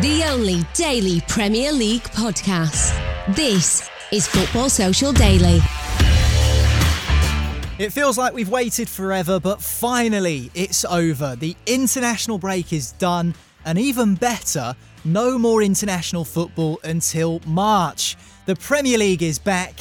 The 0.00 0.24
only 0.24 0.62
daily 0.72 1.20
Premier 1.28 1.70
League 1.70 2.04
podcast. 2.04 2.96
This 3.36 3.90
is 4.10 4.26
Football 4.26 4.70
Social 4.70 5.12
Daily. 5.12 5.60
It 7.78 7.90
feels 7.90 8.16
like 8.16 8.32
we've 8.32 8.48
waited 8.48 8.88
forever, 8.88 9.38
but 9.38 9.60
finally 9.60 10.50
it's 10.54 10.86
over. 10.86 11.36
The 11.36 11.54
international 11.66 12.38
break 12.38 12.72
is 12.72 12.92
done, 12.92 13.34
and 13.66 13.78
even 13.78 14.14
better, 14.14 14.74
no 15.04 15.36
more 15.38 15.62
international 15.62 16.24
football 16.24 16.80
until 16.84 17.42
March. 17.46 18.16
The 18.46 18.56
Premier 18.56 18.96
League 18.96 19.22
is 19.22 19.38
back. 19.38 19.78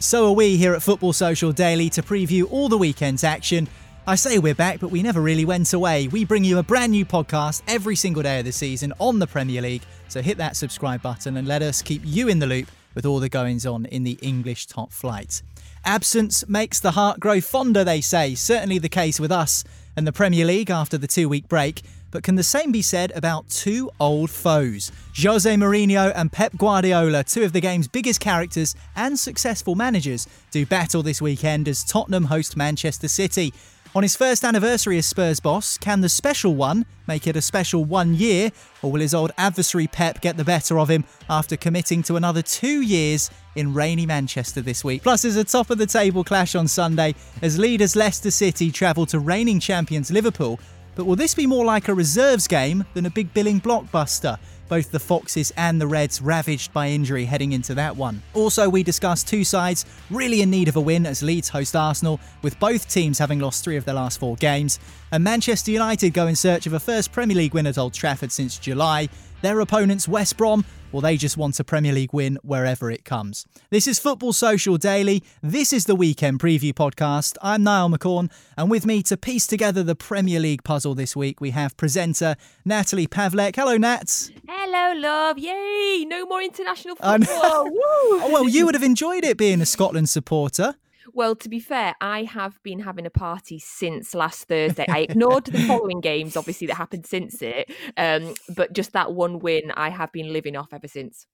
So 0.00 0.26
are 0.26 0.34
we 0.34 0.56
here 0.56 0.74
at 0.74 0.82
Football 0.82 1.12
Social 1.12 1.52
Daily 1.52 1.88
to 1.90 2.02
preview 2.02 2.50
all 2.50 2.68
the 2.68 2.78
weekend's 2.78 3.22
action. 3.22 3.68
I 4.04 4.16
say 4.16 4.40
we're 4.40 4.56
back, 4.56 4.80
but 4.80 4.90
we 4.90 5.00
never 5.00 5.20
really 5.20 5.44
went 5.44 5.72
away. 5.72 6.08
We 6.08 6.24
bring 6.24 6.42
you 6.42 6.58
a 6.58 6.62
brand 6.64 6.90
new 6.90 7.04
podcast 7.04 7.62
every 7.68 7.94
single 7.94 8.24
day 8.24 8.40
of 8.40 8.44
the 8.44 8.50
season 8.50 8.92
on 8.98 9.20
the 9.20 9.28
Premier 9.28 9.62
League. 9.62 9.84
So 10.08 10.20
hit 10.20 10.38
that 10.38 10.56
subscribe 10.56 11.00
button 11.02 11.36
and 11.36 11.46
let 11.46 11.62
us 11.62 11.82
keep 11.82 12.02
you 12.04 12.26
in 12.26 12.40
the 12.40 12.46
loop 12.48 12.66
with 12.96 13.06
all 13.06 13.20
the 13.20 13.28
goings 13.28 13.64
on 13.64 13.86
in 13.86 14.02
the 14.02 14.18
English 14.20 14.66
top 14.66 14.92
flight. 14.92 15.40
Absence 15.84 16.48
makes 16.48 16.80
the 16.80 16.90
heart 16.90 17.20
grow 17.20 17.40
fonder, 17.40 17.84
they 17.84 18.00
say. 18.00 18.34
Certainly 18.34 18.78
the 18.78 18.88
case 18.88 19.20
with 19.20 19.30
us 19.30 19.62
and 19.96 20.04
the 20.04 20.12
Premier 20.12 20.46
League 20.46 20.70
after 20.70 20.98
the 20.98 21.06
two 21.06 21.28
week 21.28 21.48
break. 21.48 21.82
But 22.10 22.24
can 22.24 22.34
the 22.34 22.42
same 22.42 22.72
be 22.72 22.82
said 22.82 23.10
about 23.14 23.48
two 23.48 23.90
old 23.98 24.30
foes? 24.30 24.92
Jose 25.16 25.54
Mourinho 25.54 26.12
and 26.14 26.30
Pep 26.30 26.56
Guardiola, 26.58 27.24
two 27.24 27.42
of 27.42 27.54
the 27.54 27.60
game's 27.60 27.88
biggest 27.88 28.20
characters 28.20 28.74
and 28.96 29.18
successful 29.18 29.74
managers, 29.76 30.26
do 30.50 30.66
battle 30.66 31.02
this 31.02 31.22
weekend 31.22 31.68
as 31.68 31.82
Tottenham 31.84 32.24
host 32.24 32.54
Manchester 32.54 33.08
City. 33.08 33.54
On 33.94 34.02
his 34.02 34.16
first 34.16 34.42
anniversary 34.42 34.96
as 34.96 35.04
Spurs 35.04 35.38
boss, 35.38 35.76
can 35.76 36.00
the 36.00 36.08
special 36.08 36.54
one 36.54 36.86
make 37.06 37.26
it 37.26 37.36
a 37.36 37.42
special 37.42 37.84
one 37.84 38.14
year, 38.14 38.50
or 38.80 38.90
will 38.90 39.02
his 39.02 39.12
old 39.12 39.32
adversary 39.36 39.86
Pep 39.86 40.22
get 40.22 40.38
the 40.38 40.44
better 40.44 40.78
of 40.78 40.88
him 40.88 41.04
after 41.28 41.58
committing 41.58 42.02
to 42.04 42.16
another 42.16 42.40
two 42.40 42.80
years 42.80 43.30
in 43.54 43.74
rainy 43.74 44.06
Manchester 44.06 44.62
this 44.62 44.82
week? 44.82 45.02
Plus, 45.02 45.20
there's 45.20 45.36
a 45.36 45.44
top 45.44 45.68
of 45.68 45.76
the 45.76 45.84
table 45.84 46.24
clash 46.24 46.54
on 46.54 46.68
Sunday 46.68 47.14
as 47.42 47.58
leaders 47.58 47.94
Leicester 47.94 48.30
City 48.30 48.70
travel 48.70 49.04
to 49.04 49.18
reigning 49.18 49.60
champions 49.60 50.10
Liverpool. 50.10 50.58
But 50.94 51.04
will 51.04 51.16
this 51.16 51.34
be 51.34 51.46
more 51.46 51.66
like 51.66 51.88
a 51.88 51.94
reserves 51.94 52.48
game 52.48 52.86
than 52.94 53.04
a 53.04 53.10
big 53.10 53.34
billing 53.34 53.60
blockbuster? 53.60 54.38
Both 54.72 54.90
the 54.90 54.98
Foxes 54.98 55.52
and 55.58 55.78
the 55.78 55.86
Reds 55.86 56.22
ravaged 56.22 56.72
by 56.72 56.88
injury 56.88 57.26
heading 57.26 57.52
into 57.52 57.74
that 57.74 57.94
one. 57.94 58.22
Also, 58.32 58.70
we 58.70 58.82
discussed 58.82 59.28
two 59.28 59.44
sides 59.44 59.84
really 60.08 60.40
in 60.40 60.48
need 60.48 60.66
of 60.66 60.76
a 60.76 60.80
win 60.80 61.04
as 61.04 61.22
Leeds 61.22 61.50
host 61.50 61.76
Arsenal, 61.76 62.18
with 62.40 62.58
both 62.58 62.88
teams 62.88 63.18
having 63.18 63.38
lost 63.38 63.62
three 63.62 63.76
of 63.76 63.84
their 63.84 63.96
last 63.96 64.18
four 64.18 64.34
games. 64.36 64.80
And 65.10 65.22
Manchester 65.22 65.72
United 65.72 66.14
go 66.14 66.26
in 66.26 66.34
search 66.34 66.66
of 66.66 66.72
a 66.72 66.80
first 66.80 67.12
Premier 67.12 67.36
League 67.36 67.52
win 67.52 67.66
at 67.66 67.76
Old 67.76 67.92
Trafford 67.92 68.32
since 68.32 68.56
July. 68.56 69.10
Their 69.42 69.60
opponents, 69.60 70.08
West 70.08 70.38
Brom, 70.38 70.64
well, 70.92 71.00
they 71.00 71.16
just 71.16 71.38
want 71.38 71.58
a 71.58 71.64
Premier 71.64 71.92
League 71.92 72.12
win 72.12 72.38
wherever 72.42 72.90
it 72.90 73.04
comes. 73.04 73.46
This 73.70 73.88
is 73.88 73.98
Football 73.98 74.34
Social 74.34 74.76
Daily. 74.76 75.22
This 75.42 75.72
is 75.72 75.86
the 75.86 75.94
weekend 75.94 76.38
preview 76.38 76.74
podcast. 76.74 77.36
I'm 77.40 77.62
Niall 77.62 77.88
McCorn, 77.88 78.30
and 78.58 78.70
with 78.70 78.84
me 78.84 79.02
to 79.04 79.16
piece 79.16 79.46
together 79.46 79.82
the 79.82 79.94
Premier 79.94 80.38
League 80.38 80.64
puzzle 80.64 80.94
this 80.94 81.16
week, 81.16 81.40
we 81.40 81.50
have 81.50 81.76
presenter 81.78 82.36
Natalie 82.66 83.06
Pavlek. 83.06 83.56
Hello, 83.56 83.78
Nat. 83.78 84.30
Hello, 84.46 85.00
love. 85.00 85.38
Yay! 85.38 86.04
No 86.06 86.26
more 86.26 86.42
international 86.42 86.96
football. 86.96 87.18
oh, 87.30 88.30
well, 88.30 88.46
you 88.46 88.66
would 88.66 88.74
have 88.74 88.84
enjoyed 88.84 89.24
it 89.24 89.38
being 89.38 89.62
a 89.62 89.66
Scotland 89.66 90.10
supporter. 90.10 90.74
Well, 91.14 91.36
to 91.36 91.48
be 91.48 91.60
fair, 91.60 91.94
I 92.00 92.24
have 92.24 92.62
been 92.62 92.80
having 92.80 93.06
a 93.06 93.10
party 93.10 93.58
since 93.58 94.14
last 94.14 94.44
Thursday. 94.44 94.86
I 94.88 95.00
ignored 95.00 95.44
the 95.44 95.58
following 95.66 96.00
games, 96.00 96.36
obviously, 96.36 96.66
that 96.68 96.74
happened 96.76 97.06
since 97.06 97.42
it. 97.42 97.70
Um, 97.96 98.34
but 98.54 98.72
just 98.72 98.92
that 98.92 99.12
one 99.12 99.38
win, 99.38 99.70
I 99.72 99.90
have 99.90 100.10
been 100.12 100.32
living 100.32 100.56
off 100.56 100.72
ever 100.72 100.88
since. 100.88 101.26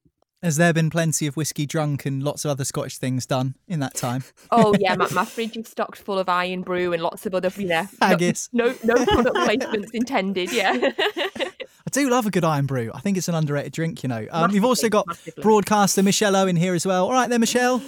Has 0.42 0.56
there 0.56 0.72
been 0.72 0.88
plenty 0.88 1.26
of 1.26 1.36
whiskey 1.36 1.66
drunk 1.66 2.06
and 2.06 2.22
lots 2.22 2.44
of 2.44 2.52
other 2.52 2.64
Scottish 2.64 2.98
things 2.98 3.26
done 3.26 3.56
in 3.66 3.80
that 3.80 3.94
time? 3.94 4.22
Oh 4.52 4.72
yeah, 4.78 4.94
my, 4.96 5.08
my 5.10 5.24
fridge 5.24 5.56
is 5.56 5.68
stocked 5.68 5.98
full 5.98 6.18
of 6.18 6.28
Irn-Bru 6.28 6.92
and 6.92 7.02
lots 7.02 7.26
of 7.26 7.34
other, 7.34 7.50
know, 7.58 7.88
haggis. 8.00 8.48
No, 8.52 8.72
no, 8.84 8.94
no 8.94 9.06
product 9.06 9.36
placements 9.36 9.90
intended. 9.92 10.52
Yeah. 10.52 10.92
I 11.36 11.90
do 11.90 12.08
love 12.08 12.26
a 12.26 12.30
good 12.30 12.44
Irn-Bru. 12.44 12.92
I 12.94 13.00
think 13.00 13.16
it's 13.16 13.26
an 13.26 13.34
underrated 13.34 13.72
drink. 13.72 14.04
You 14.04 14.10
know, 14.10 14.28
um, 14.30 14.52
you've 14.52 14.64
also 14.64 14.88
got 14.88 15.08
massively. 15.08 15.42
broadcaster 15.42 16.04
Michelle 16.04 16.36
Owen 16.36 16.54
here 16.54 16.74
as 16.74 16.86
well. 16.86 17.06
All 17.06 17.12
right, 17.12 17.28
there, 17.28 17.40
Michelle. 17.40 17.82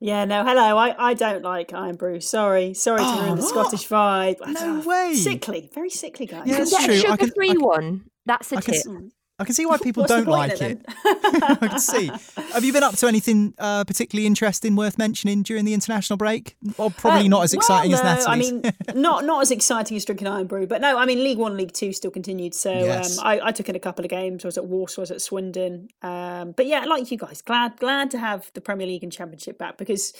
Yeah, 0.00 0.24
no, 0.24 0.44
hello. 0.44 0.76
I, 0.76 1.10
I 1.10 1.14
don't 1.14 1.42
like 1.42 1.72
Irn-Bru. 1.72 2.20
Sorry. 2.20 2.74
Sorry 2.74 3.00
to 3.00 3.04
oh, 3.04 3.22
ruin 3.22 3.36
the 3.36 3.42
what? 3.42 3.48
Scottish 3.48 3.88
vibe. 3.88 4.36
No 4.46 4.80
ah, 4.80 4.88
way. 4.88 5.14
Sickly. 5.14 5.70
Very 5.74 5.90
sickly, 5.90 6.26
guys. 6.26 6.46
Yeah, 6.46 6.58
that's 6.58 6.84
true. 6.84 6.94
Sugar 6.94 7.26
free 7.34 7.56
one. 7.56 8.04
That's 8.24 8.52
a 8.52 8.58
I 8.58 8.60
tip. 8.60 8.82
Can, 8.84 9.10
I 9.38 9.44
can 9.44 9.54
see 9.54 9.66
why 9.66 9.78
people 9.82 10.04
don't 10.04 10.26
like 10.26 10.60
it. 10.60 10.84
I 11.04 11.56
can 11.60 11.78
see. 11.78 12.10
Have 12.52 12.64
you 12.64 12.72
been 12.72 12.82
up 12.82 12.96
to 12.96 13.06
anything 13.06 13.54
uh, 13.58 13.84
particularly 13.84 14.26
interesting 14.26 14.76
worth 14.76 14.98
mentioning 14.98 15.42
during 15.42 15.64
the 15.64 15.74
international 15.74 16.16
break? 16.16 16.56
Or 16.76 16.90
probably 16.90 17.26
uh, 17.26 17.28
not 17.28 17.44
as 17.44 17.54
exciting 17.54 17.92
well, 17.92 18.02
no, 18.02 18.10
as 18.10 18.26
Natalie's. 18.26 18.50
I 18.50 18.52
mean, 18.52 19.02
not 19.02 19.24
not 19.24 19.42
as 19.42 19.50
exciting 19.50 19.96
as 19.96 20.04
drinking 20.04 20.26
Irn-Bru, 20.26 20.66
but 20.66 20.80
no, 20.80 20.98
I 20.98 21.06
mean, 21.06 21.22
League 21.22 21.38
One, 21.38 21.56
League 21.56 21.72
Two 21.72 21.92
still 21.92 22.10
continued. 22.10 22.54
So 22.54 22.72
yes. 22.72 23.18
um, 23.18 23.26
I, 23.26 23.40
I, 23.44 23.52
took 23.52 23.68
in 23.68 23.76
a 23.76 23.80
couple 23.80 24.04
of 24.04 24.10
games. 24.10 24.44
I 24.44 24.48
was 24.48 24.58
at 24.58 24.66
Walsall, 24.66 25.02
I 25.02 25.04
was 25.04 25.10
at 25.10 25.22
Swindon. 25.22 25.88
Um, 26.02 26.52
but 26.52 26.66
yeah, 26.66 26.84
like 26.84 27.10
you 27.10 27.18
guys, 27.18 27.42
glad 27.42 27.76
glad 27.78 28.10
to 28.12 28.18
have 28.18 28.50
the 28.54 28.60
Premier 28.60 28.86
League 28.86 29.02
and 29.02 29.12
Championship 29.12 29.58
back 29.58 29.78
because 29.78 30.12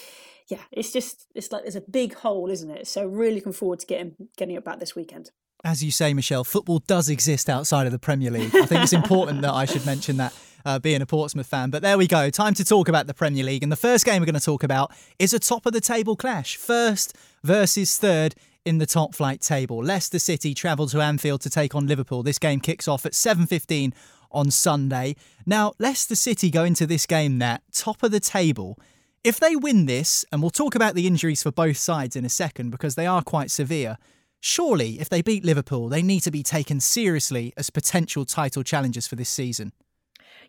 yeah, 0.48 0.62
it's 0.72 0.92
just 0.92 1.26
it's 1.34 1.52
like 1.52 1.62
there's 1.62 1.76
a 1.76 1.82
big 1.82 2.14
hole, 2.14 2.50
isn't 2.50 2.70
it? 2.70 2.86
So 2.86 3.06
really 3.06 3.36
looking 3.36 3.52
forward 3.52 3.80
to 3.80 3.86
getting 3.86 4.14
getting 4.36 4.56
it 4.56 4.64
back 4.64 4.80
this 4.80 4.94
weekend. 4.94 5.30
As 5.64 5.82
you 5.82 5.90
say, 5.90 6.14
Michelle, 6.14 6.44
football 6.44 6.78
does 6.80 7.08
exist 7.08 7.48
outside 7.48 7.86
of 7.86 7.92
the 7.92 7.98
Premier 7.98 8.30
League. 8.30 8.54
I 8.54 8.66
think 8.66 8.82
it's 8.82 8.92
important 8.92 9.42
that 9.42 9.52
I 9.52 9.64
should 9.64 9.84
mention 9.86 10.16
that. 10.18 10.34
Uh, 10.64 10.78
being 10.78 11.00
a 11.00 11.06
Portsmouth 11.06 11.46
fan. 11.46 11.70
But 11.70 11.80
there 11.82 11.96
we 11.96 12.06
go. 12.06 12.28
Time 12.28 12.52
to 12.54 12.64
talk 12.64 12.88
about 12.88 13.06
the 13.06 13.14
Premier 13.14 13.44
League. 13.44 13.62
And 13.62 13.72
the 13.72 13.76
first 13.76 14.04
game 14.04 14.20
we're 14.20 14.26
going 14.26 14.34
to 14.34 14.40
talk 14.40 14.64
about 14.64 14.92
is 15.18 15.32
a 15.32 15.38
top 15.38 15.64
of 15.64 15.72
the 15.72 15.80
table 15.80 16.14
clash. 16.14 16.56
First 16.56 17.16
versus 17.42 17.96
third 17.96 18.34
in 18.66 18.76
the 18.76 18.84
top 18.84 19.14
flight 19.14 19.40
table. 19.40 19.82
Leicester 19.82 20.18
City 20.18 20.52
travel 20.52 20.86
to 20.88 21.00
Anfield 21.00 21.40
to 21.42 21.48
take 21.48 21.74
on 21.74 21.86
Liverpool. 21.86 22.22
This 22.22 22.38
game 22.38 22.60
kicks 22.60 22.86
off 22.86 23.06
at 23.06 23.14
7:15 23.14 23.94
on 24.30 24.50
Sunday. 24.50 25.16
Now, 25.46 25.72
Leicester 25.78 26.16
City 26.16 26.50
go 26.50 26.64
into 26.64 26.86
this 26.86 27.06
game 27.06 27.38
that 27.38 27.62
top 27.72 28.02
of 28.02 28.10
the 28.10 28.20
table 28.20 28.78
if 29.24 29.40
they 29.40 29.56
win 29.56 29.86
this, 29.86 30.24
and 30.30 30.40
we'll 30.40 30.50
talk 30.50 30.74
about 30.74 30.94
the 30.94 31.06
injuries 31.06 31.42
for 31.42 31.50
both 31.50 31.76
sides 31.76 32.14
in 32.16 32.24
a 32.24 32.28
second 32.28 32.70
because 32.70 32.94
they 32.94 33.06
are 33.06 33.22
quite 33.22 33.50
severe, 33.50 33.98
surely 34.40 35.00
if 35.00 35.08
they 35.08 35.22
beat 35.22 35.44
Liverpool, 35.44 35.88
they 35.88 36.02
need 36.02 36.20
to 36.20 36.30
be 36.30 36.42
taken 36.42 36.80
seriously 36.80 37.52
as 37.56 37.70
potential 37.70 38.24
title 38.24 38.62
challengers 38.62 39.06
for 39.06 39.16
this 39.16 39.28
season 39.28 39.72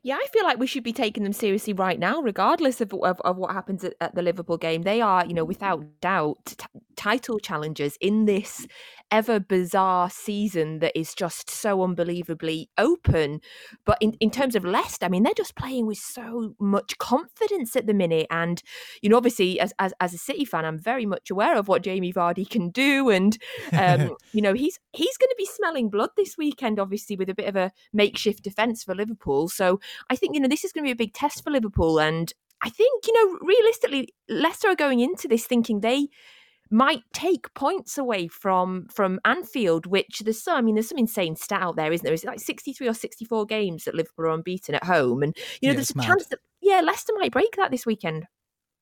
yeah, 0.02 0.16
I 0.16 0.28
feel 0.32 0.44
like 0.44 0.60
we 0.60 0.68
should 0.68 0.84
be 0.84 0.94
taking 0.94 1.24
them 1.24 1.34
seriously 1.34 1.74
right 1.74 2.00
now, 2.00 2.22
regardless 2.22 2.82
of 2.82 2.94
of, 2.94 3.20
of 3.22 3.38
what 3.38 3.52
happens 3.52 3.84
at, 3.84 3.96
at, 4.00 4.16
the 4.16 4.22
Liverpool 4.22 4.58
game. 4.58 4.84
They 4.84 5.02
are, 5.02 5.26
you 5.26 5.34
know, 5.34 5.44
without 5.44 5.84
doubt, 6.02 6.56
t- 6.58 6.66
title 6.96 7.40
challengers 7.40 7.98
in 8.02 8.26
this 8.26 8.68
ever 9.12 9.40
bizarre 9.40 10.10
season 10.10 10.80
that 10.80 10.98
is 10.98 11.14
just 11.14 11.50
so 11.50 11.84
unbelievably 11.84 12.70
open. 12.78 13.42
But 13.86 13.98
in, 14.02 14.14
in 14.20 14.30
terms 14.30 14.56
of 14.56 14.64
Leicester, 14.64 15.06
I 15.06 15.10
mean, 15.10 15.24
they're 15.24 15.34
just 15.36 15.56
playing 15.56 15.88
with 15.88 15.98
so 15.98 16.56
much 16.60 16.98
confidence 16.98 17.76
at 17.76 17.88
the 17.88 17.94
minute. 17.94 18.28
And, 18.30 18.62
you 19.02 19.10
know, 19.10 19.18
obviously, 19.18 19.60
as, 19.60 19.74
as, 19.80 19.94
as 20.00 20.14
a 20.14 20.18
City 20.18 20.46
fan, 20.46 20.66
I'm 20.66 20.78
very 20.78 21.06
much 21.06 21.32
aware 21.32 21.58
of 21.58 21.68
what 21.68 21.84
Jamie 21.84 22.14
Vardy 22.14 22.48
can 22.50 22.70
do. 22.70 23.10
And, 23.10 23.38
um, 23.74 24.16
you 24.32 24.42
know, 24.42 24.54
he's 24.54 24.80
he's 24.94 25.18
going 25.18 25.30
to 25.30 25.36
be 25.38 25.46
smelling 25.46 25.90
blood 25.90 26.12
this 26.16 26.38
weekend, 26.38 26.80
obviously, 26.80 27.16
with 27.16 27.30
a 27.30 27.36
bit 27.36 27.48
of 27.48 27.56
a 27.56 27.72
makeshift 27.94 28.44
defence 28.44 28.84
for 28.84 28.96
Liverpool. 28.96 29.50
So 29.50 29.80
I 30.10 30.16
think, 30.16 30.36
you 30.36 30.42
know, 30.42 30.48
this 30.48 30.64
is 30.64 30.72
going 30.72 30.84
to 30.84 30.88
be 30.88 30.92
a 30.92 30.96
big 30.96 31.14
test 31.14 31.44
for 31.44 31.52
Liverpool. 31.52 32.00
And 32.00 32.32
I 32.64 32.70
think, 32.70 33.08
you 33.08 33.14
know, 33.14 33.40
realistically, 33.42 34.14
Leicester 34.28 34.70
are 34.70 34.76
going 34.76 35.00
into 35.00 35.28
this 35.28 35.46
thinking 35.46 35.80
they 35.80 36.08
might 36.72 37.02
take 37.14 37.52
points 37.56 37.98
away 37.98 38.28
from 38.28 38.88
from 38.92 39.20
Anfield, 39.26 39.88
which 39.88 40.22
there's 40.24 40.44
some, 40.44 40.58
I 40.58 40.62
mean, 40.62 40.76
there's 40.76 40.90
some 40.90 40.98
insane 40.98 41.36
stat 41.36 41.62
out 41.62 41.76
there, 41.76 41.92
isn't 41.92 42.04
there? 42.04 42.14
Is 42.14 42.24
it 42.24 42.28
like 42.28 42.40
63 42.40 42.88
or 42.88 42.94
64 42.94 43.46
games 43.46 43.86
that 43.86 43.96
Liverpool 43.96 44.26
are 44.26 44.30
unbeaten 44.30 44.76
at 44.76 44.84
home? 44.84 45.24
And, 45.24 45.36
you 45.62 45.68
know, 45.68 45.72
yeah, 45.72 45.76
there's 45.76 45.92
a 45.92 45.98
mad. 45.98 46.06
chance 46.06 46.28
that, 46.28 46.40
yeah, 46.62 46.82
Leicester 46.82 47.14
might 47.18 47.32
break 47.32 47.56
that 47.56 47.72
this 47.72 47.86
weekend. 47.86 48.28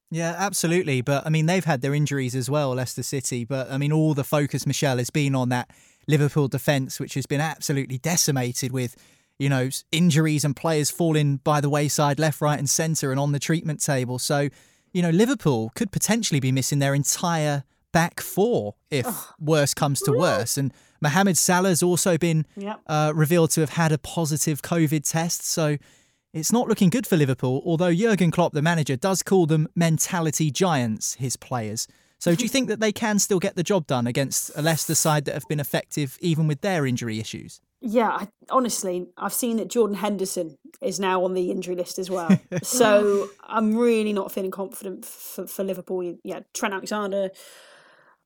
Yeah, 0.10 0.36
absolutely. 0.38 1.02
But 1.02 1.26
I 1.26 1.30
mean, 1.30 1.46
they've 1.46 1.66
had 1.66 1.82
their 1.82 1.94
injuries 1.94 2.36
as 2.36 2.50
well, 2.50 2.76
Leicester 2.76 3.04
City. 3.04 3.46
But 3.46 3.72
I 3.72 3.78
mean, 3.78 3.92
all 3.92 4.14
the 4.14 4.24
focus, 4.24 4.66
Michelle, 4.66 4.98
has 4.98 5.10
been 5.10 5.36
on 5.36 5.50
that 5.50 5.70
Liverpool 6.08 6.48
defence, 6.48 7.00
which 7.00 7.14
has 7.16 7.26
been 7.26 7.42
absolutely 7.42 7.98
decimated 7.98 8.72
with, 8.72 8.96
you 9.40 9.50
know, 9.50 9.70
injuries 9.92 10.44
and 10.44 10.56
players 10.56 10.90
falling 10.90 11.38
by 11.38 11.62
the 11.62 11.70
wayside 11.70 12.20
left, 12.20 12.42
right, 12.42 12.58
and 12.58 12.70
centre 12.70 13.12
and 13.12 13.20
on 13.20 13.32
the 13.32 13.40
treatment 13.40 13.82
table. 13.82 14.20
So, 14.20 14.50
you 14.94 15.02
know, 15.02 15.10
Liverpool 15.10 15.72
could 15.76 15.92
potentially 15.92 16.40
be 16.40 16.52
missing 16.52 16.80
their 16.80 16.96
entire 16.96 17.64
back 17.92 18.20
four 18.20 18.76
if 18.90 19.06
oh. 19.08 19.34
worse 19.40 19.74
comes 19.74 20.02
to 20.02 20.12
worse. 20.12 20.58
And 20.58 20.74
Mohamed 21.02 21.38
Salah's 21.38 21.84
also 21.84 22.18
been 22.18 22.46
yep. 22.56 22.80
uh, 22.88 23.12
revealed 23.16 23.52
to 23.52 23.62
have 23.62 23.72
had 23.72 23.92
a 23.92 23.98
positive 23.98 24.62
COVID 24.62 25.10
test. 25.10 25.46
So 25.46 25.78
it's 26.34 26.52
not 26.52 26.68
looking 26.68 26.90
good 26.90 27.08
for 27.08 27.18
Liverpool, 27.18 27.62
although 27.66 27.94
Jurgen 27.94 28.32
Klopp, 28.32 28.54
the 28.54 28.62
manager, 28.62 28.96
does 28.96 29.24
call 29.24 29.46
them 29.46 29.68
mentality 29.76 30.52
giants, 30.52 31.16
his 31.16 31.38
players. 31.38 31.88
So 32.20 32.36
do 32.36 32.44
you 32.44 32.50
think 32.56 32.68
that 32.70 32.80
they 32.80 32.92
can 32.92 33.20
still 33.20 33.40
get 33.40 33.56
the 33.56 33.64
job 33.64 33.88
done 33.88 34.08
against 34.08 34.52
a 34.56 34.62
Leicester 34.62 34.96
side 34.96 35.26
that 35.26 35.34
have 35.34 35.48
been 35.48 35.60
effective 35.60 36.18
even 36.22 36.48
with 36.48 36.62
their 36.62 36.86
injury 36.86 37.20
issues? 37.20 37.62
Yeah, 37.80 38.10
I, 38.10 38.28
honestly, 38.50 39.08
I've 39.18 39.34
seen 39.34 39.58
that 39.58 39.68
Jordan 39.68 39.98
Henderson 39.98 40.58
is 40.82 41.00
now 41.00 41.24
on 41.24 41.34
the 41.34 41.52
injury 41.52 41.76
list 41.76 42.00
as 42.00 42.10
well. 42.10 42.40
so 42.64 43.30
I'm 43.44 43.78
really 43.78 44.14
not 44.14 44.32
feeling 44.32 44.52
confident 44.52 45.06
for, 45.06 45.46
for 45.46 45.64
Liverpool. 45.64 46.18
Yeah, 46.24 46.40
Trent 46.54 46.74
Alexander 46.74 47.30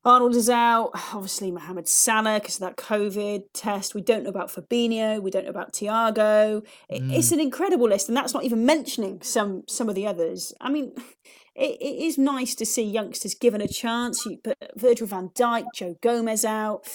Arnold 0.04 0.36
is 0.36 0.50
out. 0.50 0.92
Obviously, 1.14 1.52
Mohamed 1.52 1.88
Salah 1.88 2.40
because 2.40 2.56
of 2.56 2.62
that 2.62 2.78
COVID 2.78 3.44
test. 3.54 3.94
We 3.94 4.02
don't 4.02 4.24
know 4.24 4.30
about 4.30 4.50
Fabinho. 4.50 5.22
We 5.22 5.30
don't 5.30 5.44
know 5.44 5.52
about 5.52 5.74
Thiago. 5.74 6.66
Mm. 6.92 7.14
It's 7.14 7.32
an 7.32 7.40
incredible 7.40 7.88
list, 7.88 8.08
and 8.08 8.18
that's 8.18 8.34
not 8.34 8.44
even 8.44 8.66
mentioning 8.66 9.22
some 9.22 9.64
some 9.68 9.90
of 9.90 9.96
the 9.96 10.08
others. 10.08 10.54
I 10.60 10.72
mean, 10.72 10.94
it, 11.56 11.78
it 11.80 12.04
is 12.04 12.18
nice 12.18 12.56
to 12.56 12.66
see 12.66 12.84
youngsters 12.84 13.36
given 13.36 13.62
a 13.62 13.68
chance. 13.68 14.26
You 14.26 14.38
put 14.38 14.58
Virgil 14.76 15.06
van 15.06 15.30
Dijk, 15.30 15.66
Joe 15.76 15.96
Gomez 16.02 16.46
out. 16.46 16.88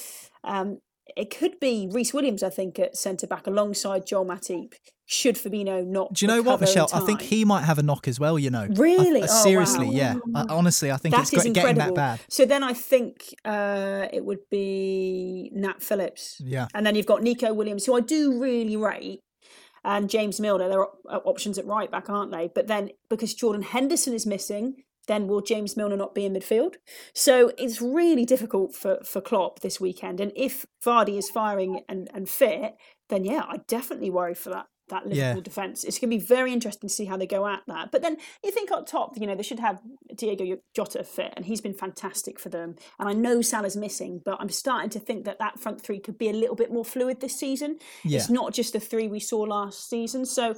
Um, 0.42 0.80
it 1.16 1.36
could 1.36 1.60
be 1.60 1.88
Rhys 1.90 2.12
Williams, 2.12 2.42
I 2.42 2.50
think, 2.50 2.78
at 2.78 2.96
centre 2.96 3.26
back 3.26 3.46
alongside 3.46 4.06
Joel 4.06 4.26
Matip. 4.26 4.74
Should 5.08 5.36
Fabinho 5.36 5.86
not? 5.86 6.14
Do 6.14 6.24
you 6.24 6.28
know 6.28 6.42
what, 6.42 6.60
Michelle? 6.60 6.88
I 6.92 6.98
think 7.00 7.22
he 7.22 7.44
might 7.44 7.62
have 7.62 7.78
a 7.78 7.82
knock 7.82 8.08
as 8.08 8.18
well. 8.18 8.40
You 8.40 8.50
know, 8.50 8.66
really? 8.70 9.22
I, 9.22 9.26
oh, 9.30 9.42
seriously, 9.44 9.86
wow. 9.86 9.92
yeah. 9.92 10.14
I, 10.34 10.46
honestly, 10.48 10.90
I 10.90 10.96
think 10.96 11.14
that 11.14 11.32
it's 11.32 11.44
getting 11.44 11.78
that 11.78 11.94
bad. 11.94 12.20
So 12.28 12.44
then 12.44 12.64
I 12.64 12.72
think 12.72 13.32
uh, 13.44 14.08
it 14.12 14.24
would 14.24 14.40
be 14.50 15.52
Nat 15.54 15.80
Phillips. 15.80 16.40
Yeah, 16.40 16.66
and 16.74 16.84
then 16.84 16.96
you've 16.96 17.06
got 17.06 17.22
Neco 17.22 17.54
Williams, 17.54 17.86
who 17.86 17.96
I 17.96 18.00
do 18.00 18.42
really 18.42 18.76
rate, 18.76 19.20
and 19.84 20.10
James 20.10 20.40
Milner. 20.40 20.68
They're 20.68 20.86
options 21.24 21.56
at 21.56 21.66
right 21.66 21.90
back, 21.90 22.10
aren't 22.10 22.32
they? 22.32 22.50
But 22.52 22.66
then 22.66 22.90
because 23.08 23.32
Jordan 23.32 23.62
Henderson 23.62 24.12
is 24.12 24.26
missing, 24.26 24.82
then 25.06 25.28
will 25.28 25.40
James 25.40 25.76
Milner 25.76 25.96
not 25.96 26.14
be 26.14 26.24
in 26.24 26.34
midfield? 26.34 26.74
So 27.12 27.52
it's 27.58 27.80
really 27.80 28.24
difficult 28.24 28.74
for, 28.74 28.98
for 29.04 29.20
Klopp 29.20 29.60
this 29.60 29.80
weekend. 29.80 30.20
And 30.20 30.32
if 30.34 30.66
Vardy 30.84 31.18
is 31.18 31.30
firing 31.30 31.82
and, 31.88 32.08
and 32.12 32.28
fit, 32.28 32.76
then 33.08 33.24
yeah, 33.24 33.44
I 33.48 33.58
definitely 33.68 34.10
worry 34.10 34.34
for 34.34 34.50
that 34.50 34.66
that 34.88 35.06
Liverpool 35.06 35.38
yeah. 35.38 35.40
defence. 35.40 35.84
It's 35.84 35.98
going 35.98 36.10
to 36.10 36.16
be 36.16 36.24
very 36.24 36.52
interesting 36.52 36.88
to 36.88 36.94
see 36.94 37.06
how 37.06 37.16
they 37.16 37.26
go 37.26 37.46
at 37.46 37.62
that. 37.66 37.90
But 37.90 38.02
then 38.02 38.16
you 38.44 38.50
think 38.50 38.70
up 38.70 38.86
top, 38.86 39.18
you 39.18 39.26
know, 39.26 39.34
they 39.34 39.42
should 39.42 39.58
have 39.58 39.80
Diogo 40.14 40.58
Jota 40.74 41.02
fit, 41.02 41.32
and 41.36 41.44
he's 41.44 41.60
been 41.60 41.74
fantastic 41.74 42.38
for 42.38 42.50
them. 42.50 42.76
And 42.98 43.08
I 43.08 43.12
know 43.12 43.42
Salah's 43.42 43.76
missing, 43.76 44.20
but 44.24 44.38
I'm 44.40 44.48
starting 44.48 44.90
to 44.90 45.00
think 45.00 45.24
that 45.24 45.38
that 45.38 45.58
front 45.58 45.80
three 45.80 45.98
could 45.98 46.18
be 46.18 46.28
a 46.28 46.32
little 46.32 46.56
bit 46.56 46.72
more 46.72 46.84
fluid 46.84 47.20
this 47.20 47.36
season. 47.36 47.78
Yeah. 48.04 48.18
It's 48.18 48.30
not 48.30 48.54
just 48.54 48.72
the 48.72 48.80
three 48.80 49.08
we 49.08 49.20
saw 49.20 49.40
last 49.40 49.88
season. 49.88 50.24
So 50.24 50.54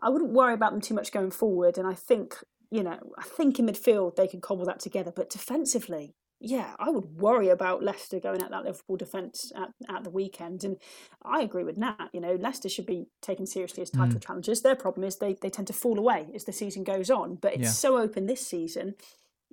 I 0.00 0.10
wouldn't 0.10 0.32
worry 0.32 0.54
about 0.54 0.72
them 0.72 0.80
too 0.80 0.94
much 0.94 1.12
going 1.12 1.30
forward. 1.30 1.78
And 1.78 1.86
I 1.86 1.94
think 1.94 2.36
you 2.70 2.82
know, 2.82 2.98
I 3.18 3.22
think 3.22 3.58
in 3.58 3.66
midfield 3.66 4.16
they 4.16 4.28
can 4.28 4.40
cobble 4.40 4.66
that 4.66 4.80
together, 4.80 5.12
but 5.14 5.30
defensively, 5.30 6.14
yeah, 6.40 6.74
I 6.78 6.90
would 6.90 7.16
worry 7.16 7.48
about 7.48 7.82
Leicester 7.82 8.20
going 8.20 8.42
at 8.42 8.50
that 8.50 8.64
Liverpool 8.64 8.96
defence 8.96 9.50
at, 9.56 9.70
at 9.92 10.04
the 10.04 10.10
weekend. 10.10 10.62
And 10.62 10.76
I 11.22 11.40
agree 11.40 11.64
with 11.64 11.76
Nat. 11.76 12.10
You 12.12 12.20
know, 12.20 12.34
Leicester 12.34 12.68
should 12.68 12.86
be 12.86 13.06
taken 13.20 13.46
seriously 13.46 13.82
as 13.82 13.90
title 13.90 14.20
mm. 14.20 14.24
challengers. 14.24 14.62
Their 14.62 14.76
problem 14.76 15.04
is 15.04 15.16
they, 15.16 15.36
they 15.40 15.50
tend 15.50 15.66
to 15.66 15.72
fall 15.72 15.98
away 15.98 16.28
as 16.34 16.44
the 16.44 16.52
season 16.52 16.84
goes 16.84 17.10
on. 17.10 17.36
But 17.36 17.54
it's 17.54 17.62
yeah. 17.62 17.70
so 17.70 17.98
open 17.98 18.26
this 18.26 18.46
season. 18.46 18.94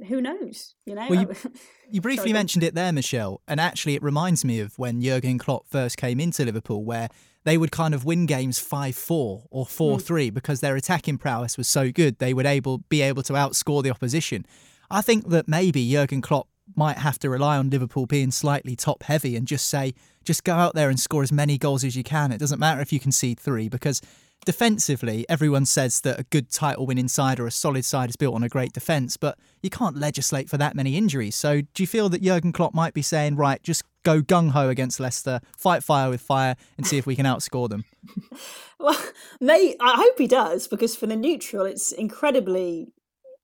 Who 0.09 0.21
knows? 0.21 0.75
You 0.85 0.93
know. 0.93 1.07
Well, 1.09 1.21
you, 1.21 1.35
you 1.89 2.01
briefly 2.01 2.33
mentioned 2.33 2.63
it 2.63 2.75
there, 2.75 2.91
Michelle, 2.91 3.41
and 3.47 3.59
actually 3.59 3.95
it 3.95 4.03
reminds 4.03 4.45
me 4.45 4.59
of 4.59 4.77
when 4.77 5.01
Jurgen 5.01 5.39
Klopp 5.39 5.67
first 5.67 5.97
came 5.97 6.19
into 6.19 6.45
Liverpool, 6.45 6.83
where 6.83 7.09
they 7.45 7.57
would 7.57 7.71
kind 7.71 7.93
of 7.93 8.03
win 8.03 8.25
games 8.25 8.59
5-4 8.59 9.45
or 9.49 9.65
4-3 9.65 9.67
mm. 9.69 10.33
because 10.33 10.59
their 10.59 10.75
attacking 10.75 11.17
prowess 11.17 11.57
was 11.57 11.67
so 11.67 11.91
good 11.91 12.17
they 12.17 12.33
would 12.33 12.45
able 12.45 12.79
be 12.89 13.01
able 13.01 13.23
to 13.23 13.33
outscore 13.33 13.81
the 13.81 13.91
opposition. 13.91 14.45
I 14.91 15.01
think 15.01 15.29
that 15.29 15.47
maybe 15.47 15.89
Jurgen 15.89 16.21
Klopp 16.21 16.47
might 16.75 16.97
have 16.97 17.19
to 17.19 17.29
rely 17.29 17.57
on 17.57 17.69
Liverpool 17.69 18.07
being 18.07 18.31
slightly 18.31 18.75
top 18.75 19.03
heavy 19.03 19.35
and 19.35 19.47
just 19.47 19.67
say 19.67 19.93
just 20.23 20.43
go 20.43 20.53
out 20.53 20.73
there 20.73 20.89
and 20.89 20.99
score 20.99 21.21
as 21.21 21.31
many 21.31 21.57
goals 21.57 21.83
as 21.83 21.95
you 21.95 22.03
can. 22.03 22.31
It 22.31 22.39
doesn't 22.39 22.59
matter 22.59 22.81
if 22.81 22.91
you 22.91 22.99
concede 22.99 23.39
3 23.39 23.69
because 23.69 24.01
defensively, 24.43 25.25
everyone 25.29 25.65
says 25.65 26.01
that 26.01 26.19
a 26.19 26.23
good 26.23 26.51
title 26.51 26.85
winning 26.85 27.07
side 27.07 27.39
or 27.39 27.47
a 27.47 27.51
solid 27.51 27.85
side 27.85 28.09
is 28.09 28.15
built 28.15 28.35
on 28.35 28.43
a 28.43 28.49
great 28.49 28.73
defence, 28.73 29.17
but 29.17 29.37
you 29.61 29.69
can't 29.69 29.97
legislate 29.97 30.49
for 30.49 30.57
that 30.57 30.75
many 30.75 30.97
injuries. 30.97 31.35
So 31.35 31.61
do 31.61 31.83
you 31.83 31.87
feel 31.87 32.09
that 32.09 32.21
Jurgen 32.21 32.53
Klopp 32.53 32.73
might 32.73 32.93
be 32.93 33.01
saying, 33.01 33.35
right, 33.35 33.61
just 33.63 33.83
go 34.03 34.21
gung 34.21 34.51
ho 34.51 34.69
against 34.69 34.99
Leicester, 34.99 35.41
fight 35.57 35.83
fire 35.83 36.09
with 36.09 36.21
fire, 36.21 36.55
and 36.77 36.85
see 36.85 36.97
if 36.97 37.05
we 37.05 37.15
can 37.15 37.25
outscore 37.25 37.69
them? 37.69 37.85
well, 38.79 38.97
I 39.41 39.75
hope 39.79 40.17
he 40.17 40.27
does, 40.27 40.67
because 40.67 40.95
for 40.95 41.07
the 41.07 41.15
neutral, 41.15 41.65
it's 41.65 41.91
incredibly 41.91 42.93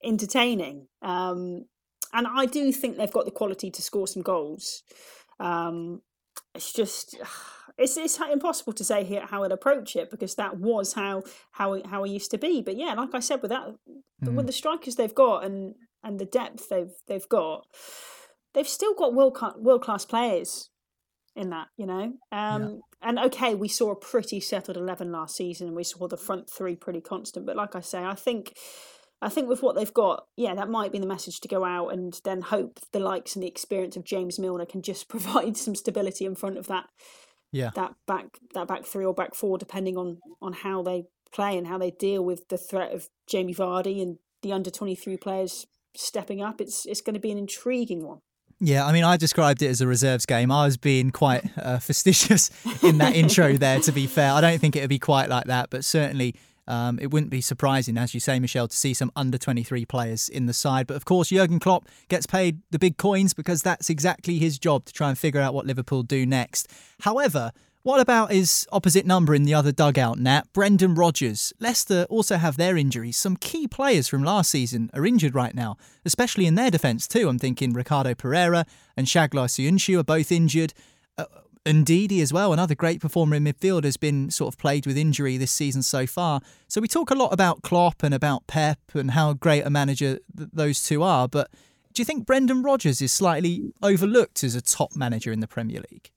entertaining. 0.04 0.88
Um, 1.02 1.66
and 2.14 2.28
I 2.28 2.46
do 2.46 2.72
think 2.72 2.98
they've 2.98 3.12
got 3.12 3.26
the 3.26 3.32
quality 3.32 3.72
to 3.72 3.82
score 3.82 4.08
some 4.08 4.22
goals. 4.22 4.84
Um, 5.40 6.02
it's 6.54 6.74
just 6.74 7.18
it's 7.82 7.98
it's 7.98 8.20
impossible 8.20 8.74
to 8.74 8.84
say 8.84 9.04
here 9.04 9.26
how 9.26 9.44
it 9.44 9.52
approach 9.52 9.96
it 9.96 10.10
because 10.12 10.36
that 10.36 10.58
was 10.58 10.94
how 10.94 11.24
how 11.52 11.74
it, 11.74 11.86
how 11.86 12.04
it 12.04 12.12
used 12.12 12.32
to 12.32 12.38
be. 12.38 12.62
But 12.62 12.78
yeah, 12.78 12.94
like 12.94 13.14
I 13.14 13.20
said, 13.20 13.42
with 13.42 13.50
that 13.50 13.76
mm. 14.24 14.34
with 14.34 14.46
the 14.46 14.54
strikers 14.54 14.96
they've 14.96 15.14
got 15.14 15.44
and 15.44 15.76
and 16.04 16.20
the 16.20 16.26
depth 16.26 16.70
they've 16.70 16.94
they've 17.08 17.28
got, 17.30 17.66
they've 18.54 18.68
still 18.68 18.94
got 18.94 19.14
world 19.14 19.38
world 19.58 19.84
class 19.84 20.06
players 20.06 20.70
in 21.36 21.50
that, 21.50 21.68
you 21.78 21.86
know. 21.86 22.14
Um, 22.32 22.62
yeah. 22.64 22.70
And 23.04 23.20
okay, 23.20 23.56
we 23.56 23.68
saw 23.68 23.92
a 23.92 23.96
pretty 23.96 24.40
settled 24.40 24.78
eleven 24.78 25.12
last 25.12 25.36
season, 25.36 25.68
and 25.68 25.76
we 25.76 25.84
saw 25.84 26.08
the 26.08 26.18
front 26.18 26.50
three 26.50 26.76
pretty 26.76 27.02
constant. 27.02 27.46
But 27.46 27.56
like 27.56 27.76
I 27.76 27.82
say, 27.82 28.04
I 28.04 28.16
think. 28.16 28.54
I 29.24 29.30
think 29.30 29.48
with 29.48 29.62
what 29.62 29.76
they've 29.76 29.94
got, 29.94 30.26
yeah, 30.36 30.56
that 30.56 30.68
might 30.68 30.92
be 30.92 30.98
the 30.98 31.06
message 31.06 31.42
to 31.42 31.48
go 31.48 31.64
out 31.64 31.90
and 31.90 32.20
then 32.24 32.42
hope 32.42 32.80
the 32.92 33.00
likes 33.00 33.36
and 33.36 33.44
the 33.44 33.48
experience 33.48 33.96
of 33.96 34.04
James 34.04 34.40
Milner 34.40 34.66
can 34.66 34.82
just 34.82 35.08
provide 35.10 35.56
some 35.58 35.76
stability 35.76 36.26
in 36.26 36.34
front 36.34 36.58
of 36.58 36.66
that 36.66 36.88
yeah 37.52 37.72
that 37.76 37.94
back 38.08 38.26
that 38.54 38.68
back 38.68 38.86
three 38.86 39.06
or 39.06 39.14
back 39.14 39.36
four 39.36 39.58
depending 39.58 39.98
on 39.98 40.20
on 40.42 40.54
how 40.54 40.82
they 40.82 41.04
play 41.34 41.58
and 41.58 41.68
how 41.68 41.78
they 41.78 41.92
deal 41.92 42.24
with 42.24 42.48
the 42.50 42.58
threat 42.58 42.94
of 42.94 43.08
Jamie 43.28 43.56
Vardy 43.56 44.02
and 44.02 44.18
the 44.42 44.52
under 44.52 44.70
23 44.70 45.18
players 45.18 45.66
stepping 45.96 46.42
up 46.42 46.60
it's 46.60 46.86
it's 46.86 47.02
going 47.02 47.14
to 47.14 47.20
be 47.20 47.32
an 47.32 47.38
intriguing 47.38 48.06
one 48.06 48.20
yeah, 48.64 48.86
I 48.86 48.92
mean, 48.92 49.04
I 49.04 49.18
described 49.18 49.64
it 49.64 49.70
as 49.70 49.82
a 49.82 49.88
reserves 49.88 50.28
game. 50.28 50.52
I 50.52 50.66
was 50.66 50.78
being 50.78 51.10
quite 51.10 51.44
uh, 51.58 51.80
fastidious 51.80 52.52
in 52.84 53.00
that 53.00 53.16
intro 53.16 53.54
there, 53.54 53.80
to 53.80 53.92
be 53.92 54.06
fair. 54.06 54.32
I 54.34 54.40
don't 54.40 54.60
think 54.60 54.76
it 54.76 54.82
would 54.82 54.90
be 54.90 55.00
quite 55.00 55.30
like 55.30 55.46
that, 55.46 55.72
but 55.72 55.84
certainly 55.84 56.36
Um, 56.72 57.00
it 57.02 57.12
wouldn't 57.12 57.32
be 57.32 57.42
surprising, 57.42 57.98
as 57.98 58.14
you 58.14 58.22
say, 58.22 58.40
Michelle, 58.40 58.70
to 58.70 58.76
see 58.76 58.94
some 58.94 59.12
under 59.14 59.38
23 59.38 59.84
players 59.84 60.30
in 60.30 60.46
the 60.46 60.54
side. 60.54 60.88
But 60.88 60.96
of 60.96 61.04
course, 61.04 61.28
Jurgen 61.28 61.60
Klopp 61.60 61.86
gets 62.08 62.26
paid 62.26 62.62
the 62.72 62.80
big 62.80 62.96
coins 62.96 63.34
because 63.34 63.62
that's 63.62 63.90
exactly 63.90 64.38
his 64.38 64.58
job 64.58 64.86
to 64.86 64.94
try 64.94 65.10
and 65.10 65.18
figure 65.18 65.42
out 65.42 65.54
what 65.54 65.66
Liverpool 65.66 66.02
do 66.02 66.26
next. 66.26 66.72
However, 67.02 67.52
what 67.84 68.00
about 68.00 68.32
his 68.32 68.66
opposite 68.72 69.06
number 69.06 69.36
in 69.36 69.44
the 69.44 69.54
other 69.54 69.74
dugout, 69.74 70.18
Nat? 70.18 70.44
Brendan 70.54 70.96
Rodgers. 70.96 71.52
Leicester 71.60 72.06
also 72.10 72.38
have 72.38 72.56
their 72.56 72.78
injuries. 72.78 73.18
Some 73.18 73.36
key 73.36 73.68
players 73.68 74.08
from 74.08 74.24
last 74.24 74.50
season 74.50 74.90
are 74.94 75.06
injured 75.06 75.36
right 75.36 75.54
now, 75.54 75.76
especially 76.06 76.46
in 76.46 76.56
their 76.56 76.72
defence 76.72 77.06
too. 77.06 77.28
I'm 77.28 77.40
thinking 77.40 77.74
Ricardo 77.74 78.16
Pereira 78.16 78.66
and 78.96 79.08
Çağlar 79.08 79.50
Söyüncü 79.50 80.00
are 80.00 80.04
both 80.04 80.32
injured. 80.32 80.74
Ndidi 81.66 82.22
as 82.22 82.34
well, 82.34 82.54
another 82.54 82.74
great 82.74 83.00
performer 83.00 83.36
in 83.36 83.44
midfield, 83.44 83.84
has 83.84 83.98
been 83.98 84.32
sort 84.32 84.54
of 84.54 84.58
plagued 84.58 84.88
with 84.88 84.98
injury 84.98 85.38
this 85.38 85.52
season 85.52 85.84
so 85.84 86.08
far. 86.08 86.42
So 86.68 86.82
we 86.82 86.88
talk 86.88 87.12
a 87.12 87.16
lot 87.16 87.32
about 87.32 87.62
Klopp 87.62 88.02
and 88.02 88.14
about 88.14 88.48
Pep 88.48 88.80
and 88.94 89.12
how 89.12 89.34
great 89.34 89.66
a 89.66 89.70
manager 89.70 90.20
th- 90.36 90.50
those 90.52 90.84
two 90.84 91.04
are. 91.04 91.28
But 91.28 91.52
do 91.94 92.02
you 92.02 92.06
think 92.06 92.26
Brendan 92.26 92.64
Rodgers 92.64 93.02
is 93.02 93.14
slightly 93.14 93.74
overlooked 93.84 94.44
as 94.44 94.56
a 94.56 94.62
top 94.62 94.96
manager 94.96 95.32
in 95.32 95.40
the 95.40 95.48
Premier 95.48 95.84
League? 95.92 96.10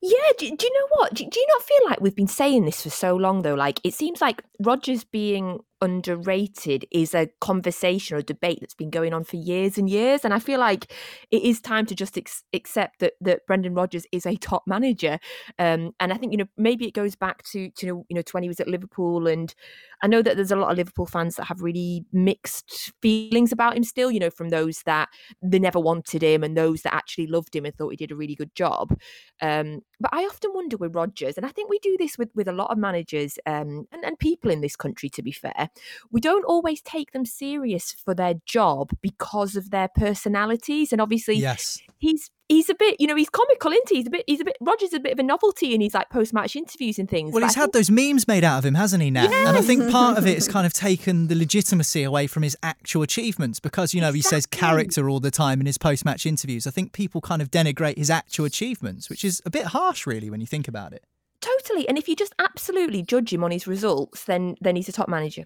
Yeah, 0.00 0.32
do, 0.38 0.56
do 0.56 0.66
you 0.66 0.80
know 0.80 0.88
what? 0.90 1.14
Do, 1.14 1.24
do, 1.28 1.38
you 1.38 1.46
not 1.48 1.62
feel 1.62 1.90
like 1.90 2.00
we've 2.00 2.16
been 2.16 2.26
saying 2.26 2.64
this 2.64 2.82
for 2.82 2.90
so 2.90 3.14
long 3.14 3.42
though? 3.42 3.54
Like 3.54 3.78
it 3.84 3.94
seems 3.94 4.20
like 4.20 4.42
Rodgers 4.58 5.04
being 5.04 5.60
underrated 5.82 6.86
is 6.92 7.12
a 7.14 7.28
conversation 7.40 8.16
or 8.16 8.22
debate 8.22 8.58
that's 8.60 8.74
been 8.74 8.88
going 8.88 9.12
on 9.12 9.24
for 9.24 9.36
years 9.36 9.76
and 9.76 9.90
years. 9.90 10.24
And 10.24 10.32
I 10.32 10.38
feel 10.38 10.60
like 10.60 10.92
it 11.30 11.42
is 11.42 11.60
time 11.60 11.84
to 11.86 11.94
just 11.94 12.16
ex- 12.16 12.44
accept 12.54 13.00
that 13.00 13.14
that 13.20 13.46
Brendan 13.46 13.74
Rodgers 13.74 14.06
is 14.12 14.24
a 14.24 14.36
top 14.36 14.62
manager. 14.66 15.18
Um, 15.58 15.90
and 16.00 16.12
I 16.12 16.16
think 16.16 16.32
you 16.32 16.38
know 16.38 16.46
maybe 16.56 16.86
it 16.86 16.94
goes 16.94 17.16
back 17.16 17.42
to 17.50 17.70
to 17.70 17.86
you 17.86 18.04
know 18.10 18.22
when 18.30 18.44
he 18.44 18.48
was 18.48 18.60
at 18.60 18.68
Liverpool, 18.68 19.26
and 19.26 19.54
I 20.02 20.06
know 20.06 20.22
that 20.22 20.36
there's 20.36 20.52
a 20.52 20.56
lot 20.56 20.70
of 20.70 20.78
Liverpool 20.78 21.06
fans 21.06 21.36
that 21.36 21.46
have 21.46 21.60
really 21.60 22.04
mixed 22.12 22.92
feelings 23.02 23.52
about 23.52 23.76
him 23.76 23.84
still. 23.84 24.10
You 24.10 24.20
know, 24.20 24.30
from 24.30 24.50
those 24.50 24.82
that 24.86 25.08
they 25.42 25.58
never 25.58 25.80
wanted 25.80 26.22
him 26.22 26.44
and 26.44 26.56
those 26.56 26.82
that 26.82 26.94
actually 26.94 27.26
loved 27.26 27.54
him 27.54 27.64
and 27.66 27.74
thought 27.74 27.90
he 27.90 27.96
did 27.96 28.12
a 28.12 28.16
really 28.16 28.36
good 28.36 28.54
job. 28.54 28.96
Um, 29.40 29.80
but 30.00 30.10
I 30.12 30.22
often 30.24 30.52
wonder 30.54 30.76
with 30.76 30.94
Rodgers, 30.94 31.36
and 31.36 31.44
I 31.44 31.50
think 31.50 31.68
we 31.68 31.80
do 31.80 31.96
this 31.98 32.16
with 32.16 32.30
with 32.34 32.48
a 32.48 32.52
lot 32.52 32.70
of 32.70 32.78
managers 32.78 33.38
um, 33.46 33.86
and, 33.92 34.04
and 34.04 34.18
people 34.18 34.50
in 34.50 34.60
this 34.60 34.76
country. 34.76 35.08
To 35.10 35.22
be 35.22 35.32
fair, 35.32 35.68
we 36.10 36.20
don't 36.20 36.44
always 36.44 36.80
take 36.82 37.12
them 37.12 37.24
serious 37.24 37.92
for 37.92 38.14
their 38.14 38.34
job 38.46 38.90
because 39.00 39.56
of 39.56 39.70
their 39.70 39.88
personalities. 39.88 40.92
And 40.92 41.00
obviously, 41.00 41.36
yes, 41.36 41.80
he's 41.98 42.30
he's 42.48 42.68
a 42.68 42.74
bit, 42.74 43.00
you 43.00 43.06
know, 43.06 43.16
he's 43.16 43.30
comical, 43.30 43.72
isn't 43.72 43.88
he? 43.88 43.96
He's 43.96 44.06
a 44.06 44.10
bit, 44.10 44.24
he's 44.26 44.40
a 44.40 44.44
bit. 44.44 44.56
Rodgers 44.60 44.92
a 44.92 45.00
bit 45.00 45.12
of 45.12 45.18
a 45.18 45.22
novelty 45.22 45.74
in 45.74 45.80
his 45.80 45.94
like 45.94 46.10
post 46.10 46.32
match 46.32 46.54
interviews 46.54 46.98
and 46.98 47.08
things. 47.08 47.32
Well, 47.32 47.42
he's 47.42 47.54
had 47.54 47.72
those 47.72 47.90
memes 47.90 48.28
made 48.28 48.44
out 48.44 48.58
of 48.58 48.64
him, 48.64 48.74
hasn't 48.74 49.02
he, 49.02 49.10
Now, 49.10 49.22
Yes. 49.24 49.48
And 49.48 49.56
I 49.56 49.62
think 49.62 49.90
part 49.90 50.18
of 50.18 50.26
it 50.26 50.34
has 50.34 50.48
kind 50.56 50.66
of 50.66 50.72
taken 50.72 51.28
the 51.28 51.34
legitimacy 51.34 52.02
away 52.02 52.26
from 52.26 52.42
his 52.42 52.56
actual 52.62 53.02
achievements 53.02 53.60
because 53.60 53.94
you 53.94 54.00
know 54.00 54.08
exactly. 54.08 54.18
he 54.18 54.22
says 54.22 54.46
character 54.46 55.08
all 55.08 55.20
the 55.20 55.30
time 55.30 55.60
in 55.60 55.66
his 55.66 55.78
post 55.78 56.04
match 56.04 56.26
interviews. 56.26 56.66
I 56.66 56.70
think 56.70 56.92
people 56.92 57.20
kind 57.20 57.42
of 57.42 57.50
denigrate 57.50 57.96
his 57.96 58.10
actual 58.10 58.44
achievements, 58.44 59.08
which 59.08 59.24
is 59.24 59.40
a 59.46 59.50
bit 59.50 59.66
harsh, 59.66 60.06
really, 60.06 60.30
when 60.30 60.40
you 60.40 60.46
think 60.46 60.68
about 60.68 60.92
it. 60.92 61.04
Totally. 61.42 61.86
And 61.88 61.98
if 61.98 62.08
you 62.08 62.16
just 62.16 62.34
absolutely 62.38 63.02
judge 63.02 63.32
him 63.32 63.44
on 63.44 63.50
his 63.50 63.66
results, 63.66 64.24
then 64.24 64.56
then 64.60 64.76
he's 64.76 64.88
a 64.88 64.92
top 64.92 65.08
manager. 65.08 65.44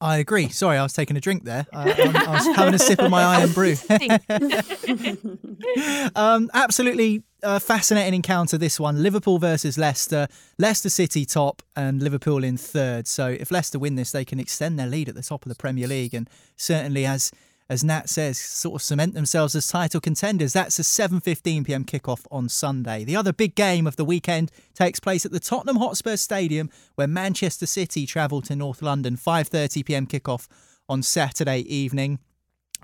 I 0.00 0.18
agree. 0.18 0.48
Sorry, 0.48 0.78
I 0.78 0.84
was 0.84 0.92
taking 0.92 1.16
a 1.16 1.20
drink 1.20 1.42
there. 1.42 1.66
I, 1.72 1.90
I 1.90 2.32
was 2.32 2.46
having 2.56 2.74
a 2.74 2.78
sip 2.78 3.00
of 3.00 3.10
my 3.10 3.42
Irn-Bru. 3.42 3.74
um, 6.14 6.48
absolutely 6.54 7.24
uh, 7.42 7.58
fascinating 7.58 8.14
encounter, 8.14 8.56
this 8.56 8.78
one. 8.78 9.02
Liverpool 9.02 9.40
versus 9.40 9.76
Leicester. 9.76 10.28
Leicester 10.56 10.88
City 10.88 11.24
top 11.24 11.62
and 11.74 12.00
Liverpool 12.00 12.44
in 12.44 12.56
third. 12.56 13.08
So 13.08 13.26
if 13.26 13.50
Leicester 13.50 13.80
win 13.80 13.96
this, 13.96 14.12
they 14.12 14.24
can 14.24 14.38
extend 14.38 14.78
their 14.78 14.86
lead 14.86 15.08
at 15.08 15.16
the 15.16 15.22
top 15.22 15.44
of 15.44 15.48
the 15.48 15.56
Premier 15.56 15.88
League. 15.88 16.14
And 16.14 16.30
certainly, 16.56 17.04
as 17.04 17.32
as 17.68 17.84
Nat 17.84 18.08
says, 18.08 18.38
sort 18.38 18.76
of 18.76 18.82
cement 18.82 19.14
themselves 19.14 19.54
as 19.54 19.66
title 19.66 20.00
contenders. 20.00 20.52
That's 20.52 20.78
a 20.78 20.82
7:15 20.82 21.66
p.m. 21.66 21.84
kickoff 21.84 22.26
on 22.30 22.48
Sunday. 22.48 23.04
The 23.04 23.16
other 23.16 23.32
big 23.32 23.54
game 23.54 23.86
of 23.86 23.96
the 23.96 24.04
weekend 24.04 24.50
takes 24.74 25.00
place 25.00 25.26
at 25.26 25.32
the 25.32 25.40
Tottenham 25.40 25.76
Hotspur 25.76 26.16
Stadium, 26.16 26.70
where 26.94 27.06
Manchester 27.06 27.66
City 27.66 28.06
travel 28.06 28.40
to 28.42 28.56
North 28.56 28.80
London. 28.80 29.16
5:30 29.16 29.84
p.m. 29.84 30.06
kickoff 30.06 30.48
on 30.88 31.02
Saturday 31.02 31.60
evening. 31.60 32.18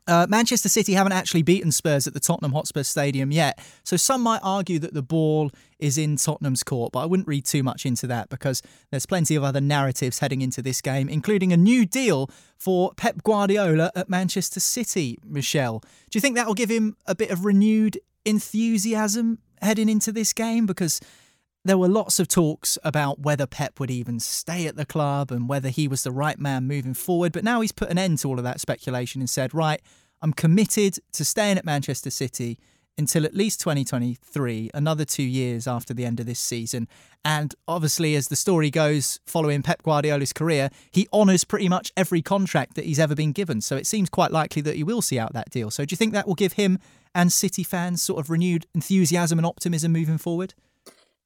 Uh, 0.07 0.27
Manchester 0.29 0.69
City 0.69 0.93
haven't 0.93 1.13
actually 1.13 1.43
beaten 1.43 1.73
Spurs 1.73 2.07
at 2.07 2.13
the 2.13 2.21
Tottenham 2.21 2.53
Hotspur 2.53 2.83
Stadium 2.83 3.33
yet, 3.33 3.59
so 3.85 3.97
some 3.97 4.21
might 4.21 4.41
argue 4.43 4.79
that 4.79 4.93
the 4.93 5.03
ball 5.03 5.51
is 5.79 5.97
in 5.97 6.17
Tottenham's 6.17 6.63
court, 6.63 6.93
but 6.93 7.01
I 7.01 7.07
wouldn't 7.07 7.27
read 7.27 7.47
too 7.47 7.63
much 7.63 7.87
into 7.87 8.07
that 8.09 8.29
because 8.29 8.61
there's 8.91 9.07
plenty 9.07 9.35
of 9.35 9.43
other 9.43 9.63
narratives 9.63 10.19
heading 10.19 10.43
into 10.43 10.61
this 10.61 10.83
game, 10.83 11.09
including 11.09 11.53
a 11.53 11.57
new 11.57 11.87
deal 11.87 12.29
for 12.59 12.93
Pep 12.97 13.23
Guardiola 13.23 13.91
at 13.97 14.11
Manchester 14.11 14.61
City. 14.61 15.19
Michelle, 15.25 15.81
do 16.11 16.17
you 16.17 16.21
think 16.21 16.37
that 16.37 16.47
will 16.47 16.55
give 16.55 16.71
him 16.71 16.97
a 17.07 17.15
bit 17.15 17.31
of 17.31 17.45
renewed 17.45 17.99
enthusiasm 18.27 19.39
heading 19.63 19.89
into 19.89 20.13
this 20.13 20.35
game? 20.35 20.67
Because 20.67 21.01
there 21.65 21.79
were 21.79 21.89
lots 21.89 22.21
of 22.21 22.29
talks 22.29 22.77
about 22.85 23.21
whether 23.21 23.47
Pep 23.47 23.81
would 23.81 23.91
even 23.91 24.21
stay 24.21 24.67
at 24.67 24.77
the 24.77 24.85
club 24.85 25.31
and 25.31 25.49
whether 25.49 25.71
he 25.71 25.89
was 25.89 26.03
the 26.03 26.13
right 26.13 26.39
man 26.39 26.67
moving 26.67 26.95
forward. 26.95 27.33
But 27.33 27.45
now 27.45 27.63
he's 27.63 27.73
put 27.73 27.91
an 27.91 27.99
end 27.99 28.19
to 28.19 28.29
all 28.29 28.39
of 28.39 28.45
that 28.45 28.61
speculation 28.61 29.21
and 29.21 29.31
said, 29.31 29.55
right, 29.55 29.81
I'm 30.21 30.33
committed 30.33 30.99
to 31.13 31.25
staying 31.25 31.59
at 31.59 31.65
Manchester 31.65 32.11
City 32.11 32.59
until 32.97 33.25
at 33.25 33.35
least 33.35 33.61
2023, 33.61 34.71
another 34.73 35.05
two 35.05 35.25
years 35.25 35.67
after 35.67 35.93
the 35.93 36.05
end 36.05 36.21
of 36.21 36.27
this 36.27 36.39
season. 36.39 36.87
And 37.25 37.55
obviously, 37.67 38.15
as 38.15 38.29
the 38.29 38.37
story 38.37 38.71
goes, 38.71 39.19
following 39.27 39.63
Pep 39.63 39.83
Guardiola's 39.83 40.33
career, 40.33 40.71
he 40.93 41.09
honours 41.13 41.45
pretty 41.45 41.69
much 41.69 41.93
every 41.97 42.23
contract 42.23 42.75
that 42.75 42.85
he's 42.85 43.01
ever 43.01 43.15
been 43.15 43.33
given. 43.33 43.61
So 43.61 43.77
it 43.77 43.87
seems 43.87 44.11
quite 44.11 44.31
likely 44.31 44.63
that 44.63 44.77
he 44.77 44.85
will 44.85 45.03
see 45.03 45.19
out 45.19 45.33
that 45.33 45.51
deal. 45.51 45.71
So 45.71 45.85
do 45.85 45.93
you 45.93 45.97
think 45.97 46.13
that 46.13 46.27
will 46.27 46.35
give 46.35 46.53
him 46.53 46.79
and 47.15 47.33
City 47.33 47.65
fans 47.65 48.03
sort 48.03 48.21
of 48.21 48.31
renewed 48.31 48.67
enthusiasm 48.75 49.39
and 49.39 49.47
optimism 49.47 49.93
moving 49.93 50.19
forward? 50.19 50.55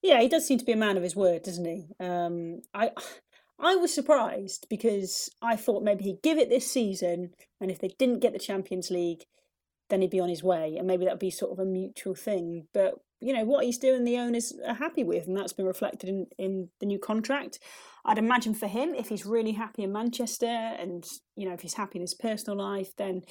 Yeah, 0.02 0.21
he 0.21 0.28
does 0.28 0.47
seem 0.47 0.59
to 0.59 0.64
be 0.64 0.73
a 0.73 0.76
man 0.76 0.97
of 0.97 1.02
his 1.02 1.17
word, 1.17 1.43
doesn't 1.43 1.64
he? 1.64 1.88
Um, 2.00 2.61
I 2.73 2.90
I 3.59 3.75
was 3.76 3.93
surprised 3.93 4.67
because 4.71 5.31
I 5.43 5.57
thought 5.57 5.83
maybe 5.83 6.05
he'd 6.05 6.23
give 6.23 6.38
it 6.38 6.49
this 6.49 6.71
season, 6.71 7.31
and 7.61 7.71
if 7.71 7.81
they 7.81 7.95
didn't 7.99 8.21
get 8.21 8.33
the 8.33 8.38
Champions 8.38 8.90
League, 8.90 9.25
then 9.90 10.00
he'd 10.00 10.11
be 10.11 10.21
on 10.21 10.28
his 10.28 10.45
way, 10.45 10.76
and 10.76 10.87
maybe 10.87 11.05
that'd 11.05 11.19
be 11.19 11.31
sort 11.31 11.52
of 11.52 11.59
a 11.59 11.64
mutual 11.64 12.14
thing. 12.14 12.69
But 12.73 12.95
you 13.21 13.33
know 13.33 13.45
what 13.45 13.64
he's 13.64 13.78
doing, 13.78 14.05
the 14.05 14.19
owners 14.19 14.52
are 14.67 14.75
happy 14.75 15.02
with, 15.02 15.26
and 15.26 15.37
that's 15.37 15.52
been 15.52 15.67
reflected 15.67 16.09
in 16.09 16.26
in 16.38 16.69
the 16.81 16.87
new 16.87 16.99
contract. 16.99 17.59
I'd 18.05 18.19
imagine 18.19 18.55
for 18.55 18.69
him, 18.69 18.95
if 18.95 19.09
he's 19.09 19.26
really 19.26 19.52
happy 19.52 19.83
in 19.83 19.93
Manchester, 19.93 20.47
and 20.47 21.05
you 21.35 21.49
know 21.49 21.55
if 21.55 21.61
he's 21.62 21.75
happy 21.75 21.99
in 21.99 22.02
his 22.02 22.14
personal 22.14 22.57
life, 22.57 22.95
then 22.97 23.23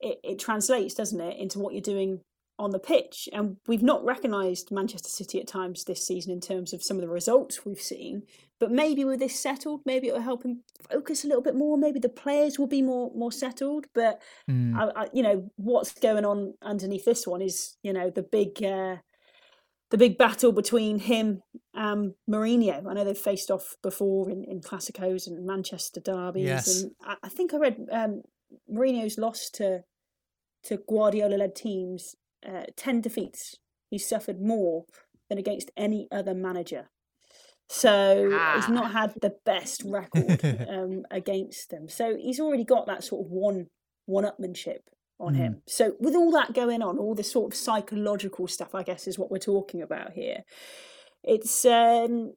it, 0.00 0.18
it 0.22 0.38
translates, 0.38 0.94
doesn't 0.94 1.20
it, 1.20 1.38
into 1.38 1.58
what 1.58 1.72
you're 1.72 1.80
doing 1.80 2.20
on 2.58 2.70
the 2.70 2.78
pitch. 2.78 3.28
And 3.32 3.56
we've 3.66 3.82
not 3.82 4.04
recognised 4.04 4.70
Manchester 4.70 5.08
City 5.08 5.40
at 5.40 5.46
times 5.46 5.84
this 5.84 6.06
season 6.06 6.32
in 6.32 6.40
terms 6.40 6.72
of 6.72 6.82
some 6.82 6.96
of 6.96 7.02
the 7.02 7.08
results 7.08 7.64
we've 7.64 7.80
seen. 7.80 8.22
But 8.58 8.70
maybe 8.70 9.04
with 9.04 9.20
this 9.20 9.38
settled, 9.38 9.82
maybe 9.84 10.08
it'll 10.08 10.22
help 10.22 10.44
him 10.44 10.62
focus 10.90 11.24
a 11.24 11.26
little 11.26 11.42
bit 11.42 11.54
more. 11.54 11.76
Maybe 11.76 12.00
the 12.00 12.08
players 12.08 12.58
will 12.58 12.66
be 12.66 12.82
more 12.82 13.12
more 13.14 13.32
settled. 13.32 13.86
But 13.94 14.22
mm. 14.50 14.74
I, 14.74 15.02
I, 15.02 15.08
you 15.12 15.22
know 15.22 15.50
what's 15.56 15.92
going 15.92 16.24
on 16.24 16.54
underneath 16.62 17.04
this 17.04 17.26
one 17.26 17.42
is 17.42 17.76
you 17.82 17.92
know 17.92 18.08
the 18.08 18.22
big 18.22 18.62
uh, 18.62 18.96
the 19.90 19.98
big 19.98 20.16
battle 20.16 20.52
between 20.52 21.00
him 21.00 21.42
and 21.74 22.14
Mourinho. 22.28 22.86
I 22.88 22.94
know 22.94 23.04
they've 23.04 23.16
faced 23.16 23.50
off 23.50 23.76
before 23.82 24.30
in, 24.30 24.42
in 24.44 24.60
Classicos 24.62 25.26
and 25.26 25.44
Manchester 25.44 26.00
derbies. 26.00 26.44
Yes. 26.46 26.82
And 26.82 26.92
I, 27.02 27.16
I 27.24 27.28
think 27.28 27.52
I 27.52 27.58
read 27.58 27.86
um, 27.92 28.22
Mourinho's 28.72 29.18
lost 29.18 29.54
to 29.56 29.82
to 30.64 30.78
Guardiola 30.88 31.36
led 31.36 31.54
teams 31.54 32.16
uh, 32.46 32.64
10 32.76 33.00
defeats. 33.00 33.56
He 33.90 33.98
suffered 33.98 34.40
more 34.40 34.84
than 35.28 35.38
against 35.38 35.70
any 35.76 36.08
other 36.10 36.34
manager. 36.34 36.90
So 37.68 38.30
ah. 38.32 38.52
he's 38.54 38.68
not 38.68 38.92
had 38.92 39.14
the 39.20 39.34
best 39.44 39.82
record 39.84 40.40
um, 40.68 41.04
against 41.10 41.70
them. 41.70 41.88
So 41.88 42.16
he's 42.16 42.40
already 42.40 42.64
got 42.64 42.86
that 42.86 43.04
sort 43.04 43.26
of 43.26 43.32
one 43.32 43.66
one 44.06 44.24
upmanship 44.24 44.80
on 45.18 45.34
mm. 45.34 45.38
him. 45.38 45.62
So 45.66 45.94
with 45.98 46.14
all 46.14 46.30
that 46.32 46.54
going 46.54 46.80
on, 46.80 46.96
all 46.98 47.14
this 47.14 47.32
sort 47.32 47.52
of 47.52 47.58
psychological 47.58 48.46
stuff, 48.46 48.74
I 48.74 48.84
guess, 48.84 49.08
is 49.08 49.18
what 49.18 49.30
we're 49.30 49.38
talking 49.38 49.82
about 49.82 50.12
here. 50.12 50.44
It's 51.24 51.64
um, 51.64 52.34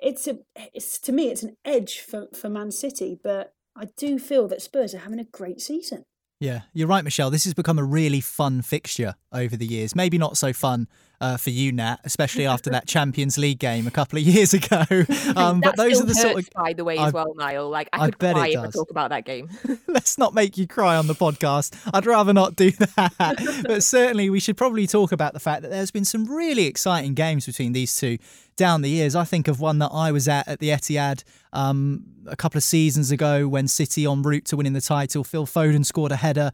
it's 0.00 0.26
a 0.26 0.38
it's 0.56 0.98
to 1.00 1.12
me 1.12 1.28
it's 1.28 1.42
an 1.42 1.56
edge 1.64 2.00
for 2.00 2.28
for 2.34 2.48
Man 2.48 2.70
City, 2.70 3.18
but 3.22 3.52
I 3.76 3.88
do 3.96 4.18
feel 4.18 4.48
that 4.48 4.62
Spurs 4.62 4.94
are 4.94 4.98
having 4.98 5.20
a 5.20 5.24
great 5.24 5.60
season. 5.60 6.04
Yeah, 6.42 6.62
you're 6.74 6.88
right, 6.88 7.04
Michelle. 7.04 7.30
This 7.30 7.44
has 7.44 7.54
become 7.54 7.78
a 7.78 7.84
really 7.84 8.20
fun 8.20 8.62
fixture 8.62 9.14
over 9.30 9.56
the 9.56 9.64
years. 9.64 9.94
Maybe 9.94 10.18
not 10.18 10.36
so 10.36 10.52
fun 10.52 10.88
uh, 11.22 11.36
for 11.36 11.50
you, 11.50 11.70
Nat, 11.70 12.00
especially 12.04 12.46
after 12.46 12.68
that 12.72 12.86
Champions 12.86 13.38
League 13.38 13.60
game 13.60 13.86
a 13.86 13.90
couple 13.90 14.18
of 14.18 14.24
years 14.24 14.52
ago. 14.52 14.84
Um, 15.36 15.60
but 15.60 15.76
those 15.76 16.00
are 16.00 16.04
the 16.04 16.14
sort 16.14 16.36
of 16.36 16.48
by 16.54 16.72
the 16.72 16.84
way 16.84 16.98
as 16.98 17.06
I, 17.06 17.10
well, 17.10 17.34
Niall. 17.34 17.70
Like 17.70 17.88
I 17.92 18.10
could 18.10 18.22
I 18.24 18.32
cry 18.32 18.48
if 18.48 18.58
I 18.58 18.70
talk 18.70 18.90
about 18.90 19.10
that 19.10 19.24
game. 19.24 19.48
Let's 19.86 20.18
not 20.18 20.34
make 20.34 20.58
you 20.58 20.66
cry 20.66 20.96
on 20.96 21.06
the 21.06 21.14
podcast. 21.14 21.74
I'd 21.92 22.04
rather 22.06 22.32
not 22.32 22.56
do 22.56 22.70
that. 22.72 23.62
but 23.66 23.82
certainly, 23.82 24.28
we 24.30 24.40
should 24.40 24.56
probably 24.56 24.86
talk 24.86 25.12
about 25.12 25.32
the 25.32 25.40
fact 25.40 25.62
that 25.62 25.70
there's 25.70 25.90
been 25.90 26.04
some 26.04 26.26
really 26.26 26.66
exciting 26.66 27.14
games 27.14 27.46
between 27.46 27.72
these 27.72 27.96
two 27.96 28.18
down 28.56 28.82
the 28.82 28.90
years. 28.90 29.14
I 29.14 29.24
think 29.24 29.48
of 29.48 29.60
one 29.60 29.78
that 29.78 29.90
I 29.92 30.12
was 30.12 30.28
at 30.28 30.46
at 30.48 30.58
the 30.58 30.68
Etihad 30.68 31.24
um, 31.52 32.04
a 32.26 32.36
couple 32.36 32.58
of 32.58 32.64
seasons 32.64 33.10
ago 33.10 33.48
when 33.48 33.68
City 33.68 34.04
en 34.04 34.22
route 34.22 34.44
to 34.46 34.56
winning 34.56 34.74
the 34.74 34.80
title. 34.80 35.24
Phil 35.24 35.46
Foden 35.46 35.86
scored 35.86 36.12
a 36.12 36.16
header 36.16 36.50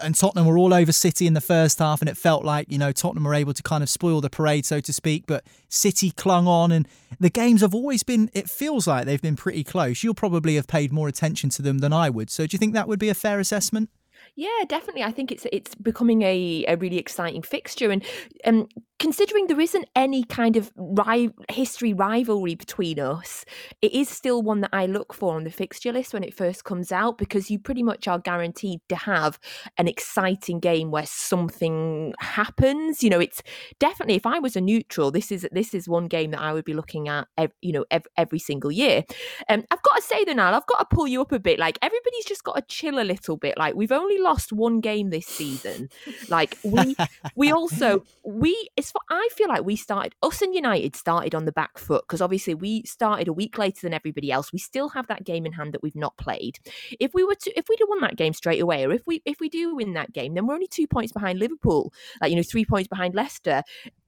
and 0.00 0.14
Tottenham 0.14 0.46
were 0.46 0.58
all 0.58 0.72
over 0.72 0.92
City 0.92 1.26
in 1.26 1.34
the 1.34 1.40
first 1.40 1.78
half, 1.78 2.00
and 2.00 2.08
it 2.08 2.16
felt 2.16 2.44
like 2.44 2.70
you 2.70 2.78
know 2.78 2.92
Tottenham 2.92 3.24
were 3.24 3.34
able 3.34 3.52
to 3.52 3.62
kind 3.62 3.82
of 3.82 3.90
spoil 3.90 4.20
the 4.20 4.30
parade, 4.30 4.64
so 4.64 4.80
to 4.80 4.92
speak. 4.92 5.24
But 5.26 5.44
City 5.68 6.10
clung 6.10 6.46
on, 6.46 6.72
and 6.72 6.88
the 7.20 7.30
games 7.30 7.60
have 7.60 7.74
always 7.74 8.02
been. 8.02 8.30
It 8.32 8.48
feels 8.48 8.86
like 8.86 9.04
they've 9.04 9.20
been 9.20 9.36
pretty 9.36 9.64
close. 9.64 10.02
You'll 10.02 10.14
probably 10.14 10.56
have 10.56 10.66
paid 10.66 10.92
more 10.92 11.08
attention 11.08 11.50
to 11.50 11.62
them 11.62 11.78
than 11.78 11.92
I 11.92 12.10
would. 12.10 12.30
So, 12.30 12.46
do 12.46 12.54
you 12.54 12.58
think 12.58 12.74
that 12.74 12.88
would 12.88 12.98
be 12.98 13.10
a 13.10 13.14
fair 13.14 13.38
assessment? 13.40 13.90
Yeah, 14.36 14.64
definitely. 14.68 15.04
I 15.04 15.12
think 15.12 15.30
it's 15.30 15.46
it's 15.52 15.76
becoming 15.76 16.22
a, 16.22 16.64
a 16.66 16.76
really 16.76 16.98
exciting 16.98 17.42
fixture, 17.42 17.92
and 17.92 18.04
um, 18.44 18.66
considering 18.98 19.46
there 19.46 19.60
isn't 19.60 19.88
any 19.94 20.24
kind 20.24 20.56
of 20.56 20.72
ri- 20.76 21.30
history 21.48 21.92
rivalry 21.92 22.56
between 22.56 22.98
us, 22.98 23.44
it 23.80 23.92
is 23.92 24.08
still 24.08 24.42
one 24.42 24.60
that 24.62 24.70
I 24.72 24.86
look 24.86 25.14
for 25.14 25.36
on 25.36 25.44
the 25.44 25.50
fixture 25.52 25.92
list 25.92 26.12
when 26.12 26.24
it 26.24 26.34
first 26.34 26.64
comes 26.64 26.90
out 26.90 27.16
because 27.16 27.48
you 27.48 27.60
pretty 27.60 27.84
much 27.84 28.08
are 28.08 28.18
guaranteed 28.18 28.80
to 28.88 28.96
have 28.96 29.38
an 29.78 29.86
exciting 29.86 30.58
game 30.58 30.90
where 30.90 31.06
something 31.06 32.12
happens. 32.18 33.04
You 33.04 33.10
know, 33.10 33.20
it's 33.20 33.40
definitely 33.78 34.16
if 34.16 34.26
I 34.26 34.40
was 34.40 34.56
a 34.56 34.60
neutral, 34.60 35.12
this 35.12 35.30
is 35.30 35.46
this 35.52 35.74
is 35.74 35.88
one 35.88 36.08
game 36.08 36.32
that 36.32 36.40
I 36.40 36.52
would 36.52 36.64
be 36.64 36.74
looking 36.74 37.06
at. 37.08 37.28
Every, 37.38 37.54
you 37.62 37.72
know, 37.72 37.84
every, 37.92 38.10
every 38.16 38.38
single 38.40 38.72
year. 38.72 39.04
Um, 39.48 39.62
I've 39.70 39.82
got 39.82 39.96
to 39.96 40.02
say 40.02 40.24
though, 40.24 40.32
now 40.32 40.52
I've 40.52 40.66
got 40.66 40.78
to 40.90 40.96
pull 40.96 41.06
you 41.06 41.20
up 41.20 41.30
a 41.30 41.38
bit. 41.38 41.60
Like 41.60 41.78
everybody's 41.82 42.24
just 42.24 42.42
got 42.42 42.56
to 42.56 42.62
chill 42.62 42.98
a 43.00 43.04
little 43.04 43.36
bit. 43.36 43.56
Like 43.56 43.74
we've 43.76 43.92
only 43.92 44.18
lost 44.24 44.52
one 44.52 44.80
game 44.80 45.10
this 45.10 45.26
season. 45.26 45.88
Like 46.28 46.58
we 46.64 46.96
we 47.36 47.52
also 47.52 48.04
we 48.24 48.68
it's 48.76 48.90
for 48.90 49.00
I 49.10 49.28
feel 49.32 49.48
like 49.48 49.64
we 49.64 49.76
started 49.76 50.14
us 50.22 50.42
and 50.42 50.54
United 50.54 50.96
started 50.96 51.34
on 51.34 51.44
the 51.44 51.52
back 51.52 51.78
foot 51.78 52.04
because 52.08 52.20
obviously 52.20 52.54
we 52.54 52.82
started 52.84 53.28
a 53.28 53.32
week 53.32 53.58
later 53.58 53.80
than 53.82 53.94
everybody 53.94 54.32
else. 54.32 54.52
We 54.52 54.58
still 54.58 54.88
have 54.88 55.06
that 55.06 55.24
game 55.24 55.46
in 55.46 55.52
hand 55.52 55.72
that 55.74 55.82
we've 55.82 55.94
not 55.94 56.16
played. 56.16 56.58
If 56.98 57.14
we 57.14 57.22
were 57.22 57.36
to 57.36 57.58
if 57.58 57.66
we'd 57.68 57.78
have 57.80 57.88
won 57.88 58.00
that 58.00 58.16
game 58.16 58.32
straight 58.32 58.60
away, 58.60 58.84
or 58.84 58.92
if 58.92 59.02
we 59.06 59.22
if 59.24 59.38
we 59.38 59.48
do 59.48 59.76
win 59.76 59.92
that 59.94 60.12
game, 60.12 60.34
then 60.34 60.46
we're 60.46 60.54
only 60.54 60.66
two 60.66 60.86
points 60.86 61.12
behind 61.12 61.38
Liverpool. 61.38 61.92
Like 62.20 62.30
you 62.30 62.36
know, 62.36 62.42
three 62.42 62.64
points 62.64 62.88
behind 62.88 63.14
Leicester. 63.14 63.62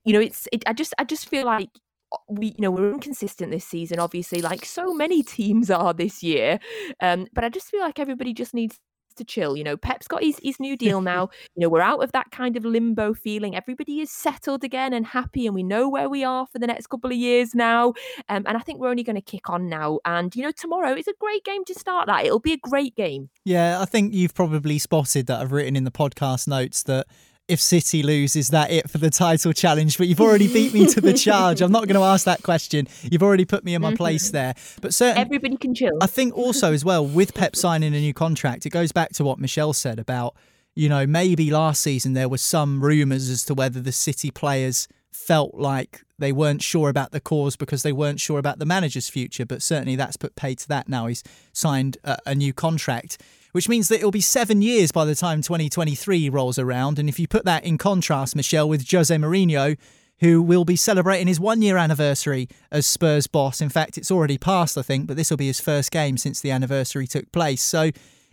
You 0.04 0.12
know, 0.14 0.20
it's 0.20 0.49
it, 0.52 0.64
I 0.66 0.73
just 0.73 0.94
I 0.99 1.04
just 1.04 1.28
feel 1.28 1.44
like 1.44 1.68
uh, 2.12 2.18
we 2.28 2.49
you 2.49 2.61
know 2.61 2.70
we're 2.70 2.92
inconsistent 2.92 3.50
this 3.50 3.64
season 3.64 3.99
obviously 3.99 4.40
like 4.40 4.64
so 4.64 4.94
many 4.94 5.23
teams 5.37 5.73
are 5.73 5.92
this 5.92 6.23
year 6.23 6.61
um 7.00 7.26
but 7.32 7.42
i 7.42 7.49
just 7.49 7.68
feel 7.68 7.80
like 7.80 7.99
everybody 7.99 8.32
just 8.32 8.54
needs 8.54 8.78
to 9.16 9.25
chill. 9.25 9.56
You 9.56 9.64
know, 9.64 9.76
Pep's 9.76 10.08
got 10.08 10.23
his, 10.23 10.38
his 10.42 10.61
new 10.61 10.76
deal 10.85 11.00
now. 11.00 11.28
you 11.54 11.62
know, 11.62 11.68
we're 11.68 11.80
out 11.80 12.02
of 12.02 12.12
that 12.12 12.30
kind 12.30 12.56
of 12.56 12.64
limbo 12.64 13.14
feeling. 13.14 13.54
Everybody 13.54 14.00
is 14.00 14.11
settled 14.11 14.64
again 14.64 14.92
and 14.92 15.06
happy, 15.06 15.46
and 15.46 15.54
we 15.54 15.62
know 15.62 15.88
where 15.88 16.08
we 16.08 16.25
are 16.25 16.46
for 16.46 16.58
the 16.58 16.66
next 16.66 16.88
couple 16.88 17.11
of 17.11 17.16
years 17.16 17.54
now. 17.54 17.88
Um, 18.28 18.44
and 18.46 18.56
I 18.56 18.61
think 18.61 18.80
we're 18.80 18.90
only 18.90 19.02
going 19.02 19.16
to 19.16 19.23
kick 19.23 19.50
on 19.50 19.68
now. 19.68 20.00
And, 20.04 20.35
you 20.35 20.42
know, 20.42 20.52
tomorrow 20.52 20.94
is 20.94 21.08
a 21.08 21.14
great 21.20 21.44
game 21.44 21.64
to 21.64 21.75
start 21.75 22.06
that. 22.06 22.25
It'll 22.25 22.38
be 22.38 22.52
a 22.52 22.58
great 22.58 22.94
game. 22.94 23.30
Yeah, 23.44 23.80
I 23.80 23.85
think 23.85 24.14
you've 24.14 24.35
probably 24.35 24.78
spotted 24.78 25.26
that 25.26 25.40
I've 25.40 25.52
written 25.52 25.76
in 25.76 25.85
the 25.85 25.90
podcast 25.90 26.49
notes 26.49 26.82
that 26.85 27.06
if 27.49 27.61
City 27.61 28.03
lose, 28.03 28.35
is 28.37 28.49
that 28.49 28.71
it 28.71 28.91
for 28.91 28.99
the 28.99 29.11
title 29.11 29.53
challenge? 29.53 29.99
But 29.99 30.09
you've 30.09 30.21
already 30.21 30.53
beat 30.53 30.75
me 30.75 30.87
to 30.87 31.00
the 31.00 31.12
charge. 31.26 31.61
I'm 31.61 31.73
not 31.73 31.87
going 31.87 31.99
to 31.99 32.05
ask 32.05 32.25
that 32.25 32.43
question. 32.43 32.88
You've 33.03 33.23
already 33.23 33.45
put 33.45 33.65
me 33.65 33.75
in 33.75 33.83
my 33.83 33.95
place 33.95 34.26
mm-hmm. 34.26 34.37
there. 34.37 34.55
But 34.81 34.95
certainly, 34.95 35.21
everybody 35.21 35.57
can 35.57 35.75
chill. 35.75 35.99
I 36.00 36.07
think 36.07 36.37
also 36.37 36.73
as 36.73 36.85
well 36.85 37.07
with 37.07 37.35
Pep 37.35 37.55
signing 37.55 37.95
a 37.95 38.00
new 38.00 38.15
contract, 38.15 38.67
it 38.67 38.71
goes 38.71 38.93
back 38.93 39.12
to 39.15 39.25
what 39.25 39.38
Michelle 39.38 39.73
said 39.73 39.99
about 39.99 40.35
you 40.75 40.88
know 40.91 41.07
maybe 41.07 41.50
last 41.50 41.81
season 41.81 42.12
there 42.12 42.29
were 42.29 42.37
some 42.37 42.83
rumours 42.85 43.31
as 43.31 43.45
to 43.45 43.55
whether 43.55 43.81
the 43.81 43.93
City 43.93 44.31
players 44.31 44.88
felt 45.11 45.55
like 45.55 46.03
they 46.19 46.33
weren't 46.33 46.62
sure 46.62 46.88
about 46.88 47.12
the 47.12 47.21
cause 47.21 47.57
because 47.57 47.83
they 47.83 47.93
weren't 47.93 48.21
sure 48.21 48.38
about 48.38 48.59
the 48.59 48.67
manager's 48.67 49.09
future. 49.09 49.47
But 49.47 49.62
certainly 49.62 49.97
that's 49.97 50.17
put 50.17 50.37
paid 50.37 50.59
to 50.61 50.69
that 50.69 50.88
now. 50.88 51.07
He's 51.07 51.23
signed 51.53 51.97
a, 52.05 52.19
a 52.26 52.35
new 52.35 52.53
contract 52.53 53.21
which 53.57 53.71
means 53.71 53.89
that 53.89 53.97
it'll 53.97 54.11
be 54.11 54.21
seven 54.21 54.61
years 54.61 54.93
by 54.93 55.07
the 55.07 55.15
time 55.15 55.41
2023 55.41 56.29
rolls 56.29 56.59
around. 56.59 56.99
And 56.99 57.09
if 57.09 57.19
you 57.19 57.27
put 57.27 57.47
that 57.47 57.65
in 57.65 57.79
contrast, 57.79 58.37
Michelle, 58.37 58.69
with 58.69 58.87
Jose 58.91 59.17
Mourinho, 59.17 59.79
who 60.19 60.43
will 60.43 60.67
be 60.67 60.77
celebrating 60.77 61.27
his 61.27 61.41
one 61.41 61.63
year 61.63 61.79
anniversary 61.79 62.51
as 62.71 62.85
Spurs 62.85 63.27
boss. 63.27 63.63
In 63.63 63.71
fact, 63.71 63.97
it's 63.97 64.11
already 64.11 64.37
passed, 64.37 64.77
I 64.77 64.83
think, 64.83 65.07
but 65.07 65.17
this 65.17 65.31
will 65.31 65.39
be 65.39 65.47
his 65.47 65.59
first 65.59 65.91
game 65.91 66.19
since 66.19 66.39
the 66.39 66.51
anniversary 66.51 67.07
took 67.07 67.33
place. 67.33 67.62
So, 67.62 67.92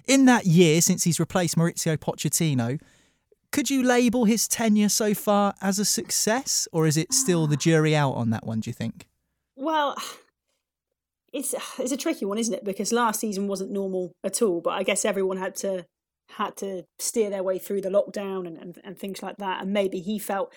in 0.10 0.26
that 0.26 0.46
year, 0.46 0.82
since 0.82 1.06
he's 1.06 1.22
replaced 1.22 1.56
Mauricio 1.56 1.96
Pochettino, 1.96 2.82
could 3.54 3.70
you 3.70 3.82
label 3.82 4.26
his 4.26 4.46
tenure 4.50 4.90
so 4.90 5.14
far 5.14 5.54
as 5.62 5.80
a 5.80 5.86
success, 5.86 6.68
or 6.74 6.86
is 6.86 6.98
it 6.98 7.14
still 7.14 7.48
the 7.48 7.56
jury 7.56 7.96
out 7.96 8.12
on 8.12 8.30
that 8.32 8.46
one, 8.46 8.60
do 8.60 8.70
you 8.70 8.74
think? 8.74 9.08
Well, 9.56 9.96
it's 11.34 11.54
it's 11.80 11.92
a 11.92 11.98
tricky 11.98 12.26
one, 12.26 12.38
isn't 12.38 12.54
it? 12.54 12.64
Because 12.64 12.94
last 12.94 13.20
season 13.20 13.48
wasn't 13.48 13.72
normal 13.72 14.14
at 14.24 14.42
all, 14.42 14.62
but 14.62 14.72
I 14.72 14.84
guess 14.84 15.04
everyone 15.04 15.38
had 15.38 15.56
to 15.58 15.86
had 16.30 16.56
to 16.58 16.84
steer 17.00 17.30
their 17.30 17.44
way 17.44 17.60
through 17.60 17.82
the 17.82 17.90
lockdown 17.90 18.48
and, 18.48 18.58
and, 18.58 18.78
and 18.84 18.98
things 18.98 19.22
like 19.22 19.38
that. 19.38 19.62
And 19.62 19.74
maybe 19.74 20.00
he 20.00 20.18
felt 20.18 20.54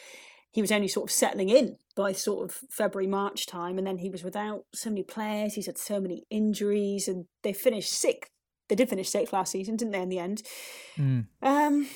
he 0.53 0.61
was 0.61 0.73
only 0.73 0.89
sort 0.89 1.11
of 1.11 1.15
settling 1.15 1.49
in 1.49 1.77
by 1.97 2.13
sort 2.13 2.49
of 2.49 2.59
February, 2.71 3.07
March 3.07 3.47
time, 3.47 3.79
and 3.79 3.87
then 3.87 3.99
he 3.99 4.11
was 4.11 4.23
without 4.23 4.65
so 4.75 4.91
many 4.91 5.03
players. 5.03 5.55
He's 5.55 5.67
had 5.67 5.79
so 5.79 6.01
many 6.01 6.25
injuries, 6.31 7.09
and 7.09 7.27
they 7.43 7.53
finished 7.53 7.93
sixth. 7.93 8.31
They 8.69 8.75
did 8.75 8.89
finish 8.89 9.09
sixth 9.09 9.33
last 9.33 9.53
season, 9.53 9.77
didn't 9.77 9.93
they? 9.93 10.03
In 10.03 10.09
the 10.09 10.19
end, 10.19 10.43
mm. 10.97 11.27
um, 11.43 11.89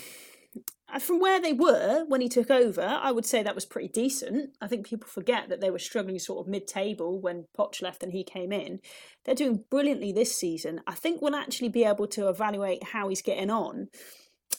from 0.99 1.21
where 1.21 1.41
they 1.41 1.53
were 1.53 2.05
when 2.09 2.21
he 2.21 2.29
took 2.29 2.51
over, 2.51 2.83
I 2.83 3.13
would 3.13 3.27
say 3.27 3.43
that 3.43 3.55
was 3.55 3.65
pretty 3.65 3.89
decent. 3.89 4.57
I 4.61 4.67
think 4.67 4.87
people 4.87 5.09
forget 5.09 5.49
that 5.49 5.61
they 5.61 5.71
were 5.71 5.79
struggling 5.79 6.19
sort 6.19 6.45
of 6.45 6.51
mid 6.51 6.67
table 6.67 7.21
when 7.21 7.47
Poch 7.57 7.83
left 7.83 8.03
and 8.03 8.13
he 8.13 8.25
came 8.25 8.53
in. 8.53 8.81
They're 9.25 9.35
doing 9.35 9.65
brilliantly 9.71 10.13
this 10.13 10.35
season. 10.35 10.81
I 10.87 10.95
think 10.95 11.21
we'll 11.21 11.37
actually 11.37 11.69
be 11.69 11.85
able 11.85 12.07
to 12.09 12.29
evaluate 12.29 12.83
how 12.83 13.09
he's 13.09 13.23
getting 13.23 13.51
on 13.51 13.89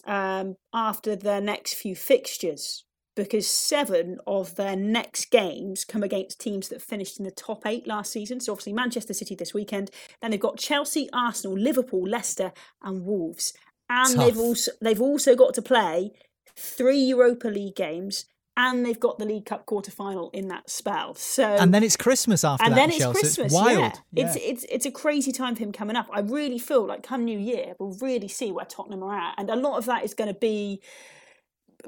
um, 0.06 0.56
after 0.74 1.16
their 1.16 1.42
next 1.42 1.74
few 1.74 1.96
fixtures 1.96 2.86
because 3.16 3.48
seven 3.48 4.18
of 4.26 4.56
their 4.56 4.76
next 4.76 5.32
games 5.32 5.84
come 5.84 6.02
against 6.02 6.40
teams 6.40 6.70
that 6.70 6.82
finished 6.82 7.20
in 7.20 7.26
the 7.26 7.32
top 7.32 7.66
eight 7.66 7.86
last 7.86 8.12
season. 8.12 8.40
So 8.40 8.54
obviously 8.54 8.74
Manchester 8.74 9.14
City 9.14 9.36
this 9.36 9.54
weekend. 9.54 9.92
Then 10.22 10.32
they've 10.32 10.40
got 10.40 10.58
Chelsea, 10.58 11.10
Arsenal, 11.12 11.58
Liverpool, 11.58 12.08
Leicester, 12.08 12.54
and 12.82 13.06
Wolves 13.06 13.54
and 13.92 14.16
Tough. 14.16 14.26
they've 14.26 14.38
also 14.38 14.72
they've 14.82 15.02
also 15.02 15.36
got 15.36 15.54
to 15.56 15.62
play 15.62 16.14
three 16.56 17.00
Europa 17.00 17.50
League 17.50 17.76
games 17.76 18.26
and 18.58 18.86
they've 18.86 19.00
got 19.00 19.18
the 19.18 19.26
League 19.26 19.46
Cup 19.46 19.66
quarter 19.66 19.92
final 19.92 20.30
in 20.32 20.48
that 20.48 20.70
spell. 20.70 21.14
So 21.16 21.44
and 21.44 21.74
then 21.74 21.84
it's 21.84 21.98
Christmas 21.98 22.44
after 22.44 22.64
and 22.64 22.74
that. 22.74 22.78
then 22.78 22.90
it's 22.90 23.00
Chelsea. 23.00 23.20
Christmas. 23.20 23.46
It's 23.48 23.54
wild. 23.54 23.78
Yeah. 23.78 23.92
yeah. 24.12 24.26
It's 24.26 24.36
it's 24.36 24.66
it's 24.70 24.86
a 24.86 24.92
crazy 24.92 25.32
time 25.32 25.56
for 25.56 25.64
him 25.64 25.72
coming 25.72 25.96
up. 25.96 26.10
I 26.12 26.22
really 26.22 26.58
feel 26.58 26.86
like 26.86 27.04
come 27.04 27.26
New 27.26 27.38
Year 27.38 27.76
we'll 27.80 27.98
really 28.02 28.28
see 28.28 28.52
where 28.52 28.66
Tottenham 28.66 29.04
are 29.04 29.18
at, 29.18 29.36
and 29.38 29.50
a 29.50 29.56
lot 29.56 29.78
of 29.78 29.86
that 29.86 30.04
is 30.04 30.14
going 30.14 30.34
to 30.34 30.40
be 30.40 30.82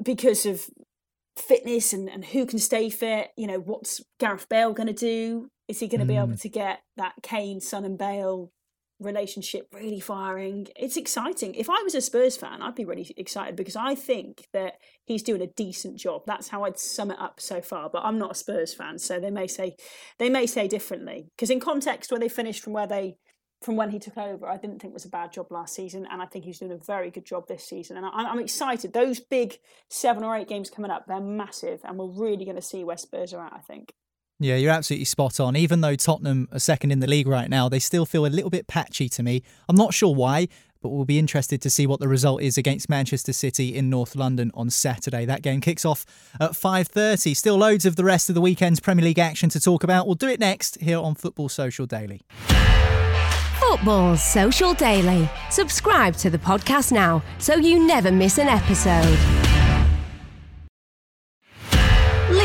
because 0.02 0.44
of 0.44 0.68
fitness 1.36 1.92
and, 1.92 2.08
and 2.08 2.24
who 2.24 2.44
can 2.44 2.58
stay 2.58 2.90
fit. 2.90 3.30
You 3.36 3.46
know, 3.46 3.58
what's 3.58 4.02
Gareth 4.18 4.48
Bale 4.48 4.72
going 4.74 4.88
to 4.88 4.92
do? 4.92 5.48
Is 5.68 5.80
he 5.80 5.88
going 5.88 6.00
to 6.00 6.04
mm. 6.04 6.08
be 6.08 6.16
able 6.16 6.28
mm. 6.28 6.40
to 6.40 6.48
get 6.50 6.82
that 6.98 7.14
Kane, 7.22 7.60
Son, 7.60 7.86
and 7.86 7.96
Bale 7.96 8.50
relationship 9.00 9.68
really 9.72 10.00
firing. 10.00 10.68
It's 10.76 10.96
exciting. 10.96 11.54
If 11.54 11.68
I 11.68 11.82
was 11.82 11.94
a 11.94 12.00
Spurs 12.00 12.36
fan, 12.36 12.62
I'd 12.62 12.74
be 12.74 12.84
really 12.84 13.12
excited 13.16 13.56
because 13.56 13.76
I 13.76 13.94
think 13.94 14.46
that 14.52 14.74
he's 15.04 15.22
doing 15.22 15.42
a 15.42 15.46
decent 15.46 15.98
job. 15.98 16.22
That's 16.26 16.48
how 16.48 16.64
I'd 16.64 16.78
sum 16.78 17.10
it 17.10 17.18
up 17.18 17.40
so 17.40 17.60
far. 17.60 17.90
But 17.90 18.04
I'm 18.04 18.18
not 18.18 18.32
a 18.32 18.34
Spurs 18.34 18.74
fan, 18.74 18.98
so 18.98 19.18
they 19.18 19.30
may 19.30 19.46
say 19.46 19.76
they 20.18 20.30
may 20.30 20.46
say 20.46 20.68
differently. 20.68 21.26
Because 21.36 21.50
in 21.50 21.60
context, 21.60 22.10
where 22.10 22.20
they 22.20 22.28
finished 22.28 22.62
from 22.62 22.72
where 22.72 22.86
they 22.86 23.16
from 23.62 23.76
when 23.76 23.90
he 23.90 23.98
took 23.98 24.18
over, 24.18 24.46
I 24.46 24.58
didn't 24.58 24.80
think 24.80 24.92
was 24.92 25.06
a 25.06 25.10
bad 25.10 25.32
job 25.32 25.46
last 25.50 25.74
season, 25.74 26.06
and 26.10 26.20
I 26.20 26.26
think 26.26 26.44
he's 26.44 26.58
doing 26.58 26.72
a 26.72 26.76
very 26.76 27.10
good 27.10 27.24
job 27.24 27.48
this 27.48 27.64
season. 27.64 27.96
And 27.96 28.04
I'm, 28.06 28.26
I'm 28.26 28.38
excited. 28.38 28.92
Those 28.92 29.20
big 29.20 29.58
seven 29.88 30.22
or 30.22 30.36
eight 30.36 30.48
games 30.48 30.70
coming 30.70 30.90
up, 30.90 31.06
they're 31.06 31.20
massive, 31.20 31.80
and 31.84 31.98
we're 31.98 32.06
really 32.06 32.44
going 32.44 32.56
to 32.56 32.62
see 32.62 32.84
where 32.84 32.96
Spurs 32.96 33.32
are 33.32 33.44
at. 33.44 33.52
I 33.52 33.60
think. 33.60 33.92
Yeah, 34.40 34.56
you're 34.56 34.72
absolutely 34.72 35.04
spot 35.04 35.38
on. 35.38 35.56
Even 35.56 35.80
though 35.80 35.94
Tottenham 35.94 36.48
are 36.52 36.58
second 36.58 36.90
in 36.90 37.00
the 37.00 37.06
league 37.06 37.28
right 37.28 37.48
now, 37.48 37.68
they 37.68 37.78
still 37.78 38.04
feel 38.04 38.26
a 38.26 38.28
little 38.28 38.50
bit 38.50 38.66
patchy 38.66 39.08
to 39.10 39.22
me. 39.22 39.42
I'm 39.68 39.76
not 39.76 39.94
sure 39.94 40.14
why, 40.14 40.48
but 40.82 40.88
we'll 40.90 41.04
be 41.04 41.18
interested 41.18 41.62
to 41.62 41.70
see 41.70 41.86
what 41.86 42.00
the 42.00 42.08
result 42.08 42.42
is 42.42 42.58
against 42.58 42.90
Manchester 42.90 43.32
City 43.32 43.74
in 43.74 43.88
North 43.88 44.16
London 44.16 44.50
on 44.52 44.70
Saturday. 44.70 45.24
That 45.24 45.42
game 45.42 45.60
kicks 45.60 45.84
off 45.84 46.04
at 46.40 46.50
5:30. 46.56 47.34
Still 47.34 47.56
loads 47.56 47.86
of 47.86 47.96
the 47.96 48.04
rest 48.04 48.28
of 48.28 48.34
the 48.34 48.40
weekend's 48.40 48.80
Premier 48.80 49.04
League 49.04 49.18
action 49.18 49.48
to 49.50 49.60
talk 49.60 49.84
about. 49.84 50.06
We'll 50.06 50.16
do 50.16 50.28
it 50.28 50.40
next 50.40 50.80
here 50.80 50.98
on 50.98 51.14
Football 51.14 51.48
Social 51.48 51.86
Daily. 51.86 52.22
Football 53.60 54.16
Social 54.16 54.74
Daily. 54.74 55.28
Subscribe 55.50 56.16
to 56.16 56.28
the 56.28 56.38
podcast 56.38 56.92
now 56.92 57.22
so 57.38 57.54
you 57.54 57.86
never 57.86 58.12
miss 58.12 58.38
an 58.38 58.48
episode. 58.48 59.43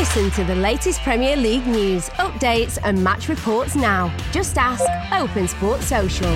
Listen 0.00 0.30
to 0.30 0.44
the 0.44 0.54
latest 0.54 1.02
Premier 1.02 1.36
League 1.36 1.66
news, 1.66 2.08
updates, 2.10 2.78
and 2.84 3.04
match 3.04 3.28
reports 3.28 3.76
now. 3.76 4.10
Just 4.32 4.56
ask 4.56 4.82
Open 5.12 5.46
Sport 5.46 5.82
Social. 5.82 6.34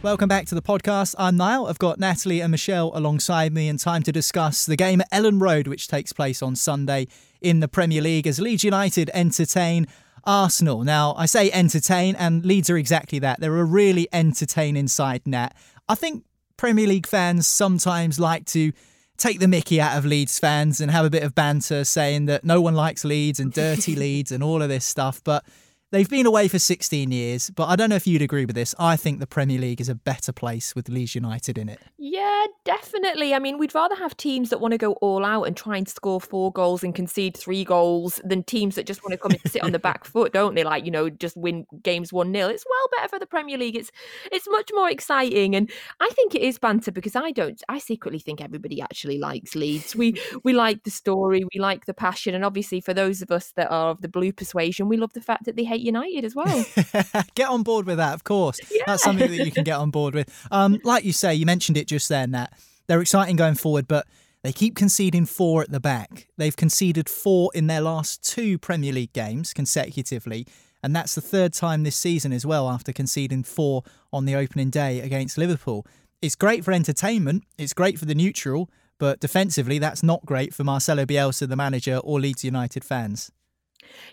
Welcome 0.00 0.28
back 0.28 0.46
to 0.46 0.54
the 0.54 0.62
podcast. 0.62 1.16
I'm 1.18 1.36
Niall. 1.36 1.66
I've 1.66 1.80
got 1.80 1.98
Natalie 1.98 2.40
and 2.40 2.52
Michelle 2.52 2.92
alongside 2.94 3.52
me, 3.52 3.66
in 3.68 3.78
time 3.78 4.04
to 4.04 4.12
discuss 4.12 4.64
the 4.64 4.76
game 4.76 5.00
at 5.00 5.10
Elland 5.10 5.42
Road, 5.42 5.66
which 5.66 5.88
takes 5.88 6.12
place 6.12 6.40
on 6.40 6.54
Sunday 6.54 7.08
in 7.40 7.58
the 7.58 7.66
Premier 7.66 8.00
League 8.00 8.28
as 8.28 8.38
Leeds 8.38 8.62
United 8.62 9.10
entertain 9.12 9.88
Arsenal. 10.22 10.84
Now, 10.84 11.14
I 11.16 11.26
say 11.26 11.50
entertain, 11.50 12.14
and 12.14 12.46
Leeds 12.46 12.70
are 12.70 12.78
exactly 12.78 13.18
that. 13.18 13.40
They're 13.40 13.58
a 13.58 13.64
really 13.64 14.06
entertaining 14.12 14.86
side, 14.86 15.26
Nat. 15.26 15.52
I 15.88 15.96
think 15.96 16.22
Premier 16.56 16.86
League 16.86 17.08
fans 17.08 17.48
sometimes 17.48 18.20
like 18.20 18.44
to 18.46 18.70
take 19.24 19.40
the 19.40 19.48
mickey 19.48 19.80
out 19.80 19.96
of 19.96 20.04
Leeds 20.04 20.38
fans 20.38 20.82
and 20.82 20.90
have 20.90 21.06
a 21.06 21.08
bit 21.08 21.22
of 21.22 21.34
banter 21.34 21.82
saying 21.82 22.26
that 22.26 22.44
no 22.44 22.60
one 22.60 22.74
likes 22.74 23.06
Leeds 23.06 23.40
and 23.40 23.54
dirty 23.54 23.96
Leeds 23.96 24.30
and 24.30 24.42
all 24.42 24.60
of 24.60 24.68
this 24.68 24.84
stuff. 24.84 25.22
But 25.24 25.46
They've 25.94 26.10
been 26.10 26.26
away 26.26 26.48
for 26.48 26.58
16 26.58 27.12
years, 27.12 27.50
but 27.50 27.68
I 27.68 27.76
don't 27.76 27.88
know 27.88 27.94
if 27.94 28.04
you'd 28.04 28.20
agree 28.20 28.44
with 28.46 28.56
this. 28.56 28.74
I 28.80 28.96
think 28.96 29.20
the 29.20 29.28
Premier 29.28 29.60
League 29.60 29.80
is 29.80 29.88
a 29.88 29.94
better 29.94 30.32
place 30.32 30.74
with 30.74 30.88
Leeds 30.88 31.14
United 31.14 31.56
in 31.56 31.68
it. 31.68 31.78
Yeah, 31.98 32.46
definitely. 32.64 33.32
I 33.32 33.38
mean, 33.38 33.58
we'd 33.58 33.76
rather 33.76 33.94
have 33.94 34.16
teams 34.16 34.50
that 34.50 34.60
want 34.60 34.72
to 34.72 34.78
go 34.78 34.94
all 34.94 35.24
out 35.24 35.44
and 35.44 35.56
try 35.56 35.76
and 35.76 35.88
score 35.88 36.20
four 36.20 36.50
goals 36.50 36.82
and 36.82 36.96
concede 36.96 37.36
three 37.36 37.62
goals 37.62 38.20
than 38.24 38.42
teams 38.42 38.74
that 38.74 38.86
just 38.86 39.04
want 39.04 39.12
to 39.12 39.18
come 39.18 39.30
and 39.30 39.52
sit 39.52 39.62
on 39.62 39.70
the 39.70 39.78
back 39.78 40.04
foot, 40.04 40.32
don't 40.32 40.56
they? 40.56 40.64
Like, 40.64 40.84
you 40.84 40.90
know, 40.90 41.08
just 41.08 41.36
win 41.36 41.64
games 41.84 42.12
1 42.12 42.34
0. 42.34 42.48
It's 42.48 42.64
well 42.68 42.88
better 42.96 43.10
for 43.10 43.20
the 43.20 43.26
Premier 43.26 43.56
League. 43.56 43.76
It's 43.76 43.92
it's 44.32 44.48
much 44.50 44.70
more 44.74 44.90
exciting. 44.90 45.54
And 45.54 45.70
I 46.00 46.08
think 46.08 46.34
it 46.34 46.42
is 46.42 46.58
banter 46.58 46.90
because 46.90 47.14
I 47.14 47.30
don't, 47.30 47.62
I 47.68 47.78
secretly 47.78 48.18
think 48.18 48.40
everybody 48.40 48.80
actually 48.80 49.18
likes 49.18 49.54
Leeds. 49.54 49.94
We, 49.94 50.20
we 50.42 50.54
like 50.54 50.82
the 50.82 50.90
story, 50.90 51.44
we 51.54 51.60
like 51.60 51.86
the 51.86 51.94
passion. 51.94 52.34
And 52.34 52.44
obviously, 52.44 52.80
for 52.80 52.94
those 52.94 53.22
of 53.22 53.30
us 53.30 53.52
that 53.52 53.70
are 53.70 53.90
of 53.90 54.00
the 54.00 54.08
blue 54.08 54.32
persuasion, 54.32 54.88
we 54.88 54.96
love 54.96 55.12
the 55.12 55.20
fact 55.20 55.44
that 55.44 55.54
they 55.54 55.62
hate 55.62 55.83
United 55.84 56.24
as 56.24 56.34
well. 56.34 56.64
get 57.34 57.48
on 57.48 57.62
board 57.62 57.86
with 57.86 57.98
that, 57.98 58.14
of 58.14 58.24
course. 58.24 58.58
Yeah. 58.70 58.82
That's 58.86 59.02
something 59.02 59.30
that 59.30 59.44
you 59.44 59.52
can 59.52 59.64
get 59.64 59.76
on 59.76 59.90
board 59.90 60.14
with. 60.14 60.46
Um, 60.50 60.80
like 60.84 61.04
you 61.04 61.12
say, 61.12 61.34
you 61.34 61.46
mentioned 61.46 61.76
it 61.76 61.86
just 61.86 62.08
there, 62.08 62.26
that 62.26 62.52
they're 62.86 63.00
exciting 63.00 63.36
going 63.36 63.54
forward, 63.54 63.86
but 63.86 64.06
they 64.42 64.52
keep 64.52 64.76
conceding 64.76 65.24
four 65.24 65.62
at 65.62 65.70
the 65.70 65.80
back. 65.80 66.28
They've 66.36 66.54
conceded 66.54 67.08
four 67.08 67.50
in 67.54 67.66
their 67.66 67.80
last 67.80 68.22
two 68.22 68.58
Premier 68.58 68.92
League 68.92 69.12
games 69.12 69.52
consecutively. 69.54 70.46
And 70.82 70.94
that's 70.94 71.14
the 71.14 71.22
third 71.22 71.54
time 71.54 71.82
this 71.82 71.96
season 71.96 72.30
as 72.32 72.44
well, 72.44 72.68
after 72.68 72.92
conceding 72.92 73.42
four 73.42 73.84
on 74.12 74.26
the 74.26 74.34
opening 74.34 74.68
day 74.68 75.00
against 75.00 75.38
Liverpool. 75.38 75.86
It's 76.20 76.34
great 76.34 76.62
for 76.62 76.72
entertainment, 76.72 77.44
it's 77.56 77.72
great 77.72 77.98
for 77.98 78.04
the 78.04 78.14
neutral, 78.14 78.70
but 78.98 79.18
defensively, 79.18 79.78
that's 79.78 80.02
not 80.02 80.24
great 80.24 80.54
for 80.54 80.62
Marcelo 80.62 81.04
Bielsa, 81.04 81.48
the 81.48 81.56
manager, 81.56 81.96
or 82.04 82.20
Leeds 82.20 82.44
United 82.44 82.84
fans. 82.84 83.32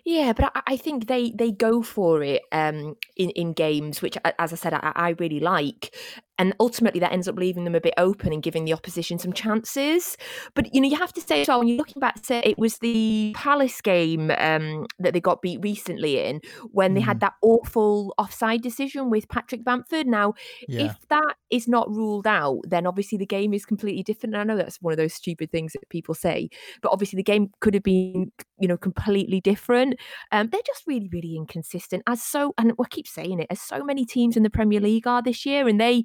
Yeah, 0.03 0.33
but 0.33 0.51
I, 0.55 0.61
I 0.73 0.77
think 0.77 1.07
they 1.07 1.31
they 1.31 1.51
go 1.51 1.81
for 1.81 2.23
it 2.23 2.43
um, 2.51 2.95
in 3.15 3.29
in 3.31 3.53
games, 3.53 4.01
which, 4.01 4.17
as 4.39 4.53
I 4.53 4.55
said, 4.55 4.73
I, 4.73 4.91
I 4.95 5.09
really 5.19 5.39
like 5.39 5.95
and 6.41 6.55
ultimately 6.59 6.99
that 6.99 7.13
ends 7.13 7.27
up 7.27 7.35
leaving 7.35 7.65
them 7.65 7.75
a 7.75 7.79
bit 7.79 7.93
open 7.97 8.33
and 8.33 8.41
giving 8.41 8.65
the 8.65 8.73
opposition 8.73 9.19
some 9.19 9.31
chances. 9.31 10.17
But 10.55 10.73
you 10.73 10.81
know, 10.81 10.87
you 10.87 10.97
have 10.97 11.13
to 11.13 11.21
say 11.21 11.41
as 11.41 11.47
well 11.47 11.59
when 11.59 11.67
you're 11.67 11.77
looking 11.77 11.99
back 11.99 12.19
to 12.23 12.47
it 12.47 12.57
was 12.57 12.79
the 12.79 13.31
Palace 13.35 13.79
game 13.79 14.31
um, 14.31 14.87
that 14.97 15.13
they 15.13 15.19
got 15.21 15.43
beat 15.43 15.59
recently 15.61 16.17
in 16.17 16.41
when 16.71 16.91
mm. 16.91 16.95
they 16.95 17.01
had 17.01 17.17
mm. 17.17 17.21
that 17.21 17.33
awful 17.43 18.15
offside 18.17 18.63
decision 18.63 19.11
with 19.11 19.29
Patrick 19.29 19.63
Bamford. 19.63 20.07
Now, 20.07 20.33
yeah. 20.67 20.85
if 20.85 21.07
that 21.09 21.35
is 21.51 21.67
not 21.67 21.87
ruled 21.91 22.25
out, 22.25 22.61
then 22.67 22.87
obviously 22.87 23.19
the 23.19 23.27
game 23.27 23.53
is 23.53 23.63
completely 23.63 24.01
different. 24.01 24.33
And 24.33 24.41
I 24.41 24.43
know 24.43 24.57
that's 24.57 24.81
one 24.81 24.93
of 24.93 24.97
those 24.97 25.13
stupid 25.13 25.51
things 25.51 25.73
that 25.73 25.87
people 25.89 26.15
say, 26.15 26.49
but 26.81 26.91
obviously 26.91 27.17
the 27.17 27.23
game 27.23 27.51
could 27.59 27.75
have 27.75 27.83
been, 27.83 28.31
you 28.59 28.67
know, 28.67 28.77
completely 28.77 29.41
different. 29.41 29.99
Um, 30.31 30.49
they're 30.51 30.61
just 30.65 30.87
really, 30.87 31.09
really 31.13 31.35
inconsistent, 31.35 32.01
as 32.07 32.23
so, 32.23 32.55
and 32.57 32.73
I 32.79 32.83
keep 32.89 33.07
saying 33.07 33.41
it, 33.41 33.47
as 33.51 33.61
so 33.61 33.83
many 33.83 34.05
teams 34.05 34.35
in 34.35 34.41
the 34.41 34.49
Premier 34.49 34.79
League 34.79 35.05
are 35.05 35.21
this 35.21 35.45
year, 35.45 35.67
and 35.67 35.79
they 35.79 36.03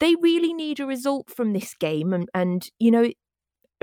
they 0.00 0.14
really 0.16 0.52
need 0.52 0.80
a 0.80 0.86
result 0.86 1.30
from 1.30 1.52
this 1.52 1.74
game 1.74 2.12
and, 2.12 2.28
and 2.34 2.70
you 2.78 2.90
know 2.90 3.10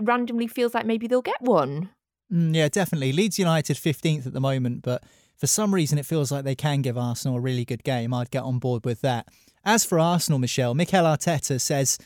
randomly 0.02 0.48
feels 0.48 0.74
like 0.74 0.86
maybe 0.86 1.08
they'll 1.08 1.22
get 1.22 1.42
one. 1.42 1.90
Mm, 2.32 2.56
yeah 2.56 2.70
definitely. 2.70 3.12
Leeds 3.12 3.40
united 3.40 3.78
15th 3.78 4.28
at 4.28 4.34
the 4.34 4.42
moment 4.42 4.82
but 4.82 5.04
for 5.38 5.48
some 5.48 5.74
reason 5.74 5.98
it 5.98 6.06
feels 6.06 6.32
like 6.32 6.44
they 6.44 6.56
can 6.56 6.82
give 6.82 6.98
arsenal 6.98 7.38
a 7.38 7.42
really 7.42 7.66
good 7.66 7.84
game. 7.84 8.14
I'd 8.14 8.32
get 8.32 8.44
on 8.44 8.60
board 8.60 8.86
with 8.86 9.02
that. 9.02 9.28
As 9.64 9.84
for 9.84 10.00
arsenal 10.00 10.40
michelle 10.40 10.74
mikel 10.74 11.04
arteta 11.04 11.60
says 11.60 11.98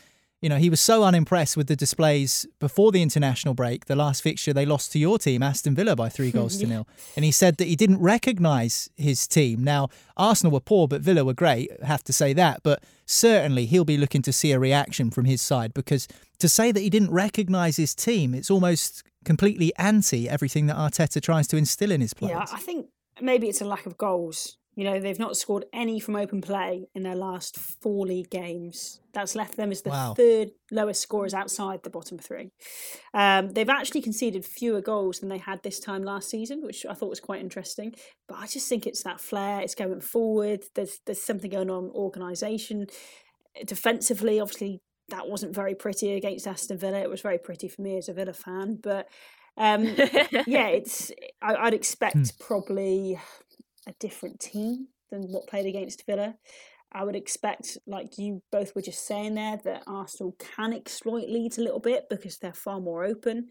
you 0.42 0.48
know, 0.48 0.58
he 0.58 0.68
was 0.68 0.80
so 0.80 1.02
unimpressed 1.02 1.56
with 1.56 1.66
the 1.66 1.76
displays 1.76 2.46
before 2.58 2.92
the 2.92 3.02
international 3.02 3.54
break. 3.54 3.86
The 3.86 3.96
last 3.96 4.22
fixture, 4.22 4.52
they 4.52 4.66
lost 4.66 4.92
to 4.92 4.98
your 4.98 5.18
team, 5.18 5.42
Aston 5.42 5.74
Villa, 5.74 5.96
by 5.96 6.08
three 6.08 6.30
goals 6.32 6.58
to 6.58 6.66
nil. 6.66 6.86
And 7.16 7.24
he 7.24 7.30
said 7.30 7.56
that 7.56 7.66
he 7.66 7.76
didn't 7.76 8.00
recognise 8.00 8.90
his 8.96 9.26
team. 9.26 9.64
Now, 9.64 9.88
Arsenal 10.16 10.52
were 10.52 10.60
poor, 10.60 10.88
but 10.88 11.00
Villa 11.00 11.24
were 11.24 11.34
great, 11.34 11.70
have 11.82 12.04
to 12.04 12.12
say 12.12 12.32
that. 12.34 12.62
But 12.62 12.84
certainly 13.06 13.66
he'll 13.66 13.84
be 13.84 13.96
looking 13.96 14.22
to 14.22 14.32
see 14.32 14.52
a 14.52 14.58
reaction 14.58 15.10
from 15.10 15.24
his 15.24 15.40
side 15.40 15.72
because 15.72 16.06
to 16.38 16.48
say 16.48 16.70
that 16.70 16.80
he 16.80 16.90
didn't 16.90 17.10
recognise 17.10 17.78
his 17.78 17.94
team, 17.94 18.34
it's 18.34 18.50
almost 18.50 19.02
completely 19.24 19.72
anti 19.78 20.28
everything 20.28 20.66
that 20.66 20.76
Arteta 20.76 21.20
tries 21.22 21.48
to 21.48 21.56
instill 21.56 21.90
in 21.90 22.00
his 22.00 22.12
players. 22.12 22.50
Yeah, 22.50 22.56
I 22.56 22.60
think 22.60 22.88
maybe 23.22 23.48
it's 23.48 23.62
a 23.62 23.64
lack 23.64 23.86
of 23.86 23.96
goals 23.96 24.58
you 24.76 24.84
know, 24.84 25.00
they've 25.00 25.18
not 25.18 25.38
scored 25.38 25.64
any 25.72 25.98
from 25.98 26.16
open 26.16 26.42
play 26.42 26.86
in 26.94 27.02
their 27.02 27.14
last 27.16 27.56
four 27.56 28.06
league 28.06 28.28
games. 28.28 29.00
That's 29.14 29.34
left 29.34 29.56
them 29.56 29.72
as 29.72 29.80
the 29.80 29.88
wow. 29.88 30.12
third 30.14 30.50
lowest 30.70 31.00
scorers 31.00 31.32
outside 31.32 31.82
the 31.82 31.88
bottom 31.88 32.18
three. 32.18 32.50
Um, 33.14 33.48
they've 33.48 33.70
actually 33.70 34.02
conceded 34.02 34.44
fewer 34.44 34.82
goals 34.82 35.20
than 35.20 35.30
they 35.30 35.38
had 35.38 35.62
this 35.62 35.80
time 35.80 36.04
last 36.04 36.28
season, 36.28 36.60
which 36.62 36.84
I 36.84 36.92
thought 36.92 37.08
was 37.08 37.20
quite 37.20 37.40
interesting. 37.40 37.94
But 38.28 38.36
I 38.36 38.46
just 38.46 38.68
think 38.68 38.86
it's 38.86 39.02
that 39.04 39.18
flair. 39.18 39.62
It's 39.62 39.74
going 39.74 40.02
forward. 40.02 40.64
There's 40.74 41.00
there's 41.06 41.22
something 41.22 41.50
going 41.50 41.70
on 41.70 41.90
organisation, 41.94 42.88
defensively. 43.64 44.40
Obviously, 44.40 44.82
that 45.08 45.26
wasn't 45.26 45.54
very 45.54 45.74
pretty 45.74 46.12
against 46.12 46.46
Aston 46.46 46.76
Villa. 46.76 46.98
It 46.98 47.08
was 47.08 47.22
very 47.22 47.38
pretty 47.38 47.68
for 47.68 47.80
me 47.80 47.96
as 47.96 48.10
a 48.10 48.12
Villa 48.12 48.34
fan, 48.34 48.78
but 48.82 49.08
um, 49.56 49.84
yeah, 50.46 50.68
it's 50.68 51.10
I, 51.40 51.64
would 51.64 51.74
expect 51.74 52.16
hmm. 52.16 52.22
probably 52.38 53.18
a 53.86 53.92
different 54.00 54.40
team 54.40 54.88
than 55.10 55.22
what 55.22 55.46
played 55.46 55.66
against 55.66 56.04
Villa. 56.06 56.36
I 56.92 57.04
would 57.04 57.16
expect, 57.16 57.78
like 57.86 58.18
you 58.18 58.42
both 58.50 58.74
were 58.74 58.82
just 58.82 59.06
saying 59.06 59.34
there, 59.34 59.58
that 59.64 59.82
Arsenal 59.86 60.36
can 60.38 60.72
exploit 60.72 61.28
Leeds 61.28 61.58
a 61.58 61.62
little 61.62 61.80
bit 61.80 62.04
because 62.08 62.38
they're 62.38 62.52
far 62.52 62.80
more 62.80 63.04
open. 63.04 63.48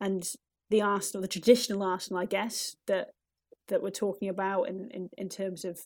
And 0.00 0.24
the 0.70 0.82
Arsenal, 0.82 1.22
the 1.22 1.28
traditional 1.28 1.82
Arsenal, 1.82 2.22
I 2.22 2.26
guess, 2.26 2.76
that 2.86 3.10
that 3.68 3.82
we're 3.82 3.90
talking 3.90 4.28
about 4.28 4.64
in, 4.64 4.90
in, 4.90 5.08
in 5.16 5.28
terms 5.28 5.64
of 5.64 5.78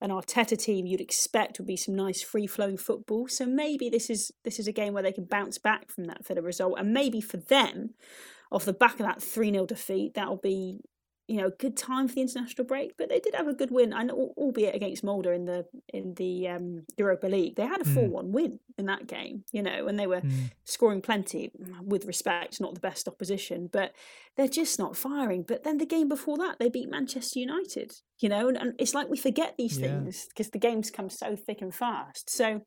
an 0.00 0.10
Arteta 0.10 0.56
team 0.56 0.86
you'd 0.86 1.00
expect 1.00 1.58
would 1.58 1.66
be 1.66 1.76
some 1.76 1.96
nice 1.96 2.22
free 2.22 2.46
flowing 2.46 2.76
football. 2.76 3.26
So 3.26 3.44
maybe 3.44 3.90
this 3.90 4.08
is 4.08 4.30
this 4.44 4.58
is 4.58 4.68
a 4.68 4.72
game 4.72 4.94
where 4.94 5.02
they 5.02 5.12
can 5.12 5.24
bounce 5.24 5.58
back 5.58 5.90
from 5.90 6.04
that 6.04 6.26
Villa 6.26 6.42
result. 6.42 6.78
And 6.78 6.92
maybe 6.92 7.20
for 7.20 7.38
them, 7.38 7.94
off 8.52 8.64
the 8.64 8.72
back 8.72 8.94
of 9.00 9.06
that 9.06 9.22
3 9.22 9.50
0 9.50 9.66
defeat, 9.66 10.14
that'll 10.14 10.36
be 10.36 10.80
you 11.28 11.36
know, 11.36 11.50
good 11.58 11.76
time 11.76 12.08
for 12.08 12.14
the 12.14 12.22
international 12.22 12.64
break, 12.64 12.96
but 12.96 13.10
they 13.10 13.20
did 13.20 13.34
have 13.34 13.46
a 13.46 13.52
good 13.52 13.70
win, 13.70 13.92
and 13.92 14.10
albeit 14.10 14.74
against 14.74 15.04
Molde 15.04 15.26
in 15.26 15.44
the 15.44 15.66
in 15.92 16.14
the 16.14 16.48
um, 16.48 16.86
Europa 16.96 17.26
League, 17.26 17.56
they 17.56 17.66
had 17.66 17.82
a 17.82 17.84
hmm. 17.84 17.94
four 17.94 18.08
one 18.08 18.32
win 18.32 18.60
in 18.78 18.86
that 18.86 19.06
game. 19.06 19.44
You 19.52 19.62
know, 19.62 19.86
and 19.86 19.98
they 19.98 20.06
were 20.06 20.22
mm. 20.22 20.50
scoring 20.64 21.02
plenty. 21.02 21.52
With 21.82 22.06
respect, 22.06 22.60
not 22.60 22.74
the 22.74 22.80
best 22.80 23.06
opposition, 23.06 23.68
but 23.70 23.92
they're 24.36 24.48
just 24.48 24.78
not 24.78 24.96
firing. 24.96 25.44
But 25.46 25.64
then 25.64 25.76
the 25.76 25.86
game 25.86 26.08
before 26.08 26.38
that, 26.38 26.58
they 26.58 26.70
beat 26.70 26.88
Manchester 26.88 27.40
United. 27.40 27.92
You 28.20 28.30
know, 28.30 28.48
and, 28.48 28.56
and 28.56 28.74
it's 28.78 28.94
like 28.94 29.10
we 29.10 29.18
forget 29.18 29.54
these 29.58 29.78
yeah. 29.78 29.88
things 29.88 30.26
because 30.28 30.50
the 30.50 30.58
games 30.58 30.90
come 30.90 31.10
so 31.10 31.36
thick 31.36 31.60
and 31.60 31.74
fast. 31.74 32.30
So 32.30 32.62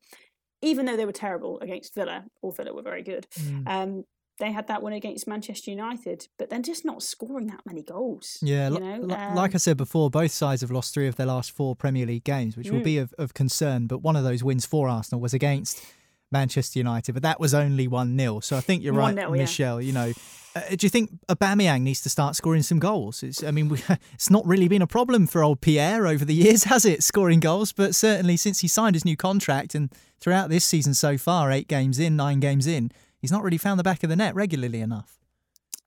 even 0.62 0.86
though 0.86 0.96
they 0.96 1.04
were 1.04 1.12
terrible 1.12 1.58
against 1.60 1.94
Villa, 1.94 2.24
or 2.40 2.52
Villa 2.52 2.72
were 2.72 2.82
very 2.82 3.02
good, 3.02 3.26
mm. 3.40 3.66
um, 3.66 4.04
they 4.38 4.52
had 4.52 4.66
that 4.68 4.82
one 4.82 4.92
against 4.92 5.28
Manchester 5.28 5.70
United, 5.70 6.28
but 6.38 6.50
then 6.50 6.62
just 6.62 6.84
not 6.84 7.02
scoring 7.02 7.46
that 7.48 7.60
many 7.64 7.82
goals. 7.82 8.38
Yeah, 8.42 8.70
you 8.70 8.80
know? 8.80 9.14
um, 9.14 9.34
like 9.34 9.54
I 9.54 9.58
said 9.58 9.76
before, 9.76 10.10
both 10.10 10.32
sides 10.32 10.62
have 10.62 10.70
lost 10.70 10.94
three 10.94 11.06
of 11.06 11.16
their 11.16 11.26
last 11.26 11.52
four 11.52 11.76
Premier 11.76 12.06
League 12.06 12.24
games, 12.24 12.56
which 12.56 12.68
mm. 12.68 12.72
will 12.72 12.80
be 12.80 12.98
of, 12.98 13.14
of 13.18 13.34
concern. 13.34 13.86
But 13.86 13.98
one 13.98 14.16
of 14.16 14.24
those 14.24 14.42
wins 14.42 14.66
for 14.66 14.88
Arsenal 14.88 15.20
was 15.20 15.34
against 15.34 15.84
Manchester 16.30 16.78
United, 16.78 17.12
but 17.12 17.22
that 17.22 17.38
was 17.38 17.54
only 17.54 17.86
1 17.86 18.18
0. 18.18 18.40
So 18.40 18.56
I 18.56 18.60
think 18.60 18.82
you're 18.82 18.94
right, 18.94 19.14
Michelle. 19.30 19.80
Yeah. 19.80 19.86
You 19.86 19.92
know, 19.92 20.12
uh, 20.54 20.60
do 20.70 20.86
you 20.86 20.90
think 20.90 21.10
Aubameyang 21.28 21.82
needs 21.82 22.00
to 22.02 22.08
start 22.08 22.36
scoring 22.36 22.62
some 22.62 22.78
goals? 22.78 23.22
It's, 23.22 23.42
I 23.42 23.50
mean, 23.50 23.68
we, 23.68 23.82
it's 24.14 24.30
not 24.30 24.46
really 24.46 24.68
been 24.68 24.82
a 24.82 24.86
problem 24.86 25.26
for 25.26 25.42
old 25.42 25.60
Pierre 25.60 26.06
over 26.06 26.24
the 26.24 26.34
years, 26.34 26.64
has 26.72 26.84
it, 26.84 27.02
scoring 27.02 27.40
goals? 27.40 27.72
But 27.72 27.94
certainly 27.94 28.36
since 28.36 28.60
he 28.60 28.68
signed 28.68 28.94
his 28.94 29.04
new 29.04 29.16
contract 29.16 29.74
and 29.74 29.92
throughout 30.20 30.50
this 30.50 30.64
season 30.64 30.94
so 30.94 31.16
far, 31.16 31.50
eight 31.50 31.68
games 31.68 31.98
in, 31.98 32.16
nine 32.16 32.40
games 32.40 32.66
in, 32.66 32.90
he's 33.22 33.32
not 33.32 33.42
really 33.42 33.56
found 33.56 33.80
the 33.80 33.84
back 33.84 34.02
of 34.02 34.10
the 34.10 34.16
net 34.16 34.34
regularly 34.34 34.80
enough. 34.80 35.18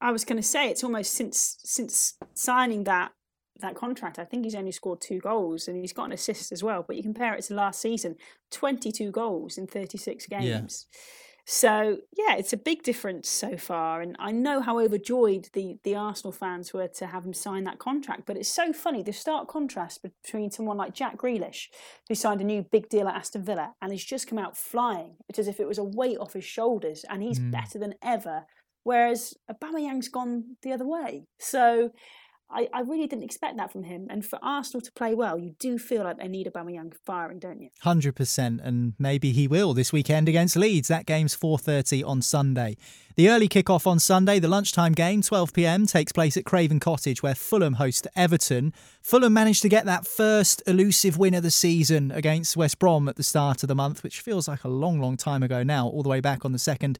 I 0.01 0.11
was 0.11 0.25
going 0.25 0.37
to 0.37 0.43
say 0.43 0.69
it's 0.69 0.83
almost 0.83 1.13
since 1.13 1.57
since 1.63 2.15
signing 2.33 2.85
that 2.85 3.11
that 3.59 3.75
contract. 3.75 4.17
I 4.17 4.25
think 4.25 4.43
he's 4.43 4.55
only 4.55 4.71
scored 4.71 5.01
two 5.01 5.19
goals 5.19 5.67
and 5.67 5.77
he's 5.77 5.93
got 5.93 6.05
an 6.05 6.11
assist 6.13 6.51
as 6.51 6.63
well. 6.63 6.83
But 6.85 6.95
you 6.95 7.03
compare 7.03 7.35
it 7.35 7.43
to 7.43 7.53
last 7.53 7.79
season, 7.79 8.15
twenty 8.49 8.91
two 8.91 9.11
goals 9.11 9.57
in 9.57 9.67
thirty 9.67 9.97
six 9.97 10.25
games. 10.25 10.87
So 11.47 11.99
yeah, 12.17 12.36
it's 12.36 12.53
a 12.53 12.58
big 12.58 12.81
difference 12.81 13.29
so 13.29 13.55
far, 13.55 14.01
and 14.01 14.15
I 14.17 14.31
know 14.31 14.62
how 14.62 14.79
overjoyed 14.79 15.49
the 15.53 15.77
the 15.84 15.95
Arsenal 15.95 16.31
fans 16.31 16.73
were 16.73 16.88
to 16.88 17.05
have 17.05 17.23
him 17.23 17.34
sign 17.34 17.65
that 17.65 17.77
contract. 17.77 18.23
But 18.25 18.36
it's 18.36 18.49
so 18.49 18.73
funny 18.73 19.03
the 19.03 19.13
stark 19.13 19.47
contrast 19.47 20.01
between 20.01 20.49
someone 20.49 20.77
like 20.77 20.95
Jack 20.95 21.17
Grealish, 21.17 21.67
who 22.10 22.15
signed 22.15 22.41
a 22.41 22.45
new 22.45 22.63
big 22.63 22.89
deal 22.89 23.08
at 23.08 23.15
Aston 23.15 23.43
Villa 23.43 23.73
and 23.79 23.91
he's 23.91 24.03
just 24.03 24.27
come 24.27 24.39
out 24.39 24.58
flying. 24.58 25.17
It's 25.29 25.38
as 25.38 25.47
if 25.47 25.60
it 25.60 25.67
was 25.67 25.77
a 25.77 25.84
weight 25.84 26.17
off 26.17 26.34
his 26.34 26.45
shoulders, 26.45 27.05
and 27.10 27.21
he's 27.21 27.39
mm. 27.39 27.51
better 27.51 27.77
than 27.77 27.93
ever. 28.01 28.45
Whereas 28.84 29.36
Aubameyang's 29.51 30.10
gone 30.10 30.58
the 30.63 30.71
other 30.71 30.88
way. 30.88 31.25
So 31.39 31.91
I, 32.49 32.69
I 32.73 32.81
really 32.81 33.08
didn't 33.08 33.23
expect 33.23 33.58
that 33.58 33.71
from 33.71 33.84
him. 33.84 34.08
And 34.10 34.25
for 34.25 34.39
Arsenal 34.41 34.81
to 34.81 34.91
play 34.91 35.15
well, 35.15 35.38
you 35.38 35.55
do 35.60 35.77
feel 35.77 36.03
like 36.03 36.17
they 36.17 36.27
need 36.27 36.47
a 36.47 36.51
Aubameyang 36.51 36.93
firing, 37.05 37.39
don't 37.39 37.60
you? 37.60 37.69
Hundred 37.81 38.15
percent, 38.15 38.62
and 38.63 38.93
maybe 38.99 39.31
he 39.31 39.47
will 39.47 39.73
this 39.73 39.91
weekend 39.91 40.29
against 40.29 40.55
Leeds. 40.55 40.88
That 40.88 41.05
game's 41.05 41.34
four 41.34 41.58
thirty 41.58 42.03
on 42.03 42.21
Sunday. 42.21 42.77
The 43.15 43.29
early 43.29 43.47
kick-off 43.47 43.88
on 43.88 43.99
Sunday, 43.99 44.39
the 44.39 44.49
lunchtime 44.49 44.91
game, 44.91 45.21
12 45.21 45.53
pm, 45.53 45.86
takes 45.86 46.12
place 46.12 46.36
at 46.36 46.43
Craven 46.43 46.81
Cottage, 46.81 47.23
where 47.23 47.34
Fulham 47.34 47.75
host 47.75 48.08
Everton. 48.13 48.73
Fulham 49.01 49.31
managed 49.31 49.62
to 49.62 49.69
get 49.69 49.86
that 49.86 50.05
first 50.05 50.62
elusive 50.67 51.17
win 51.17 51.34
of 51.34 51.41
the 51.41 51.49
season 51.49 52.12
against 52.12 52.58
West 52.58 52.77
Brom 52.77 53.08
at 53.08 53.15
the 53.15 53.23
start 53.23 53.63
of 53.63 53.69
the 53.69 53.75
month, 53.75 54.03
which 54.03 54.19
feels 54.19 54.49
like 54.49 54.65
a 54.65 54.67
long, 54.67 54.99
long 54.99 55.15
time 55.15 55.43
ago 55.43 55.63
now, 55.63 55.88
all 55.88 56.03
the 56.03 56.10
way 56.10 56.19
back 56.19 56.43
on 56.43 56.51
the 56.51 56.60
second 56.60 56.99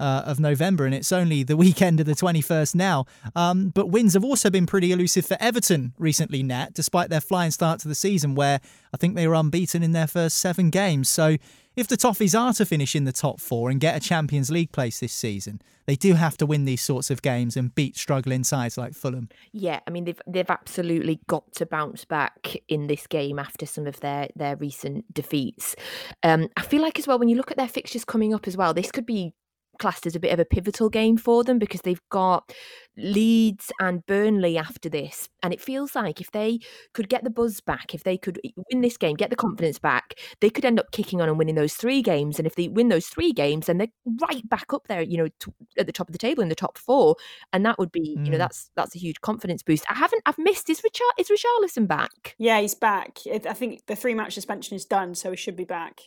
uh, 0.00 0.22
of 0.26 0.40
November, 0.40 0.84
and 0.84 0.94
it's 0.94 1.12
only 1.12 1.42
the 1.42 1.56
weekend 1.56 2.00
of 2.00 2.06
the 2.06 2.14
21st 2.14 2.74
now. 2.74 3.06
Um, 3.34 3.70
but 3.70 3.88
wins 3.88 4.14
have 4.14 4.24
also 4.24 4.50
been 4.50 4.66
pretty 4.66 4.92
elusive 4.92 5.26
for 5.26 5.36
Everton 5.40 5.94
recently, 5.98 6.42
Nat, 6.42 6.74
despite 6.74 7.10
their 7.10 7.20
flying 7.20 7.50
start 7.50 7.80
to 7.80 7.88
the 7.88 7.94
season, 7.94 8.34
where 8.34 8.60
I 8.92 8.96
think 8.96 9.14
they 9.14 9.26
were 9.26 9.34
unbeaten 9.34 9.82
in 9.82 9.92
their 9.92 10.06
first 10.06 10.38
seven 10.38 10.70
games. 10.70 11.08
So 11.08 11.36
if 11.76 11.86
the 11.88 11.96
Toffees 11.96 12.38
are 12.38 12.54
to 12.54 12.64
finish 12.64 12.96
in 12.96 13.04
the 13.04 13.12
top 13.12 13.38
four 13.38 13.68
and 13.68 13.78
get 13.78 13.94
a 13.94 14.00
Champions 14.00 14.50
League 14.50 14.72
place 14.72 14.98
this 15.00 15.12
season, 15.12 15.60
they 15.84 15.94
do 15.94 16.14
have 16.14 16.38
to 16.38 16.46
win 16.46 16.64
these 16.64 16.80
sorts 16.80 17.10
of 17.10 17.20
games 17.20 17.54
and 17.54 17.74
beat 17.74 17.96
struggling 17.96 18.44
sides 18.44 18.78
like 18.78 18.94
Fulham. 18.94 19.28
Yeah, 19.52 19.80
I 19.86 19.90
mean 19.90 20.04
they've 20.04 20.20
they've 20.26 20.50
absolutely 20.50 21.20
got 21.26 21.52
to 21.56 21.66
bounce 21.66 22.06
back 22.06 22.56
in 22.68 22.86
this 22.86 23.06
game 23.06 23.38
after 23.38 23.66
some 23.66 23.86
of 23.86 24.00
their 24.00 24.28
their 24.34 24.56
recent 24.56 25.12
defeats. 25.12 25.76
Um, 26.22 26.48
I 26.56 26.62
feel 26.62 26.80
like 26.80 26.98
as 26.98 27.06
well 27.06 27.18
when 27.18 27.28
you 27.28 27.36
look 27.36 27.50
at 27.50 27.58
their 27.58 27.68
fixtures 27.68 28.06
coming 28.06 28.32
up 28.32 28.48
as 28.48 28.56
well, 28.56 28.72
this 28.72 28.90
could 28.90 29.06
be 29.06 29.34
classed 29.78 30.06
as 30.06 30.16
a 30.16 30.20
bit 30.20 30.32
of 30.32 30.38
a 30.38 30.44
pivotal 30.44 30.88
game 30.88 31.16
for 31.16 31.44
them 31.44 31.58
because 31.58 31.82
they've 31.82 32.02
got 32.10 32.52
Leeds 32.96 33.70
and 33.80 34.04
Burnley 34.06 34.56
after 34.56 34.88
this. 34.88 35.28
And 35.42 35.52
it 35.52 35.60
feels 35.60 35.94
like 35.94 36.20
if 36.20 36.30
they 36.32 36.60
could 36.94 37.08
get 37.08 37.24
the 37.24 37.30
buzz 37.30 37.60
back, 37.60 37.94
if 37.94 38.04
they 38.04 38.16
could 38.16 38.40
win 38.70 38.80
this 38.80 38.96
game, 38.96 39.16
get 39.16 39.30
the 39.30 39.36
confidence 39.36 39.78
back, 39.78 40.14
they 40.40 40.50
could 40.50 40.64
end 40.64 40.80
up 40.80 40.90
kicking 40.92 41.20
on 41.20 41.28
and 41.28 41.38
winning 41.38 41.54
those 41.54 41.74
three 41.74 42.02
games. 42.02 42.38
And 42.38 42.46
if 42.46 42.54
they 42.54 42.68
win 42.68 42.88
those 42.88 43.06
three 43.06 43.32
games, 43.32 43.66
then 43.66 43.78
they're 43.78 43.88
right 44.20 44.48
back 44.48 44.72
up 44.72 44.86
there, 44.88 45.02
you 45.02 45.18
know, 45.18 45.28
t- 45.40 45.52
at 45.78 45.86
the 45.86 45.92
top 45.92 46.08
of 46.08 46.12
the 46.12 46.18
table 46.18 46.42
in 46.42 46.48
the 46.48 46.54
top 46.54 46.78
four. 46.78 47.16
And 47.52 47.64
that 47.66 47.78
would 47.78 47.92
be, 47.92 48.16
mm. 48.16 48.24
you 48.24 48.30
know, 48.30 48.36
mm. 48.36 48.40
that's 48.40 48.70
that's 48.76 48.94
a 48.94 48.98
huge 48.98 49.20
confidence 49.20 49.62
boost. 49.62 49.84
I 49.90 49.94
haven't, 49.94 50.22
I've 50.26 50.38
missed. 50.38 50.70
Is 50.70 50.82
Richard 50.82 51.04
is 51.18 51.28
Richarlison 51.28 51.86
back? 51.86 52.34
Yeah, 52.38 52.60
he's 52.60 52.74
back. 52.74 53.18
I 53.26 53.52
think 53.52 53.86
the 53.86 53.96
three 53.96 54.14
match 54.14 54.34
suspension 54.34 54.76
is 54.76 54.84
done, 54.84 55.14
so 55.14 55.30
he 55.30 55.36
should 55.36 55.56
be 55.56 55.64
back 55.64 56.02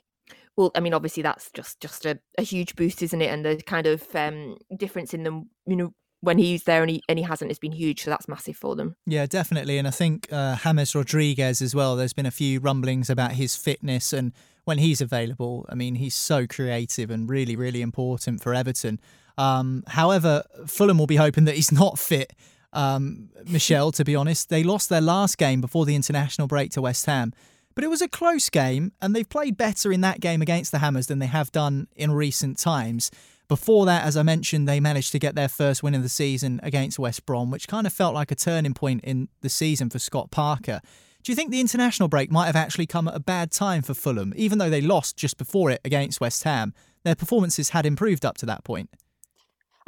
well, 0.60 0.72
I 0.76 0.82
mean, 0.82 0.94
obviously 0.94 1.24
that's 1.24 1.50
just 1.54 1.80
just 1.80 2.06
a, 2.06 2.20
a 2.38 2.42
huge 2.42 2.76
boost, 2.76 3.02
isn't 3.02 3.22
it? 3.22 3.28
And 3.28 3.46
the 3.46 3.56
kind 3.66 3.88
of 3.88 4.04
um, 4.14 4.58
difference 4.76 5.14
in 5.14 5.24
them, 5.24 5.50
you 5.66 5.78
know, 5.78 5.94
when 6.20 6.38
he's 6.38 6.64
there 6.64 6.82
and 6.82 6.92
he 6.92 7.02
and 7.08 7.18
he 7.18 7.24
hasn't 7.24 7.50
has 7.50 7.60
been 7.60 7.72
huge. 7.72 8.04
So 8.04 8.10
that's 8.10 8.28
massive 8.28 8.58
for 8.58 8.76
them. 8.76 8.98
Yeah, 9.06 9.26
definitely. 9.26 9.78
And 9.78 9.88
I 9.88 9.92
think 9.92 10.28
uh, 10.34 10.58
James 10.58 10.94
Rodriguez 10.94 11.62
as 11.62 11.74
well. 11.74 11.96
There's 11.96 12.12
been 12.12 12.26
a 12.26 12.32
few 12.32 12.60
rumblings 12.60 13.10
about 13.10 13.32
his 13.32 13.56
fitness 13.56 14.12
and 14.12 14.34
when 14.66 14.80
he's 14.80 15.00
available. 15.00 15.66
I 15.70 15.76
mean, 15.76 15.96
he's 15.96 16.14
so 16.14 16.46
creative 16.46 17.10
and 17.10 17.30
really, 17.30 17.56
really 17.56 17.82
important 17.82 18.44
for 18.44 18.54
Everton. 18.54 19.00
Um, 19.38 19.86
however, 19.88 20.44
Fulham 20.68 20.98
will 20.98 21.08
be 21.08 21.16
hoping 21.16 21.46
that 21.46 21.56
he's 21.56 21.72
not 21.84 21.98
fit. 21.98 22.34
Um, 22.74 23.30
Michelle, 23.48 23.94
to 23.94 24.04
be 24.04 24.14
honest, 24.14 24.50
they 24.50 24.64
lost 24.64 24.90
their 24.90 25.00
last 25.00 25.38
game 25.38 25.62
before 25.62 25.86
the 25.86 25.96
international 25.96 26.50
break 26.50 26.72
to 26.72 26.82
West 26.82 27.06
Ham. 27.06 27.32
But 27.80 27.86
it 27.86 27.90
was 27.90 28.02
a 28.02 28.10
close 28.10 28.50
game, 28.50 28.92
and 29.02 29.16
they've 29.16 29.30
played 29.30 29.56
better 29.56 29.94
in 29.94 30.02
that 30.02 30.20
game 30.20 30.42
against 30.42 30.74
the 30.74 30.80
Hammers 30.80 31.08
than 31.08 31.20
they 31.20 31.28
have 31.28 31.50
done 31.50 31.88
in 31.96 32.12
recent 32.12 32.58
times. 32.58 33.10
Before 33.48 33.86
that, 33.86 34.04
as 34.04 34.18
I 34.18 34.22
mentioned, 34.22 34.68
they 34.68 34.82
managed 34.82 35.14
to 35.14 35.18
get 35.18 35.34
their 35.34 35.48
first 35.48 35.82
win 35.82 35.96
of 35.96 36.04
the 36.04 36.10
season 36.10 36.60
against 36.62 37.00
West 37.00 37.26
Brom, 37.26 37.52
which 37.52 37.70
kind 37.70 37.88
of 37.88 37.94
felt 37.94 38.14
like 38.14 38.32
a 38.32 38.36
turning 38.36 38.74
point 38.74 39.06
in 39.06 39.30
the 39.40 39.48
season 39.48 39.90
for 39.90 39.98
Scott 39.98 40.30
Parker. 40.30 40.82
Do 41.24 41.32
you 41.32 41.38
think 41.38 41.52
the 41.52 41.62
international 41.62 42.10
break 42.10 42.30
might 42.30 42.48
have 42.48 42.56
actually 42.58 42.86
come 42.86 43.08
at 43.08 43.16
a 43.16 43.20
bad 43.22 43.50
time 43.50 43.82
for 43.82 43.94
Fulham? 43.94 44.34
Even 44.36 44.58
though 44.58 44.70
they 44.70 44.82
lost 44.82 45.16
just 45.16 45.38
before 45.38 45.72
it 45.72 45.80
against 45.86 46.20
West 46.20 46.44
Ham, 46.44 46.74
their 47.06 47.16
performances 47.16 47.70
had 47.70 47.86
improved 47.86 48.26
up 48.26 48.36
to 48.40 48.46
that 48.46 48.66
point. 48.66 48.90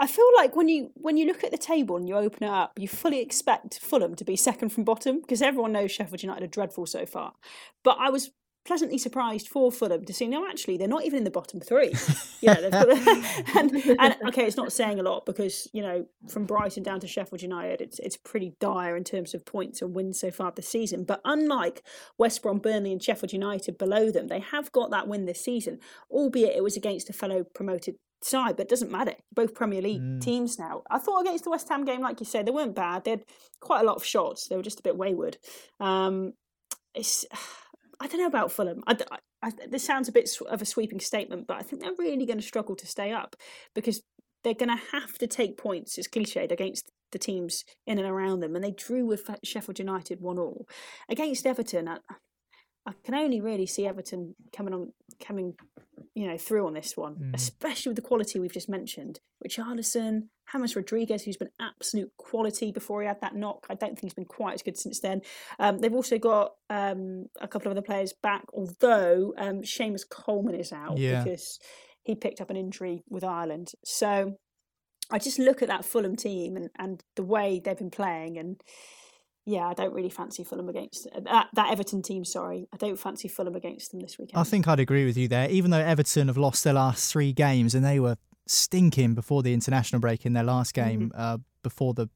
I 0.02 0.08
feel 0.08 0.26
like 0.36 0.56
when 0.56 0.68
you 0.68 0.90
when 0.96 1.16
you 1.16 1.28
look 1.28 1.44
at 1.44 1.52
the 1.52 1.60
table 1.60 1.96
and 1.96 2.10
you 2.10 2.16
open 2.16 2.44
it 2.44 2.50
up, 2.50 2.74
you 2.80 2.88
fully 2.88 3.22
expect 3.22 3.80
Fulham 3.80 4.16
to 4.16 4.26
be 4.26 4.36
second 4.36 4.70
from 4.70 4.84
bottom 4.84 5.22
because 5.22 5.44
everyone 5.44 5.74
knows 5.74 5.92
Sheffield 5.92 6.24
United 6.24 6.44
are 6.44 6.48
dreadful 6.48 6.88
so 6.88 7.06
far. 7.06 7.34
But 7.84 7.98
I 8.00 8.10
was 8.10 8.32
pleasantly 8.66 8.98
surprised 8.98 9.48
for 9.48 9.72
Fulham 9.72 10.04
to 10.06 10.14
see 10.14 10.28
no, 10.28 10.48
actually 10.48 10.78
they're 10.78 10.88
not 10.88 11.06
even 11.06 11.20
in 11.20 11.24
the 11.24 11.30
bottom 11.30 11.60
three. 11.60 11.94
yeah, 12.42 12.54
and, 13.56 13.76
and 14.00 14.16
okay, 14.28 14.46
it's 14.46 14.58
not 14.58 14.74
saying 14.74 15.00
a 15.00 15.04
lot 15.04 15.28
because 15.28 15.68
you 15.72 15.84
know 15.84 16.08
from 16.28 16.46
Brighton 16.46 16.82
down 16.82 17.00
to 17.02 17.08
Sheffield 17.08 17.44
United, 17.44 17.80
it's 17.80 18.00
it's 18.00 18.18
pretty 18.18 18.56
dire 18.60 18.98
in 18.98 19.04
terms 19.04 19.36
of 19.36 19.46
points 19.46 19.84
and 19.84 19.96
wins 19.96 20.20
so 20.20 20.32
far 20.32 20.52
this 20.52 20.68
season. 20.68 21.04
But 21.04 21.22
unlike 21.26 21.84
West 22.18 22.42
Brom, 22.42 22.58
Burnley, 22.58 22.92
and 22.92 23.04
Sheffield 23.04 23.34
United 23.34 23.78
below 23.78 24.10
them, 24.10 24.30
they 24.30 24.40
have 24.40 24.72
got 24.72 24.90
that 24.90 25.08
win 25.08 25.26
this 25.26 25.46
season, 25.46 25.78
albeit 26.10 26.56
it 26.56 26.64
was 26.64 26.76
against 26.76 27.08
a 27.08 27.14
fellow 27.14 27.44
promoted 27.44 27.98
side, 28.24 28.58
but 28.58 28.64
it 28.64 28.70
doesn't 28.70 28.92
matter. 28.92 29.14
Both 29.34 29.54
Premier 29.54 29.82
League 29.82 30.02
mm. 30.02 30.22
teams 30.22 30.60
now. 30.60 30.84
I 30.90 31.00
thought 31.00 31.22
against 31.22 31.44
the 31.44 31.50
West 31.50 31.70
Ham 31.70 31.86
game, 31.86 32.02
like 32.02 32.20
you 32.20 32.26
said, 32.26 32.46
they 32.46 32.52
weren't 32.52 32.76
bad. 32.76 33.04
They 33.04 33.12
had 33.12 33.26
quite 33.60 33.82
a 33.82 33.86
lot 33.86 33.96
of 33.96 34.06
shots. 34.06 34.48
They 34.48 34.56
were 34.56 34.62
just 34.62 34.80
a 34.80 34.84
bit 34.84 34.98
wayward. 34.98 35.38
Um, 35.80 36.34
it's 36.94 37.26
I 38.00 38.08
don't 38.08 38.22
know 38.22 38.28
about 38.28 38.52
Fulham. 38.52 38.84
I, 38.88 38.98
I, 39.12 39.18
I, 39.44 39.52
this 39.70 39.84
sounds 39.84 40.10
a 40.10 40.12
bit 40.12 40.30
of 40.50 40.62
a 40.62 40.66
sweeping 40.66 41.00
statement, 41.00 41.46
but 41.46 41.58
I 41.58 41.62
think 41.62 41.82
they're 41.84 41.94
really 42.00 42.26
going 42.26 42.40
to 42.40 42.46
struggle 42.46 42.76
to 42.78 42.88
stay 42.88 43.12
up 43.12 43.36
because 43.76 44.02
they're 44.44 44.56
going 44.56 44.76
to 44.76 44.84
have 44.92 45.20
to 45.20 45.28
take 45.28 45.56
points. 45.56 46.00
It's 46.00 46.08
cliched 46.08 46.52
against 46.52 46.90
the 47.12 47.20
teams 47.20 47.64
in 47.86 48.00
and 48.00 48.08
around 48.08 48.40
them, 48.40 48.56
and 48.56 48.64
they 48.64 48.72
drew 48.72 49.06
with 49.06 49.30
Sheffield 49.44 49.78
United 49.78 50.20
one 50.20 50.40
all 50.40 50.68
against 51.08 51.46
Everton. 51.46 51.88
I, 51.88 51.98
I 52.86 52.94
can 53.04 53.13
only 53.13 53.41
really 53.41 53.67
see 53.67 53.86
Everton 53.86 54.36
coming 54.52 54.74
on, 54.74 54.94
coming 55.20 55.56
you 56.13 56.28
know, 56.28 56.38
through 56.38 56.67
on 56.67 56.74
this 56.74 56.98
one, 56.98 57.15
mm. 57.15 57.34
especially 57.34 57.91
with 57.91 57.96
the 57.96 58.02
quality 58.02 58.39
we've 58.39 58.54
just 58.54 58.70
mentioned. 58.70 59.20
Richarlison, 59.46 60.28
James 60.52 60.76
Rodriguez, 60.76 61.24
who's 61.24 61.38
been 61.38 61.52
absolute 61.60 62.12
quality 62.17 62.72
before 62.72 63.02
he 63.02 63.08
had 63.08 63.22
that 63.22 63.36
knock. 63.36 63.65
I 63.70 63.76
don't 63.76 63.89
think 63.89 64.04
he's 64.04 64.13
been 64.13 64.26
quite 64.26 64.54
as 64.54 64.62
good 64.62 64.78
since 64.78 65.00
then. 65.00 65.22
Um, 65.58 65.78
they've 65.78 65.94
also 65.94 66.17
got 66.17 66.54
um, 66.70 67.28
a 67.39 67.48
couple 67.48 67.72
of 67.72 67.78
other 67.78 67.86
players 67.86 68.13
back, 68.22 68.44
although 68.54 69.34
um, 69.38 69.62
Seamus 69.62 70.08
Coleman 70.10 70.56
is 70.56 70.74
out 70.74 70.98
yeah. 70.98 71.24
because 71.24 71.60
he 72.04 72.15
picked 72.15 72.41
up 72.41 72.50
an 72.50 72.58
injury 72.58 73.04
with 73.10 73.24
Ireland. 73.24 73.72
So 73.86 74.36
I 75.12 75.20
just 75.20 75.39
look 75.39 75.62
at 75.62 75.70
that 75.70 75.86
Fulham 75.86 76.15
team 76.15 76.58
and, 76.58 76.70
and 76.78 77.04
the 77.15 77.24
way 77.24 77.62
they've 77.63 77.78
been 77.78 77.91
playing 77.91 78.38
and 78.38 78.62
yeah, 79.45 79.67
I 79.67 79.73
don't 79.73 79.93
really 79.93 80.10
fancy 80.10 80.43
Fulham 80.43 80.69
against 80.69 81.08
uh, 81.08 81.19
that, 81.21 81.47
that 81.54 81.71
Everton 81.71 82.01
team. 82.01 82.23
Sorry, 82.23 82.67
I 82.73 82.77
don't 82.77 82.97
fancy 82.97 83.27
Fulham 83.27 83.56
against 83.56 83.91
them 83.91 83.99
this 83.99 84.17
weekend. 84.19 84.39
I 84.39 84.43
think 84.43 84.67
I'd 84.67 84.80
agree 84.80 85.06
with 85.06 85.17
you 85.17 85.27
there. 85.27 85.49
Even 85.49 85.71
though 85.71 85.80
Everton 85.80 86.27
have 86.27 86.38
lost 86.38 86.63
their 86.63 86.73
last 86.73 87.12
three 87.12 87.34
games 87.34 87.73
and 87.73 87.84
they 87.84 87.99
were 87.99 88.17
stinking 88.47 89.15
before 89.15 89.41
the 89.41 89.54
international 89.54 89.99
break 89.99 90.25
in 90.25 90.34
their 90.34 90.43
last 90.43 90.73
game, 90.73 91.10
mm-hmm. 91.10 91.19
uh, 91.19 91.38
before 91.63 91.93
the, 91.93 92.08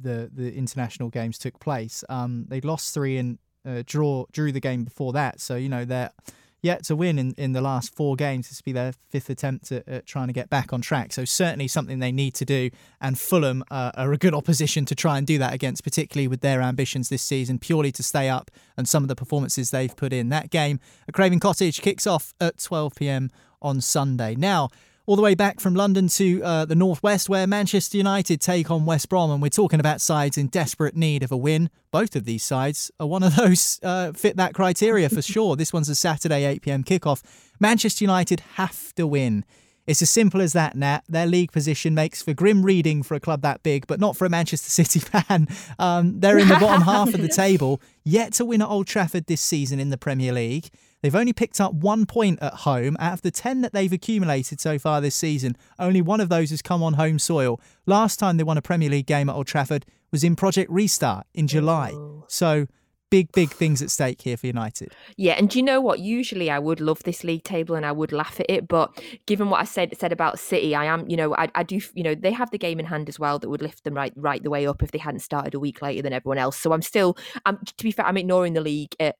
the 0.00 0.30
the 0.32 0.54
international 0.54 1.08
games 1.08 1.38
took 1.38 1.60
place, 1.60 2.02
um, 2.08 2.46
they 2.48 2.60
lost 2.60 2.92
three 2.94 3.18
and 3.18 3.38
uh, 3.64 3.82
draw 3.86 4.24
drew 4.32 4.50
the 4.50 4.60
game 4.60 4.82
before 4.84 5.12
that. 5.12 5.40
So 5.40 5.54
you 5.54 5.68
know 5.68 5.84
they're 5.84 6.10
yet 6.62 6.84
to 6.84 6.96
win 6.96 7.18
in, 7.18 7.34
in 7.36 7.52
the 7.52 7.60
last 7.60 7.94
four 7.94 8.16
games. 8.16 8.48
This 8.48 8.60
will 8.60 8.70
be 8.70 8.72
their 8.72 8.92
fifth 9.10 9.28
attempt 9.28 9.70
at, 9.72 9.86
at, 9.86 10.06
trying 10.06 10.28
to 10.28 10.32
get 10.32 10.48
back 10.48 10.72
on 10.72 10.80
track. 10.80 11.12
So, 11.12 11.24
certainly 11.24 11.68
something 11.68 11.98
they 11.98 12.12
need 12.12 12.34
to 12.36 12.44
do. 12.44 12.70
And 13.00 13.18
Fulham 13.18 13.64
uh, 13.70 13.90
are 13.94 14.12
a 14.12 14.16
good 14.16 14.34
opposition 14.34 14.84
to 14.86 14.94
try 14.94 15.18
and 15.18 15.26
do 15.26 15.38
that 15.38 15.52
against, 15.52 15.84
particularly 15.84 16.28
with 16.28 16.40
their 16.40 16.62
ambitions 16.62 17.08
this 17.08 17.22
season, 17.22 17.58
purely 17.58 17.92
to 17.92 18.02
stay 18.02 18.28
up 18.28 18.50
and 18.76 18.88
some 18.88 19.02
of 19.04 19.08
the 19.08 19.16
performances 19.16 19.70
they've 19.70 19.94
put 19.94 20.12
in. 20.12 20.28
That 20.30 20.50
game 20.50 20.80
at 21.08 21.14
Craven 21.14 21.40
Cottage 21.40 21.82
kicks 21.82 22.06
off 22.06 22.32
at 22.40 22.58
12 22.58 22.94
pm 22.94 23.30
on 23.60 23.80
Sunday. 23.80 24.34
Now, 24.34 24.70
all 25.06 25.16
the 25.16 25.22
way 25.22 25.34
back 25.34 25.60
from 25.60 25.74
London 25.74 26.08
to 26.08 26.42
uh, 26.42 26.64
the 26.64 26.74
northwest, 26.74 27.28
where 27.28 27.46
Manchester 27.46 27.96
United 27.96 28.40
take 28.40 28.70
on 28.70 28.86
West 28.86 29.08
Brom, 29.08 29.30
and 29.30 29.42
we're 29.42 29.48
talking 29.48 29.80
about 29.80 30.00
sides 30.00 30.38
in 30.38 30.46
desperate 30.46 30.96
need 30.96 31.22
of 31.22 31.32
a 31.32 31.36
win. 31.36 31.70
Both 31.90 32.14
of 32.14 32.24
these 32.24 32.44
sides 32.44 32.90
are 33.00 33.06
one 33.06 33.22
of 33.22 33.36
those 33.36 33.80
uh, 33.82 34.12
fit 34.12 34.36
that 34.36 34.54
criteria 34.54 35.08
for 35.08 35.22
sure. 35.22 35.56
This 35.56 35.72
one's 35.72 35.88
a 35.88 35.94
Saturday 35.94 36.44
8 36.44 36.62
pm 36.62 36.84
kickoff. 36.84 37.22
Manchester 37.58 38.04
United 38.04 38.40
have 38.54 38.94
to 38.94 39.06
win. 39.06 39.44
It's 39.84 40.00
as 40.00 40.10
simple 40.10 40.40
as 40.40 40.52
that, 40.52 40.76
Nat. 40.76 41.02
Their 41.08 41.26
league 41.26 41.50
position 41.50 41.92
makes 41.92 42.22
for 42.22 42.32
grim 42.32 42.64
reading 42.64 43.02
for 43.02 43.14
a 43.16 43.20
club 43.20 43.42
that 43.42 43.64
big, 43.64 43.88
but 43.88 43.98
not 43.98 44.16
for 44.16 44.24
a 44.24 44.30
Manchester 44.30 44.70
City 44.84 45.00
fan. 45.00 45.48
Um, 45.78 46.20
they're 46.20 46.38
in 46.38 46.48
the 46.48 46.56
bottom 46.56 46.82
half 46.82 47.12
of 47.12 47.20
the 47.20 47.28
table, 47.28 47.80
yet 48.04 48.32
to 48.34 48.44
win 48.44 48.62
at 48.62 48.68
Old 48.68 48.86
Trafford 48.86 49.26
this 49.26 49.40
season 49.40 49.80
in 49.80 49.90
the 49.90 49.98
Premier 49.98 50.32
League. 50.32 50.70
They've 51.02 51.14
only 51.14 51.32
picked 51.32 51.60
up 51.60 51.74
one 51.74 52.06
point 52.06 52.38
at 52.40 52.54
home 52.54 52.96
out 53.00 53.14
of 53.14 53.22
the 53.22 53.30
10 53.30 53.60
that 53.62 53.72
they've 53.72 53.92
accumulated 53.92 54.60
so 54.60 54.78
far 54.78 55.00
this 55.00 55.16
season. 55.16 55.56
Only 55.78 56.00
one 56.00 56.20
of 56.20 56.28
those 56.28 56.50
has 56.50 56.62
come 56.62 56.82
on 56.82 56.94
home 56.94 57.18
soil. 57.18 57.60
Last 57.86 58.18
time 58.18 58.36
they 58.36 58.44
won 58.44 58.56
a 58.56 58.62
Premier 58.62 58.88
League 58.88 59.06
game 59.06 59.28
at 59.28 59.34
Old 59.34 59.48
Trafford 59.48 59.84
was 60.12 60.22
in 60.22 60.36
Project 60.36 60.70
Restart 60.70 61.26
in 61.34 61.48
July. 61.48 61.92
So 62.28 62.66
big, 63.10 63.32
big 63.32 63.50
things 63.50 63.82
at 63.82 63.90
stake 63.90 64.22
here 64.22 64.36
for 64.36 64.46
United. 64.46 64.92
Yeah, 65.16 65.34
and 65.34 65.50
do 65.50 65.58
you 65.58 65.62
know 65.62 65.80
what? 65.80 65.98
Usually 65.98 66.50
I 66.50 66.58
would 66.58 66.80
love 66.80 67.02
this 67.02 67.24
league 67.24 67.44
table 67.44 67.74
and 67.74 67.84
I 67.84 67.92
would 67.92 68.12
laugh 68.12 68.38
at 68.40 68.46
it, 68.48 68.68
but 68.68 69.02
given 69.26 69.50
what 69.50 69.60
I 69.60 69.64
said 69.64 69.94
said 69.98 70.12
about 70.12 70.38
City, 70.38 70.74
I 70.74 70.84
am, 70.84 71.08
you 71.10 71.16
know, 71.16 71.34
I, 71.34 71.50
I 71.54 71.62
do, 71.62 71.80
you 71.94 72.02
know, 72.02 72.14
they 72.14 72.32
have 72.32 72.50
the 72.52 72.58
game 72.58 72.78
in 72.78 72.86
hand 72.86 73.08
as 73.08 73.18
well 73.18 73.38
that 73.38 73.50
would 73.50 73.60
lift 73.60 73.84
them 73.84 73.94
right 73.94 74.12
right 74.16 74.42
the 74.42 74.50
way 74.50 74.66
up 74.66 74.82
if 74.82 74.92
they 74.92 74.98
hadn't 74.98 75.20
started 75.20 75.54
a 75.54 75.60
week 75.60 75.82
later 75.82 76.00
than 76.00 76.12
everyone 76.12 76.38
else. 76.38 76.56
So 76.56 76.72
I'm 76.72 76.80
still, 76.80 77.18
I'm 77.44 77.58
to 77.58 77.84
be 77.84 77.90
fair, 77.90 78.06
I'm 78.06 78.16
ignoring 78.16 78.54
the 78.54 78.62
league 78.62 78.94
at 78.98 79.16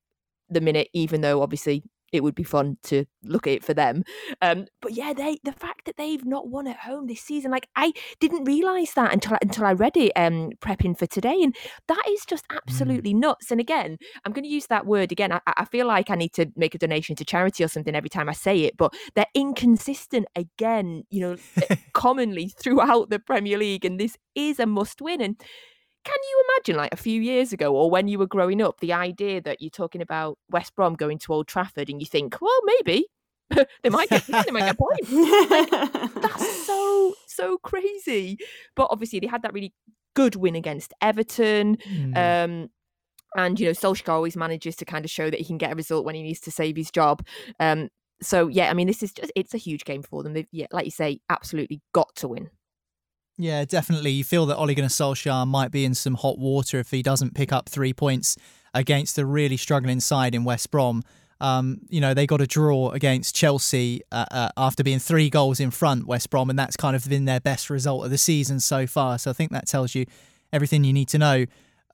the 0.55 0.61
minute, 0.61 0.88
even 0.93 1.21
though 1.21 1.43
obviously 1.43 1.85
it 2.12 2.23
would 2.23 2.35
be 2.35 2.43
fun 2.43 2.77
to 2.85 3.05
look 3.25 3.47
at 3.47 3.55
it 3.55 3.65
for 3.65 3.73
them. 3.73 4.05
Um, 4.43 4.67
but 4.81 4.93
yeah, 4.93 5.12
they 5.15 5.38
the 5.45 5.53
fact 5.53 5.87
that 5.87 5.97
they've 5.97 6.25
not 6.25 6.49
won 6.49 6.67
at 6.67 6.77
home 6.77 7.07
this 7.07 7.23
season, 7.23 7.51
like 7.51 7.69
I 7.75 7.93
didn't 8.21 8.45
realise 8.45 8.93
that 8.93 9.12
until 9.12 9.38
until 9.41 9.65
I 9.65 9.73
read 9.73 9.97
it 9.97 10.12
um, 10.15 10.51
prepping 10.61 10.97
for 10.97 11.07
today, 11.07 11.43
and 11.43 11.57
that 11.88 12.03
is 12.09 12.25
just 12.27 12.47
mm. 12.49 12.57
absolutely 12.57 13.15
mm. 13.15 13.21
nuts. 13.21 13.51
And 13.51 13.61
again, 13.61 13.97
I'm 14.25 14.33
going 14.33 14.45
to 14.45 14.51
use 14.51 14.67
that 14.67 14.87
word 14.87 15.11
again. 15.11 15.33
I, 15.33 15.41
I 15.47 15.65
feel 15.65 15.87
like 15.87 16.11
I 16.11 16.15
need 16.15 16.35
to 16.35 16.47
make 16.55 16.75
a 16.75 16.79
donation 16.79 17.17
to 17.17 17.25
charity 17.25 17.65
or 17.65 17.69
something 17.69 17.95
every 17.95 18.11
time 18.11 18.29
I 18.29 18.35
say 18.35 18.61
it, 18.61 18.77
but 18.77 18.95
they're 19.15 19.27
inconsistent 19.35 20.27
again. 20.37 21.05
You 21.11 21.21
know, 21.21 21.37
eh, 21.71 21.77
commonly 21.95 22.49
throughout 22.49 23.09
the 23.11 23.19
Premier 23.19 23.57
League, 23.57 23.85
and 23.85 23.99
this 23.99 24.17
is 24.35 24.61
a 24.61 24.67
must 24.67 25.01
win. 25.01 25.23
And 25.23 25.41
can 26.05 26.17
you 26.31 26.45
imagine, 26.49 26.77
like 26.77 26.93
a 26.93 26.97
few 26.97 27.21
years 27.21 27.53
ago, 27.53 27.75
or 27.75 27.91
when 27.91 28.09
you 28.09 28.19
were 28.19 28.27
growing 28.27 28.61
up, 28.61 28.81
the 28.81 28.93
idea 28.93 29.41
that 29.43 29.61
you're 29.61 29.71
talking 29.71 30.03
about 30.03 30.38
West 30.51 30.75
Brom 30.75 30.95
going 30.95 31.19
to 31.19 31.33
Old 31.33 31.47
Trafford, 31.47 31.88
and 31.88 32.01
you 32.01 32.07
think, 32.07 32.41
well, 32.41 32.61
maybe 32.65 33.07
they 33.83 33.91
might 33.91 34.09
get 34.09 34.27
they 34.27 34.51
might 34.51 34.65
get 34.65 34.79
points. 34.79 35.11
like, 35.12 36.15
that's 36.23 36.67
so 36.67 37.15
so 37.27 37.59
crazy. 37.59 38.38
But 38.75 38.88
obviously, 38.91 39.21
they 39.21 39.27
had 39.27 39.43
that 39.43 39.53
really 39.53 39.73
good 40.15 40.37
win 40.37 40.57
against 40.57 40.93
Everton. 41.01 41.77
Mm. 41.77 42.17
Um, 42.17 42.71
and 43.37 43.59
you 43.59 43.67
know, 43.67 43.73
Solskjaer 43.73 44.11
always 44.11 44.37
manages 44.37 44.77
to 44.77 44.85
kind 44.85 45.05
of 45.05 45.11
show 45.11 45.31
that 45.31 45.38
he 45.38 45.47
can 45.47 45.59
get 45.59 45.73
a 45.73 45.77
result 45.77 46.05
when 46.05 46.15
he 46.15 46.23
needs 46.23 46.41
to 46.41 46.51
save 46.51 46.77
his 46.77 46.91
job. 46.91 47.25
Um, 47.61 47.88
so 48.21 48.49
yeah, 48.49 48.71
I 48.71 48.75
mean, 48.75 48.87
this 48.87 49.03
is 49.03 49.12
just 49.12 49.33
it's 49.35 49.55
a 49.55 49.59
huge 49.59 49.85
game 49.85 50.03
for 50.03 50.23
them. 50.23 50.33
They've 50.33 50.49
yeah, 50.53 50.67
like 50.71 50.85
you 50.85 50.91
say, 50.91 51.21
absolutely 51.29 51.81
got 51.93 52.15
to 52.17 52.29
win. 52.29 52.51
Yeah, 53.38 53.64
definitely. 53.64 54.11
You 54.11 54.25
feel 54.25 54.47
that 54.47 54.57
Ole 54.57 54.75
Gunnar 54.75 54.88
Solskjaer 54.88 55.47
might 55.47 55.71
be 55.71 55.85
in 55.85 55.95
some 55.95 56.14
hot 56.14 56.38
water 56.38 56.79
if 56.79 56.90
he 56.90 57.03
doesn't 57.03 57.35
pick 57.35 57.53
up 57.53 57.68
three 57.68 57.92
points 57.92 58.37
against 58.75 59.18
a 59.18 59.27
really 59.27 59.57
struggling 59.57 60.01
side 60.01 60.35
in 60.35 60.45
West 60.45 60.71
Brom. 60.71 61.03
Um, 61.40 61.81
you 61.88 62.01
know, 62.01 62.14
they 62.14 62.27
got 62.27 62.40
a 62.40 62.47
draw 62.47 62.90
against 62.90 63.35
Chelsea 63.35 64.03
uh, 64.12 64.27
uh, 64.31 64.49
after 64.57 64.85
being 64.85 65.01
three 65.01 65.29
goals 65.29 65.59
in 65.59 65.73
front, 65.73 66.07
West 66.07 66.31
Brom, 66.31 66.51
and 66.51 66.59
that's 66.59 66.77
kind 66.77 66.95
of 66.95 67.09
been 67.09 67.25
their 67.25 67.40
best 67.40 67.68
result 67.68 68.05
of 68.05 68.11
the 68.11 68.18
season 68.18 68.61
so 68.61 68.87
far. 68.87 69.18
So 69.18 69.31
I 69.31 69.33
think 69.33 69.51
that 69.51 69.66
tells 69.66 69.95
you 69.95 70.07
everything 70.53 70.85
you 70.85 70.92
need 70.92 71.09
to 71.09 71.18
know 71.18 71.47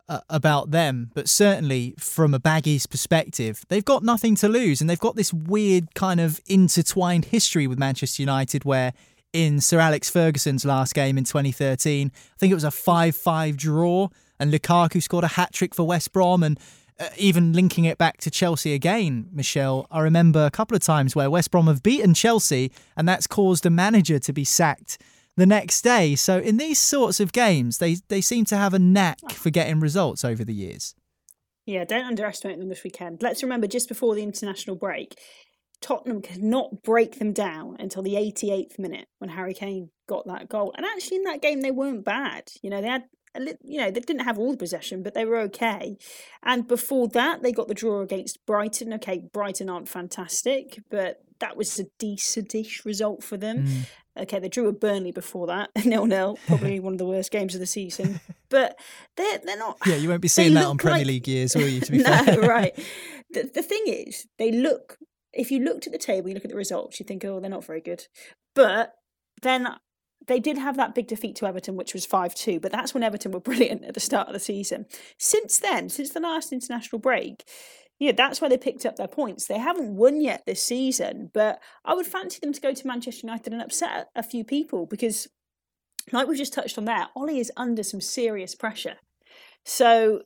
uh, 0.09 0.20
about 0.29 0.70
them. 0.70 1.11
But 1.14 1.31
certainly, 1.31 1.94
from 1.98 2.35
a 2.35 2.40
Baggies 2.40 2.88
perspective, 2.90 3.64
they've 3.68 3.85
got 3.85 4.03
nothing 4.03 4.35
to 4.37 4.48
lose, 4.48 4.83
and 4.83 4.90
they've 4.90 4.98
got 4.98 5.16
this 5.16 5.33
weird 5.33 5.94
kind 5.94 6.20
of 6.20 6.40
intertwined 6.46 7.27
history 7.27 7.66
with 7.66 7.79
Manchester 7.79 8.22
United 8.22 8.64
where 8.66 8.92
in 9.33 9.61
Sir 9.61 9.79
Alex 9.79 10.11
Ferguson's 10.11 10.64
last 10.64 10.95
game 10.95 11.19
in 11.19 11.25
2013. 11.25 12.11
I 12.14 12.38
think 12.38 12.51
it 12.51 12.55
was 12.55 12.64
a 12.64 12.71
5 12.71 13.17
5 13.17 13.57
draw, 13.57 14.09
and 14.38 14.53
Lukaku 14.53 15.03
scored 15.03 15.25
a 15.25 15.29
hat 15.29 15.53
trick 15.53 15.75
for 15.75 15.87
West 15.87 16.12
Brom. 16.12 16.43
And 16.43 16.59
uh, 16.99 17.09
even 17.17 17.53
linking 17.53 17.85
it 17.85 17.99
back 17.99 18.19
to 18.19 18.31
Chelsea 18.31 18.75
again, 18.75 19.29
Michelle, 19.33 19.87
I 19.91 20.01
remember 20.01 20.45
a 20.45 20.51
couple 20.51 20.77
of 20.77 20.83
times 20.83 21.14
where 21.14 21.31
West 21.31 21.51
Brom 21.51 21.67
have 21.67 21.83
beaten 21.83 22.14
Chelsea, 22.14 22.73
and 22.97 23.09
that's 23.09 23.27
caused 23.27 23.64
a 23.67 23.71
manager 23.71 24.19
to 24.19 24.33
be 24.33 24.45
sacked 24.45 24.99
the 25.37 25.47
next 25.47 25.83
day. 25.83 26.17
So 26.17 26.38
in 26.38 26.57
these 26.57 26.79
sorts 26.79 27.21
of 27.21 27.33
games, 27.33 27.79
they, 27.79 27.99
they 28.09 28.21
seem 28.21 28.45
to 28.47 28.57
have 28.57 28.75
a 28.75 28.79
knack 28.79 29.31
for 29.31 29.51
getting 29.51 29.79
results 29.79 30.25
over 30.25 30.45
the 30.45 30.55
years. 30.55 30.95
Yeah, 31.64 31.85
don't 31.85 32.07
underestimate 32.07 32.59
them 32.59 32.71
this 32.71 32.83
weekend. 32.83 33.23
Let's 33.23 33.43
remember 33.43 33.67
just 33.67 33.88
before 33.88 34.14
the 34.14 34.23
international 34.23 34.75
break, 34.75 35.17
Tottenham 35.81 36.23
could 36.23 36.43
not 36.43 36.83
break 36.83 37.19
them 37.19 37.33
down 37.33 37.77
until 37.79 38.03
the 38.03 38.14
88th 38.14 38.79
minute 38.79 39.07
when 39.19 39.31
Harry 39.31 39.55
Kane 39.55 39.91
got 40.09 40.27
that 40.27 40.49
goal. 40.49 40.73
And 40.77 40.85
actually, 40.85 41.19
in 41.19 41.25
that 41.25 41.43
game, 41.43 41.61
they 41.61 41.71
weren't 41.71 42.05
bad. 42.05 42.51
You 42.62 42.71
know, 42.71 42.81
they 42.81 42.88
had 42.88 43.05
you 43.62 43.79
know, 43.79 43.91
they 43.91 44.01
didn't 44.01 44.25
have 44.25 44.38
all 44.38 44.53
the 44.53 44.57
possession, 44.57 45.03
but 45.03 45.14
they 45.14 45.25
were 45.25 45.38
okay. 45.38 45.97
And 46.43 46.67
before 46.67 47.09
that, 47.09 47.43
they 47.43 47.53
got 47.53 47.69
the 47.69 47.75
draw 47.75 48.01
against 48.01 48.45
Brighton. 48.47 48.93
Okay, 48.95 49.23
Brighton 49.33 49.69
aren't 49.69 49.88
fantastic, 49.88 50.81
but 50.91 51.23
that 51.41 51.57
was 51.57 51.79
a 51.79 51.85
decentish 52.01 52.85
result 52.85 53.23
for 53.23 53.37
them. 53.37 53.67
Mm. 53.67 53.87
Okay, 54.23 54.41
they 54.41 54.49
drew 54.49 54.67
a 54.67 54.73
Burnley 54.73 55.12
before 55.12 55.47
that, 55.47 55.71
nil 55.85 56.07
nil, 56.07 56.38
probably 56.47 56.81
one 56.81 56.95
of 56.95 56.99
the 56.99 57.07
worst 57.07 57.31
games 57.31 57.55
of 57.55 57.61
the 57.61 57.67
season. 57.67 58.21
But 58.49 58.79
they're 59.17 59.38
they're 59.45 59.59
not. 59.59 59.79
Yeah, 59.87 59.97
you 59.97 60.09
won't 60.09 60.23
be 60.23 60.29
seeing 60.29 60.55
that 60.55 60.64
on 60.64 60.79
Premier 60.79 61.01
like... 61.01 61.07
League 61.07 61.29
years, 61.29 61.55
will 61.55 61.69
you? 61.69 61.81
To 61.81 61.93
be 61.93 61.99
no, 62.03 62.25
fair, 62.25 62.41
right. 62.41 62.73
The 63.31 63.51
the 63.55 63.62
thing 63.62 63.85
is, 63.87 64.27
they 64.38 64.51
look 64.51 64.99
if 65.33 65.51
you 65.51 65.61
looked 65.61 65.87
at 65.87 65.93
the 65.93 65.99
table, 65.99 66.29
you 66.29 66.35
look 66.35 66.45
at 66.45 66.51
the 66.51 66.57
results, 66.57 66.99
you 66.99 67.05
think, 67.07 67.25
oh, 67.25 67.41
they're 67.41 67.51
not 67.51 67.64
very 67.64 67.81
good. 67.81 68.07
But 68.55 68.95
then 69.43 69.69
they 70.27 70.41
did 70.41 70.59
have 70.59 70.77
that 70.77 70.95
big 70.95 71.07
defeat 71.07 71.37
to 71.37 71.47
Everton, 71.47 71.77
which 71.77 71.95
was 71.95 72.07
5 72.07 72.35
2, 72.35 72.61
but 72.61 72.73
that's 72.73 72.95
when 72.95 73.03
Everton 73.03 73.33
were 73.33 73.41
brilliant 73.49 73.85
at 73.85 73.95
the 73.95 74.01
start 74.01 74.29
of 74.29 74.35
the 74.35 74.41
season. 74.41 74.87
Since 75.19 75.59
then, 75.59 75.88
since 75.88 76.11
the 76.11 76.21
last 76.21 76.53
international 76.53 76.99
break, 76.99 77.45
yeah, 77.99 78.12
that's 78.12 78.41
where 78.41 78.49
they 78.49 78.59
picked 78.59 78.87
up 78.87 78.97
their 78.97 79.09
points. 79.09 79.47
They 79.47 79.59
haven't 79.59 79.97
won 79.97 80.21
yet 80.21 80.45
this 80.47 80.62
season, 80.62 81.31
but 81.35 81.61
I 81.85 81.95
would 81.95 82.07
fancy 82.07 82.38
them 82.41 82.53
to 82.53 82.61
go 82.61 82.73
to 82.73 82.87
Manchester 82.87 83.27
United 83.27 83.53
and 83.53 83.62
upset 83.62 84.09
a 84.14 84.23
few 84.23 84.45
people 84.45 84.87
because, 84.87 85.27
like 86.12 86.29
we've 86.29 86.38
just 86.38 86.53
touched 86.53 86.79
on 86.79 86.85
there, 86.85 87.09
Ole 87.17 87.31
is 87.31 87.51
under 87.57 87.83
some 87.83 88.01
serious 88.01 88.55
pressure. 88.55 88.97
So 89.64 90.23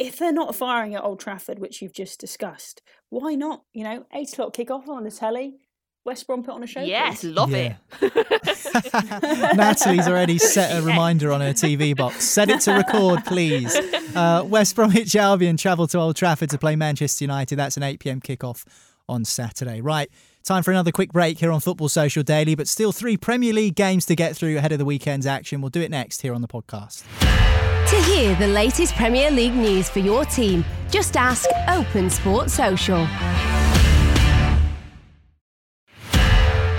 if 0.00 0.18
they're 0.18 0.32
not 0.32 0.56
firing 0.56 0.94
at 0.94 1.04
Old 1.04 1.20
Trafford, 1.20 1.58
which 1.58 1.82
you've 1.82 1.92
just 1.92 2.18
discussed, 2.18 2.80
why 3.10 3.34
not? 3.34 3.62
You 3.74 3.84
know, 3.84 4.06
eight 4.14 4.32
o'clock 4.32 4.54
kickoff 4.54 4.88
on 4.88 5.04
the 5.04 5.10
telly. 5.10 5.58
West 6.06 6.26
Brom 6.26 6.42
put 6.42 6.54
on 6.54 6.62
a 6.62 6.66
show. 6.66 6.80
Yes, 6.80 7.20
please. 7.20 7.34
love 7.34 7.50
yeah. 7.50 7.76
it. 8.00 9.56
Natalie's 9.56 10.08
already 10.08 10.38
set 10.38 10.74
a 10.74 10.82
reminder 10.82 11.30
on 11.30 11.42
her 11.42 11.52
TV 11.52 11.94
box. 11.94 12.24
Set 12.24 12.48
it 12.48 12.62
to 12.62 12.72
record, 12.72 13.26
please. 13.26 13.76
Uh, 14.16 14.42
West 14.46 14.74
Bromwich 14.74 15.14
Albion 15.14 15.58
travel 15.58 15.86
to 15.88 15.98
Old 15.98 16.16
Trafford 16.16 16.48
to 16.50 16.58
play 16.58 16.74
Manchester 16.74 17.24
United. 17.24 17.56
That's 17.56 17.76
an 17.76 17.82
8 17.82 18.00
pm 18.00 18.20
kickoff 18.22 18.64
on 19.10 19.26
Saturday. 19.26 19.82
Right, 19.82 20.08
time 20.42 20.62
for 20.62 20.70
another 20.70 20.90
quick 20.90 21.12
break 21.12 21.38
here 21.38 21.52
on 21.52 21.60
Football 21.60 21.90
Social 21.90 22.22
Daily, 22.22 22.54
but 22.54 22.66
still 22.66 22.92
three 22.92 23.18
Premier 23.18 23.52
League 23.52 23.76
games 23.76 24.06
to 24.06 24.16
get 24.16 24.34
through 24.34 24.56
ahead 24.56 24.72
of 24.72 24.78
the 24.78 24.86
weekend's 24.86 25.26
action. 25.26 25.60
We'll 25.60 25.68
do 25.68 25.82
it 25.82 25.90
next 25.90 26.22
here 26.22 26.32
on 26.32 26.40
the 26.40 26.48
podcast. 26.48 27.04
To 27.90 27.96
hear 28.02 28.36
the 28.36 28.46
latest 28.46 28.94
Premier 28.94 29.32
League 29.32 29.52
news 29.52 29.90
for 29.90 29.98
your 29.98 30.24
team, 30.24 30.64
just 30.90 31.16
ask 31.16 31.48
Open 31.66 32.08
Sport 32.08 32.48
Social. 32.48 33.04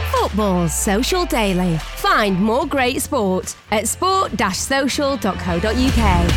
Football's 0.09 0.73
Social 0.73 1.25
Daily. 1.25 1.77
Find 1.79 2.39
more 2.39 2.65
great 2.65 3.01
sport 3.01 3.57
at 3.71 3.89
sport-social.co.uk. 3.89 6.31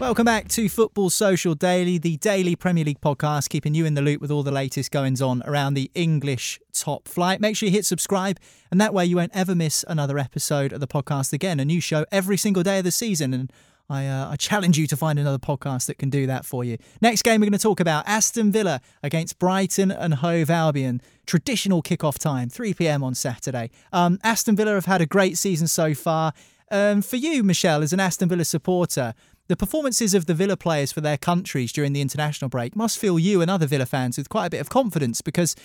Welcome 0.00 0.24
back 0.24 0.48
to 0.48 0.68
Football 0.68 1.10
Social 1.10 1.54
Daily, 1.54 1.98
the 1.98 2.16
daily 2.16 2.56
Premier 2.56 2.84
League 2.84 3.00
podcast, 3.00 3.48
keeping 3.48 3.74
you 3.74 3.84
in 3.84 3.94
the 3.94 4.02
loop 4.02 4.20
with 4.20 4.32
all 4.32 4.42
the 4.42 4.50
latest 4.50 4.90
goings 4.90 5.22
on 5.22 5.40
around 5.44 5.74
the 5.74 5.88
English 5.94 6.58
top 6.72 7.06
flight. 7.06 7.40
Make 7.40 7.54
sure 7.54 7.68
you 7.68 7.72
hit 7.72 7.86
subscribe, 7.86 8.40
and 8.72 8.80
that 8.80 8.92
way 8.92 9.04
you 9.04 9.14
won't 9.14 9.36
ever 9.36 9.54
miss 9.54 9.84
another 9.86 10.18
episode 10.18 10.72
of 10.72 10.80
the 10.80 10.88
podcast 10.88 11.32
again. 11.32 11.60
A 11.60 11.64
new 11.64 11.80
show 11.80 12.04
every 12.10 12.36
single 12.36 12.64
day 12.64 12.78
of 12.78 12.84
the 12.84 12.90
season, 12.90 13.32
and 13.32 13.52
I, 13.90 14.06
uh, 14.06 14.30
I 14.30 14.36
challenge 14.36 14.78
you 14.78 14.86
to 14.86 14.96
find 14.96 15.18
another 15.18 15.38
podcast 15.38 15.86
that 15.86 15.98
can 15.98 16.10
do 16.10 16.26
that 16.28 16.46
for 16.46 16.62
you. 16.62 16.78
Next 17.00 17.22
game, 17.22 17.40
we're 17.40 17.46
going 17.46 17.52
to 17.52 17.58
talk 17.58 17.80
about 17.80 18.06
Aston 18.06 18.52
Villa 18.52 18.80
against 19.02 19.40
Brighton 19.40 19.90
and 19.90 20.14
Hove 20.14 20.48
Albion. 20.48 21.02
Traditional 21.26 21.82
kickoff 21.82 22.16
time, 22.16 22.48
3 22.48 22.72
pm 22.74 23.02
on 23.02 23.16
Saturday. 23.16 23.70
Um, 23.92 24.20
Aston 24.22 24.54
Villa 24.54 24.74
have 24.74 24.86
had 24.86 25.00
a 25.00 25.06
great 25.06 25.36
season 25.36 25.66
so 25.66 25.92
far. 25.92 26.32
Um, 26.70 27.02
for 27.02 27.16
you, 27.16 27.42
Michelle, 27.42 27.82
as 27.82 27.92
an 27.92 27.98
Aston 27.98 28.28
Villa 28.28 28.44
supporter, 28.44 29.12
the 29.48 29.56
performances 29.56 30.14
of 30.14 30.26
the 30.26 30.34
Villa 30.34 30.56
players 30.56 30.92
for 30.92 31.00
their 31.00 31.18
countries 31.18 31.72
during 31.72 31.92
the 31.92 32.00
international 32.00 32.48
break 32.48 32.76
must 32.76 32.96
fill 32.96 33.18
you 33.18 33.42
and 33.42 33.50
other 33.50 33.66
Villa 33.66 33.86
fans 33.86 34.16
with 34.16 34.28
quite 34.28 34.46
a 34.46 34.50
bit 34.50 34.60
of 34.60 34.70
confidence 34.70 35.20
because 35.20 35.56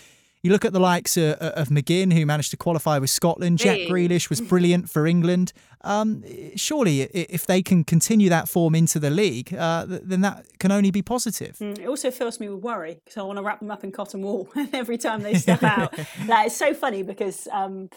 you 0.46 0.52
look 0.52 0.64
at 0.64 0.74
the 0.74 0.80
likes 0.80 1.18
uh, 1.18 1.36
uh, 1.42 1.60
of 1.60 1.70
McGinn, 1.70 2.14
who 2.14 2.24
managed 2.24 2.52
to 2.52 2.58
qualify 2.58 3.00
with 3.00 3.10
Scotland. 3.10 3.58
Jack 3.58 3.80
Grealish 3.90 4.30
was 4.30 4.40
brilliant 4.52 4.88
for 4.88 5.08
England. 5.08 5.52
Um, 5.82 6.24
surely, 6.56 7.02
if 7.02 7.48
they 7.48 7.64
can 7.64 7.84
continue 7.84 8.30
that 8.30 8.48
form 8.48 8.76
into 8.76 9.00
the 9.00 9.10
league, 9.10 9.56
uh, 9.56 9.88
then 9.88 10.22
that 10.22 10.46
can 10.60 10.72
only 10.72 10.92
be 10.92 11.02
positive. 11.02 11.58
Mm, 11.58 11.80
it 11.80 11.88
also 11.88 12.12
fills 12.12 12.40
me 12.40 12.48
with 12.48 12.64
worry 12.64 13.02
because 13.04 13.18
I 13.18 13.24
want 13.24 13.38
to 13.38 13.44
wrap 13.44 13.60
them 13.60 13.72
up 13.72 13.84
in 13.84 13.92
cotton 13.92 14.22
wool 14.22 14.48
every 14.72 15.00
time 15.00 15.24
they 15.24 15.34
step 15.46 15.64
out. 15.64 15.98
like, 16.28 16.46
it's 16.46 16.56
so 16.56 16.76
funny 16.76 17.02
because. 17.02 17.48
Um, 17.52 17.90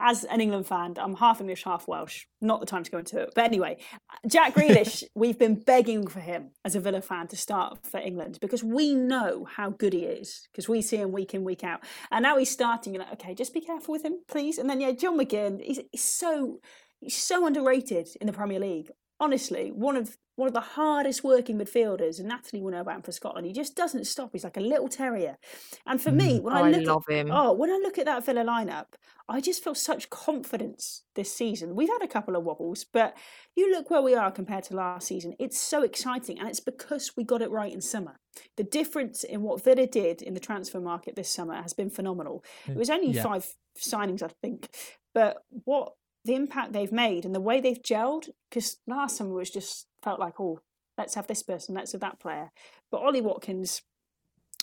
as 0.00 0.24
an 0.24 0.40
England 0.40 0.66
fan, 0.66 0.94
I'm 0.98 1.16
half 1.16 1.40
English, 1.40 1.64
half 1.64 1.88
Welsh. 1.88 2.26
Not 2.40 2.60
the 2.60 2.66
time 2.66 2.84
to 2.84 2.90
go 2.90 2.98
into 2.98 3.20
it. 3.20 3.32
But 3.34 3.44
anyway, 3.44 3.78
Jack 4.26 4.54
Grealish, 4.54 5.02
we've 5.14 5.38
been 5.38 5.56
begging 5.56 6.06
for 6.06 6.20
him 6.20 6.50
as 6.64 6.76
a 6.76 6.80
Villa 6.80 7.00
fan 7.00 7.26
to 7.28 7.36
start 7.36 7.86
for 7.86 7.98
England 7.98 8.38
because 8.40 8.62
we 8.62 8.94
know 8.94 9.44
how 9.44 9.70
good 9.70 9.92
he 9.92 10.04
is 10.04 10.48
because 10.52 10.68
we 10.68 10.82
see 10.82 10.98
him 10.98 11.12
week 11.12 11.34
in, 11.34 11.44
week 11.44 11.64
out. 11.64 11.80
And 12.10 12.22
now 12.22 12.38
he's 12.38 12.50
starting. 12.50 12.94
You're 12.94 13.04
like, 13.04 13.14
okay, 13.14 13.34
just 13.34 13.54
be 13.54 13.60
careful 13.60 13.92
with 13.92 14.04
him, 14.04 14.20
please. 14.28 14.58
And 14.58 14.70
then, 14.70 14.80
yeah, 14.80 14.92
John 14.92 15.18
McGinn, 15.18 15.62
he's, 15.62 15.80
he's 15.90 16.04
so 16.04 16.60
he's 17.00 17.16
so 17.16 17.46
underrated 17.46 18.08
in 18.20 18.26
the 18.26 18.32
Premier 18.32 18.58
League 18.58 18.90
honestly 19.20 19.70
one 19.70 19.96
of 19.96 20.16
one 20.38 20.46
of 20.46 20.54
the 20.54 20.60
hardest 20.60 21.24
working 21.24 21.58
midfielders, 21.58 22.20
and 22.20 22.28
Natalie 22.28 22.62
will 22.62 22.70
know 22.70 22.80
about 22.80 22.94
him 22.94 23.02
for 23.02 23.10
Scotland. 23.10 23.44
He 23.44 23.52
just 23.52 23.74
doesn't 23.74 24.06
stop. 24.06 24.30
He's 24.32 24.44
like 24.44 24.56
a 24.56 24.60
little 24.60 24.86
terrier. 24.86 25.36
And 25.84 26.00
for 26.00 26.10
mm. 26.10 26.16
me, 26.16 26.40
when 26.40 26.56
oh, 26.56 26.64
I 26.64 26.70
look 26.70 26.82
I 26.82 26.92
love 26.92 27.04
at, 27.10 27.16
him. 27.16 27.30
Oh, 27.32 27.52
when 27.52 27.70
I 27.70 27.80
look 27.82 27.98
at 27.98 28.06
that 28.06 28.24
Villa 28.24 28.44
lineup, 28.44 28.86
I 29.28 29.40
just 29.40 29.64
feel 29.64 29.74
such 29.74 30.10
confidence 30.10 31.02
this 31.16 31.34
season. 31.34 31.74
We've 31.74 31.88
had 31.88 32.02
a 32.02 32.08
couple 32.08 32.36
of 32.36 32.44
wobbles, 32.44 32.84
but 32.84 33.16
you 33.56 33.68
look 33.72 33.90
where 33.90 34.00
we 34.00 34.14
are 34.14 34.30
compared 34.30 34.62
to 34.64 34.76
last 34.76 35.08
season. 35.08 35.34
It's 35.40 35.58
so 35.58 35.82
exciting, 35.82 36.38
and 36.38 36.48
it's 36.48 36.60
because 36.60 37.16
we 37.16 37.24
got 37.24 37.42
it 37.42 37.50
right 37.50 37.72
in 37.72 37.80
summer. 37.80 38.20
The 38.56 38.62
difference 38.62 39.24
in 39.24 39.42
what 39.42 39.64
Villa 39.64 39.88
did 39.88 40.22
in 40.22 40.34
the 40.34 40.40
transfer 40.40 40.78
market 40.78 41.16
this 41.16 41.30
summer 41.30 41.60
has 41.60 41.74
been 41.74 41.90
phenomenal. 41.90 42.44
It 42.68 42.76
was 42.76 42.90
only 42.90 43.10
yeah. 43.10 43.24
five 43.24 43.44
signings, 43.76 44.22
I 44.22 44.28
think, 44.40 44.68
but 45.12 45.38
what 45.64 45.94
the 46.24 46.34
impact 46.34 46.72
they've 46.72 46.92
made 46.92 47.24
and 47.24 47.34
the 47.34 47.40
way 47.40 47.60
they've 47.60 47.82
gelled. 47.82 48.28
Because 48.48 48.78
last 48.86 49.16
summer 49.16 49.32
was 49.32 49.50
just 49.50 49.86
felt 50.02 50.20
like, 50.20 50.40
oh, 50.40 50.60
let's 50.96 51.14
have 51.14 51.26
this 51.26 51.42
person, 51.42 51.74
let's 51.74 51.92
have 51.92 52.00
that 52.00 52.20
player. 52.20 52.50
But 52.90 52.98
Ollie 52.98 53.20
Watkins, 53.20 53.82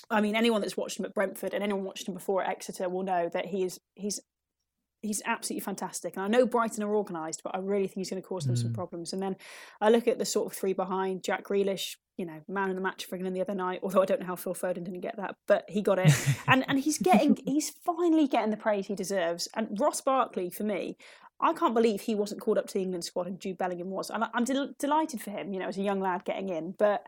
I 0.10 0.22
mean, 0.22 0.36
anyone 0.36 0.62
that's 0.62 0.78
watched 0.78 1.00
him 1.00 1.06
at 1.06 1.14
Brentford 1.14 1.54
and 1.54 1.64
anyone 1.64 1.84
watched 1.84 2.08
him 2.08 2.14
before 2.14 2.44
at 2.44 2.50
Exeter 2.50 2.90
will 2.90 3.04
know 3.04 3.30
that 3.30 3.48
he 3.48 3.64
is 3.64 3.80
he's 3.96 4.20
he's 5.02 5.22
absolutely 5.26 5.64
fantastic. 5.64 6.16
And 6.16 6.26
I 6.26 6.28
know 6.28 6.46
Brighton 6.46 6.84
are 6.84 6.96
organised, 6.96 7.44
but 7.44 7.56
I 7.56 7.60
really 7.60 7.88
think 7.88 7.98
he's 7.98 8.10
going 8.10 8.22
to 8.22 8.28
cause 8.28 8.46
them 8.46 8.56
mm. 8.56 8.62
some 8.62 8.74
problems. 8.74 9.14
And 9.14 9.22
then 9.22 9.36
I 9.80 9.90
look 9.90 10.08
at 10.08 10.20
the 10.20 10.26
sort 10.26 10.52
of 10.52 10.58
three 10.58 10.74
behind 10.74 11.24
Jack 11.24 11.44
Grealish, 11.44 11.96
you 12.18 12.26
know, 12.26 12.42
man 12.48 12.70
of 12.70 12.76
the 12.76 12.82
match 12.82 13.06
for 13.06 13.16
England 13.16 13.36
the 13.36 13.42
other 13.42 13.56
night. 13.56 13.82
Although 13.84 14.02
I 14.02 14.06
don't 14.06 14.20
know 14.20 14.26
how 14.26 14.36
Phil 14.36 14.56
Foden 14.56 14.84
didn't 14.84 15.02
get 15.02 15.18
that, 15.18 15.36
but 15.48 15.66
he 15.68 15.82
got 15.82 16.00
it. 16.00 16.12
and 16.48 16.66
and 16.68 16.80
he's 16.80 16.98
getting 16.98 17.38
he's 17.46 17.70
finally 17.70 18.28
getting 18.28 18.52
the 18.52 18.58
praise 18.58 18.88
he 18.88 18.96
deserves. 18.96 19.48
And 19.56 19.80
Ross 19.80 20.02
Barkley 20.02 20.50
for 20.50 20.64
me, 20.64 20.98
I 21.40 21.54
can't 21.54 21.74
believe 21.74 22.02
he 22.02 22.16
wasn't 22.16 22.42
called 22.42 22.58
up 22.58 22.68
to 22.68 22.74
the 22.76 22.82
England 22.82 23.04
squad 23.04 23.28
and 23.28 23.40
Jude 23.40 23.58
Bellingham 23.58 23.90
was. 23.90 24.10
And 24.10 24.24
I'm 24.34 24.46
del- 24.46 24.74
delighted 24.80 25.22
for 25.22 25.32
him, 25.32 25.54
you 25.54 25.60
know, 25.60 25.68
as 25.68 25.78
a 25.78 25.82
young 25.82 26.00
lad 26.00 26.24
getting 26.24 26.50
in. 26.50 26.76
But 26.78 27.06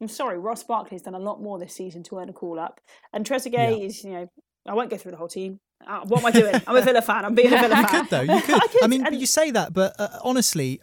I'm 0.00 0.08
sorry, 0.08 0.38
Ross 0.38 0.62
Barkley 0.62 0.96
has 0.96 1.02
done 1.02 1.14
a 1.14 1.18
lot 1.18 1.42
more 1.42 1.58
this 1.58 1.74
season 1.74 2.02
to 2.04 2.18
earn 2.18 2.28
a 2.28 2.32
call 2.32 2.58
up. 2.58 2.80
And 3.12 3.24
Trezeguet 3.24 3.52
yeah. 3.52 3.86
is, 3.86 4.04
you 4.04 4.12
know, 4.12 4.30
I 4.66 4.74
won't 4.74 4.90
go 4.90 4.96
through 4.96 5.12
the 5.12 5.16
whole 5.16 5.28
team. 5.28 5.60
Uh, 5.86 6.00
what 6.04 6.20
am 6.20 6.26
I 6.26 6.30
doing? 6.30 6.54
I'm 6.66 6.76
a 6.76 6.82
Villa 6.82 7.00
fan. 7.00 7.24
I'm 7.24 7.34
being 7.34 7.52
a 7.52 7.58
Villa 7.58 7.74
fan. 7.74 7.82
You 7.82 7.88
could 7.88 8.10
though. 8.10 8.34
You 8.34 8.40
could. 8.42 8.62
I, 8.62 8.66
could. 8.66 8.84
I 8.84 8.86
mean, 8.86 9.06
and... 9.06 9.18
you 9.18 9.26
say 9.26 9.50
that, 9.50 9.72
but 9.72 9.98
uh, 9.98 10.08
honestly, 10.22 10.80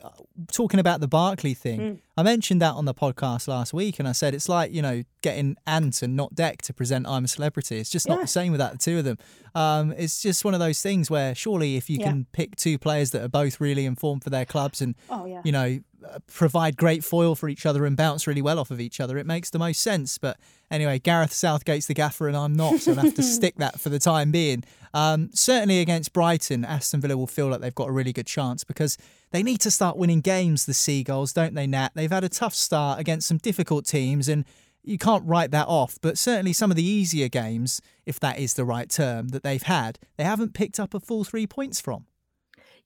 talking 0.51 0.79
about 0.79 0.99
the 0.99 1.07
Barkley 1.07 1.53
thing, 1.53 1.79
mm. 1.79 1.99
I 2.15 2.23
mentioned 2.23 2.61
that 2.61 2.73
on 2.73 2.85
the 2.85 2.93
podcast 2.93 3.47
last 3.47 3.73
week, 3.73 3.99
and 3.99 4.07
I 4.07 4.11
said 4.11 4.33
it's 4.33 4.49
like 4.49 4.71
you 4.71 4.81
know 4.81 5.03
getting 5.21 5.55
Ant 5.65 6.01
and 6.01 6.15
not 6.15 6.35
Dec 6.35 6.61
to 6.63 6.73
present 6.73 7.07
I'm 7.07 7.25
a 7.25 7.27
Celebrity. 7.27 7.77
It's 7.77 7.89
just 7.89 8.07
not 8.07 8.15
yeah. 8.15 8.21
the 8.21 8.27
same 8.27 8.51
without 8.51 8.73
the 8.73 8.77
two 8.77 8.99
of 8.99 9.05
them. 9.05 9.17
Um, 9.55 9.93
it's 9.97 10.21
just 10.21 10.45
one 10.45 10.53
of 10.53 10.59
those 10.59 10.81
things 10.81 11.09
where 11.09 11.33
surely 11.33 11.75
if 11.75 11.89
you 11.89 11.97
yeah. 11.99 12.09
can 12.09 12.27
pick 12.31 12.55
two 12.55 12.77
players 12.77 13.11
that 13.11 13.23
are 13.23 13.29
both 13.29 13.59
really 13.59 13.85
informed 13.85 14.23
for 14.23 14.29
their 14.29 14.45
clubs 14.45 14.81
and 14.81 14.95
oh, 15.09 15.25
yeah. 15.25 15.41
you 15.43 15.51
know 15.51 15.79
provide 16.27 16.77
great 16.77 17.03
foil 17.03 17.35
for 17.35 17.49
each 17.49 17.65
other 17.65 17.85
and 17.85 17.95
bounce 17.97 18.27
really 18.27 18.41
well 18.41 18.59
off 18.59 18.71
of 18.71 18.79
each 18.79 18.99
other, 18.99 19.17
it 19.17 19.25
makes 19.25 19.49
the 19.49 19.59
most 19.59 19.81
sense. 19.81 20.17
But 20.17 20.37
anyway, 20.71 20.99
Gareth 20.99 21.33
Southgate's 21.33 21.87
the 21.87 21.93
gaffer 21.93 22.27
and 22.27 22.35
I'm 22.35 22.53
not, 22.53 22.79
so 22.79 22.91
I'll 22.91 22.97
have 22.97 23.15
to 23.15 23.23
stick 23.37 23.55
that 23.57 23.79
for 23.79 23.89
the 23.89 23.99
time 23.99 24.31
being. 24.31 24.63
Um, 24.93 25.29
certainly 25.33 25.79
against 25.79 26.13
Brighton, 26.13 26.65
Aston 26.65 27.01
Villa 27.01 27.17
will 27.17 27.27
feel 27.27 27.47
like 27.47 27.61
they've 27.61 27.75
got 27.75 27.89
a 27.89 27.91
really 27.91 28.13
good 28.13 28.27
chance 28.27 28.63
because 28.63 28.97
they 29.31 29.43
need 29.43 29.59
to 29.61 29.71
start 29.71 29.97
winning 29.97 30.21
games, 30.21 30.65
the 30.65 30.73
Seagulls, 30.73 31.33
don't 31.33 31.53
they, 31.53 31.67
Nat? 31.67 31.91
They've 31.93 32.11
had 32.11 32.23
a 32.23 32.29
tough 32.29 32.55
start 32.55 32.99
against 32.99 33.27
some 33.27 33.37
difficult 33.37 33.85
teams 33.85 34.27
and 34.27 34.45
you 34.83 34.97
can't 34.97 35.25
write 35.25 35.51
that 35.51 35.67
off, 35.67 35.99
but 36.01 36.17
certainly 36.17 36.53
some 36.53 36.71
of 36.71 36.77
the 36.77 36.85
easier 36.85 37.27
games, 37.27 37.81
if 38.05 38.19
that 38.21 38.39
is 38.39 38.53
the 38.53 38.63
right 38.63 38.89
term, 38.89 39.29
that 39.29 39.43
they've 39.43 39.63
had, 39.63 39.99
they 40.15 40.23
haven't 40.23 40.53
picked 40.53 40.79
up 40.79 40.93
a 40.93 40.99
full 40.99 41.25
three 41.25 41.45
points 41.45 41.81
from. 41.81 42.05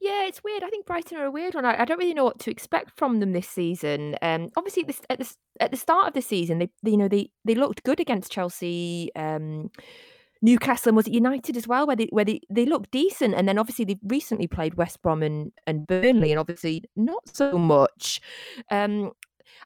Yeah, 0.01 0.25
it's 0.25 0.43
weird. 0.43 0.63
I 0.63 0.69
think 0.69 0.87
Brighton 0.87 1.19
are 1.19 1.25
a 1.25 1.31
weird 1.31 1.53
one. 1.53 1.63
I, 1.63 1.81
I 1.81 1.85
don't 1.85 1.99
really 1.99 2.15
know 2.15 2.23
what 2.23 2.39
to 2.39 2.51
expect 2.51 2.97
from 2.97 3.19
them 3.19 3.33
this 3.33 3.47
season. 3.47 4.15
Um, 4.23 4.49
obviously, 4.57 4.81
this, 4.81 4.99
at 5.11 5.19
the 5.19 5.31
at 5.59 5.69
the 5.69 5.77
start 5.77 6.07
of 6.07 6.13
the 6.15 6.23
season, 6.23 6.57
they, 6.57 6.69
they 6.81 6.91
you 6.91 6.97
know 6.97 7.07
they 7.07 7.29
they 7.45 7.53
looked 7.53 7.83
good 7.83 7.99
against 7.99 8.31
Chelsea. 8.31 9.11
Um, 9.15 9.69
Newcastle 10.41 10.89
and 10.89 10.97
was 10.97 11.05
it 11.05 11.13
United 11.13 11.55
as 11.55 11.67
well, 11.67 11.85
where 11.85 11.95
they 11.95 12.07
where 12.09 12.25
they, 12.25 12.41
they 12.49 12.65
look 12.65 12.89
decent, 12.89 13.35
and 13.35 13.47
then 13.47 13.59
obviously 13.59 13.85
they've 13.85 13.99
recently 14.07 14.47
played 14.47 14.73
West 14.73 14.99
Brom 15.03 15.21
and, 15.21 15.51
and 15.67 15.85
Burnley, 15.85 16.31
and 16.31 16.39
obviously 16.39 16.83
not 16.95 17.21
so 17.31 17.59
much. 17.59 18.19
Um, 18.71 19.11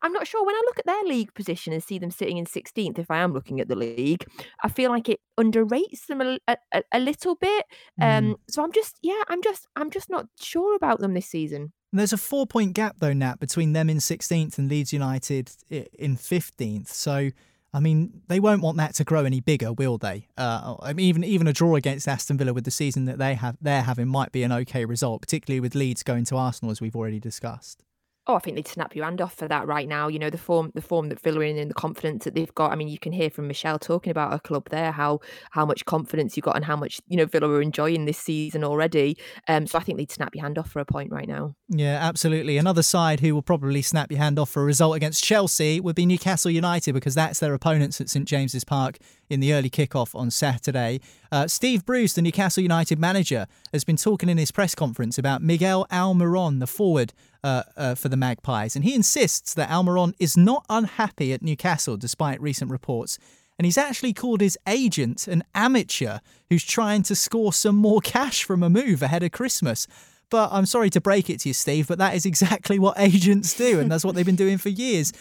I'm 0.01 0.13
not 0.13 0.27
sure. 0.27 0.45
When 0.45 0.55
I 0.55 0.61
look 0.65 0.79
at 0.79 0.85
their 0.85 1.03
league 1.03 1.33
position 1.33 1.73
and 1.73 1.83
see 1.83 1.97
them 1.99 2.11
sitting 2.11 2.37
in 2.37 2.45
16th, 2.45 2.99
if 2.99 3.11
I 3.11 3.17
am 3.17 3.33
looking 3.33 3.59
at 3.59 3.67
the 3.67 3.75
league, 3.75 4.25
I 4.63 4.69
feel 4.69 4.91
like 4.91 5.09
it 5.09 5.19
underrates 5.39 6.05
them 6.07 6.21
a, 6.21 6.39
a, 6.47 6.83
a 6.91 6.99
little 6.99 7.35
bit. 7.35 7.65
Um, 8.01 8.23
mm. 8.25 8.35
So 8.49 8.63
I'm 8.63 8.71
just, 8.71 8.97
yeah, 9.01 9.21
I'm 9.27 9.41
just, 9.41 9.67
I'm 9.75 9.89
just 9.89 10.09
not 10.09 10.27
sure 10.39 10.75
about 10.75 10.99
them 10.99 11.13
this 11.13 11.27
season. 11.27 11.73
There's 11.91 12.13
a 12.13 12.17
four 12.17 12.45
point 12.45 12.73
gap 12.73 12.97
though, 12.99 13.13
Nat, 13.13 13.39
between 13.39 13.73
them 13.73 13.89
in 13.89 13.97
16th 13.97 14.57
and 14.57 14.69
Leeds 14.69 14.93
United 14.93 15.51
in 15.69 16.17
15th. 16.17 16.89
So. 16.89 17.31
I 17.73 17.81
mean, 17.81 18.21
they 18.29 18.39
won't 18.39 18.61
want 18.61 18.77
that 18.77 18.95
to 18.95 19.03
grow 19.03 19.25
any 19.25 19.41
bigger, 19.41 19.73
will 19.73 19.97
they? 19.97 20.29
Uh, 20.37 20.77
I 20.81 20.93
mean, 20.93 21.05
even 21.07 21.23
even 21.25 21.45
a 21.45 21.51
draw 21.51 21.75
against 21.75 22.07
Aston 22.07 22.37
Villa 22.37 22.53
with 22.53 22.63
the 22.63 22.71
season 22.71 23.03
that 23.03 23.17
they 23.17 23.33
have 23.33 23.57
they're 23.59 23.81
having 23.81 24.07
might 24.07 24.31
be 24.31 24.43
an 24.43 24.53
okay 24.53 24.85
result, 24.85 25.21
particularly 25.21 25.59
with 25.59 25.75
Leeds 25.75 26.01
going 26.01 26.23
to 26.25 26.37
Arsenal, 26.37 26.71
as 26.71 26.79
we've 26.79 26.95
already 26.95 27.19
discussed. 27.19 27.83
Oh, 28.27 28.35
I 28.35 28.39
think 28.39 28.55
they'd 28.55 28.67
snap 28.67 28.95
your 28.95 29.05
hand 29.05 29.21
off 29.21 29.35
for 29.35 29.47
that 29.47 29.67
right 29.67 29.87
now. 29.87 30.07
You 30.07 30.19
know, 30.19 30.29
the 30.29 30.37
form 30.37 30.71
the 30.73 30.81
form 30.81 31.09
that 31.09 31.19
Villa 31.19 31.41
in 31.41 31.57
and 31.57 31.69
the 31.69 31.75
confidence 31.75 32.25
that 32.25 32.33
they've 32.33 32.53
got. 32.55 32.71
I 32.71 32.75
mean, 32.75 32.87
you 32.87 32.97
can 32.97 33.11
hear 33.11 33.29
from 33.29 33.47
Michelle 33.47 33.77
talking 33.77 34.11
about 34.11 34.31
her 34.31 34.39
club 34.39 34.69
there, 34.69 34.91
how 34.91 35.19
how 35.51 35.65
much 35.65 35.85
confidence 35.85 36.35
you 36.35 36.41
got 36.41 36.55
and 36.55 36.65
how 36.65 36.75
much, 36.75 36.99
you 37.07 37.17
know, 37.17 37.25
Villa 37.25 37.49
are 37.49 37.61
enjoying 37.61 38.05
this 38.05 38.17
season 38.17 38.63
already. 38.63 39.17
Um, 39.47 39.67
so 39.67 39.77
I 39.77 39.83
think 39.83 39.97
they'd 39.97 40.11
snap 40.11 40.35
your 40.35 40.43
hand 40.43 40.57
off 40.57 40.71
for 40.71 40.79
a 40.79 40.85
point 40.85 41.11
right 41.11 41.27
now. 41.27 41.55
Yeah, 41.69 41.99
absolutely. 42.01 42.57
Another 42.57 42.83
side 42.83 43.19
who 43.19 43.33
will 43.33 43.41
probably 43.41 43.81
snap 43.81 44.11
your 44.11 44.19
hand 44.19 44.39
off 44.39 44.49
for 44.49 44.61
a 44.61 44.65
result 44.65 44.95
against 44.95 45.23
Chelsea 45.23 45.79
would 45.79 45.95
be 45.95 46.05
Newcastle 46.05 46.51
United 46.51 46.93
because 46.93 47.15
that's 47.15 47.39
their 47.39 47.53
opponents 47.53 48.01
at 48.01 48.09
St 48.09 48.27
James's 48.27 48.63
Park 48.63 48.97
in 49.29 49.39
the 49.39 49.53
early 49.53 49.69
kickoff 49.69 50.13
on 50.15 50.31
Saturday. 50.31 50.99
Uh, 51.31 51.47
Steve 51.47 51.85
Bruce, 51.85 52.13
the 52.13 52.21
Newcastle 52.21 52.63
United 52.63 52.99
manager, 52.99 53.47
has 53.71 53.83
been 53.83 53.97
talking 53.97 54.29
in 54.29 54.37
his 54.37 54.51
press 54.51 54.75
conference 54.75 55.17
about 55.17 55.41
Miguel 55.41 55.85
Almiron, 55.91 56.59
the 56.59 56.67
forward 56.67 57.13
uh, 57.43 57.63
uh, 57.75 57.95
for 57.95 58.09
the 58.09 58.17
Magpies, 58.17 58.75
and 58.75 58.83
he 58.83 58.95
insists 58.95 59.53
that 59.53 59.69
Almiron 59.69 60.13
is 60.19 60.35
not 60.35 60.65
unhappy 60.69 61.33
at 61.33 61.41
Newcastle 61.41 61.97
despite 61.97 62.41
recent 62.41 62.71
reports. 62.71 63.17
And 63.57 63.65
he's 63.65 63.77
actually 63.77 64.13
called 64.13 64.41
his 64.41 64.57
agent 64.67 65.27
an 65.27 65.43
amateur 65.53 66.19
who's 66.49 66.65
trying 66.65 67.03
to 67.03 67.15
score 67.15 67.53
some 67.53 67.75
more 67.75 68.01
cash 68.01 68.43
from 68.43 68.63
a 68.63 68.69
move 68.69 69.01
ahead 69.01 69.23
of 69.23 69.31
Christmas. 69.31 69.87
But 70.29 70.49
I'm 70.51 70.65
sorry 70.65 70.89
to 70.89 70.99
break 70.99 71.29
it 71.29 71.41
to 71.41 71.49
you, 71.49 71.53
Steve, 71.53 71.87
but 71.87 71.97
that 71.99 72.15
is 72.15 72.25
exactly 72.25 72.79
what 72.79 72.99
agents 72.99 73.53
do, 73.53 73.79
and 73.79 73.91
that's 73.91 74.03
what 74.03 74.15
they've 74.15 74.25
been 74.25 74.35
doing 74.35 74.57
for 74.57 74.69
years. 74.69 75.13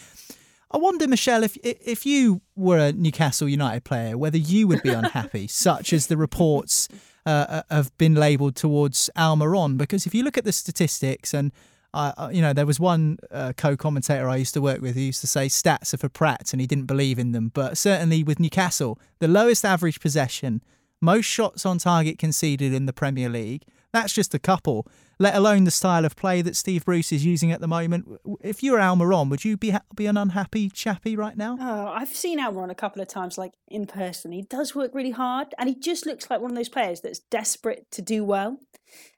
I 0.75 0.77
wonder, 0.77 1.07
Michelle, 1.07 1.43
if 1.43 1.55
if 1.63 2.05
you 2.05 2.41
were 2.57 2.77
a 2.77 2.91
Newcastle 2.91 3.47
United 3.47 3.85
player, 3.85 4.17
whether 4.17 4.37
you 4.37 4.67
would 4.67 4.83
be 4.83 4.89
unhappy, 4.89 5.47
such 5.67 5.93
as 5.93 6.07
the 6.07 6.17
reports 6.17 6.89
uh, 7.25 7.29
uh, 7.47 7.61
have 7.71 7.97
been 7.97 8.13
labelled 8.13 8.57
towards 8.57 9.09
Almiron. 9.15 9.77
Because 9.77 10.05
if 10.05 10.13
you 10.13 10.21
look 10.21 10.37
at 10.37 10.43
the 10.43 10.51
statistics, 10.51 11.33
and 11.33 11.53
uh, 11.93 12.29
you 12.29 12.41
know, 12.41 12.51
there 12.51 12.65
was 12.65 12.77
one 12.77 13.19
uh, 13.31 13.53
co-commentator 13.55 14.27
I 14.27 14.35
used 14.35 14.53
to 14.55 14.61
work 14.61 14.81
with 14.81 14.95
who 14.95 15.01
used 15.01 15.21
to 15.21 15.27
say 15.27 15.45
stats 15.45 15.93
are 15.93 15.97
for 15.97 16.09
Pratt, 16.09 16.51
and 16.51 16.59
he 16.59 16.67
didn't 16.67 16.87
believe 16.87 17.19
in 17.19 17.31
them. 17.31 17.51
But 17.53 17.77
certainly 17.77 18.21
with 18.21 18.41
Newcastle, 18.41 18.99
the 19.19 19.29
lowest 19.29 19.63
average 19.63 20.01
possession, 20.01 20.61
most 21.01 21.25
shots 21.25 21.65
on 21.65 21.77
target 21.77 22.19
conceded 22.19 22.73
in 22.73 22.85
the 22.85 22.91
Premier 22.91 23.29
League. 23.29 23.63
That's 23.95 24.13
just 24.13 24.33
a 24.33 24.39
couple 24.39 24.87
let 25.19 25.35
alone 25.35 25.63
the 25.63 25.71
style 25.71 26.05
of 26.05 26.15
play 26.15 26.41
that 26.41 26.55
Steve 26.55 26.85
Bruce 26.85 27.11
is 27.11 27.25
using 27.25 27.51
at 27.51 27.61
the 27.61 27.67
moment. 27.67 28.19
If 28.41 28.61
you 28.61 28.73
were 28.73 28.79
Almiron, 28.79 29.29
would 29.29 29.45
you 29.45 29.57
be 29.57 29.73
be 29.95 30.05
an 30.07 30.17
unhappy 30.17 30.69
chappy 30.69 31.15
right 31.15 31.37
now? 31.37 31.57
Oh, 31.59 31.87
I've 31.87 32.09
seen 32.09 32.39
Almiron 32.39 32.69
a 32.69 32.75
couple 32.75 33.01
of 33.01 33.07
times, 33.07 33.37
like 33.37 33.53
in 33.67 33.85
person. 33.85 34.31
He 34.31 34.41
does 34.41 34.75
work 34.75 34.93
really 34.93 35.11
hard, 35.11 35.53
and 35.57 35.69
he 35.69 35.75
just 35.75 36.05
looks 36.05 36.29
like 36.29 36.41
one 36.41 36.51
of 36.51 36.57
those 36.57 36.69
players 36.69 37.01
that's 37.01 37.19
desperate 37.19 37.87
to 37.91 38.01
do 38.01 38.23
well. 38.23 38.57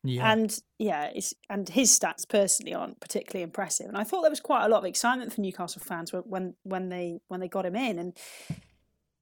Yeah. 0.03 0.31
And 0.31 0.57
yeah, 0.77 1.11
and 1.49 1.67
his 1.67 1.97
stats 1.97 2.27
personally 2.27 2.73
aren't 2.73 2.99
particularly 2.99 3.43
impressive. 3.43 3.87
And 3.87 3.97
I 3.97 4.03
thought 4.03 4.21
there 4.21 4.29
was 4.29 4.39
quite 4.39 4.65
a 4.65 4.69
lot 4.69 4.79
of 4.79 4.85
excitement 4.85 5.33
for 5.33 5.41
Newcastle 5.41 5.81
fans 5.83 6.11
when 6.13 6.55
when 6.63 6.89
they 6.89 7.19
when 7.27 7.39
they 7.39 7.47
got 7.47 7.65
him 7.65 7.75
in. 7.75 7.97
And 7.97 8.17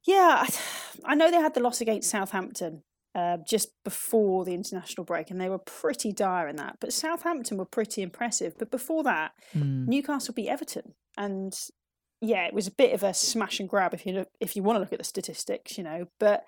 yeah, 0.06 0.46
I 1.06 1.16
know 1.16 1.32
they 1.32 1.38
had 1.38 1.54
the 1.54 1.62
loss 1.62 1.80
against 1.80 2.10
Southampton 2.10 2.84
uh, 3.16 3.38
just 3.48 3.70
before 3.84 4.44
the 4.44 4.54
international 4.54 5.06
break, 5.06 5.32
and 5.32 5.40
they 5.40 5.50
were 5.50 5.58
pretty 5.58 6.12
dire 6.12 6.48
in 6.48 6.58
that. 6.58 6.78
But 6.82 6.94
Southampton 6.94 7.58
were 7.58 7.66
pretty 7.66 8.02
impressive. 8.02 8.58
But 8.58 8.70
before 8.70 9.04
that, 9.04 9.32
mm. 9.56 9.88
Newcastle 9.88 10.34
beat 10.34 10.50
Everton, 10.50 10.94
and 11.18 11.58
yeah, 12.22 12.46
it 12.46 12.54
was 12.54 12.68
a 12.68 12.72
bit 12.72 12.94
of 12.94 13.04
a 13.04 13.14
smash 13.14 13.60
and 13.60 13.70
grab 13.70 13.94
if 13.94 14.06
you 14.06 14.14
look, 14.14 14.30
if 14.40 14.56
you 14.56 14.64
want 14.64 14.76
to 14.76 14.82
look 14.82 14.94
at 14.94 15.00
the 15.00 15.06
statistics, 15.06 15.78
you 15.78 15.84
know. 15.84 16.08
But 16.20 16.46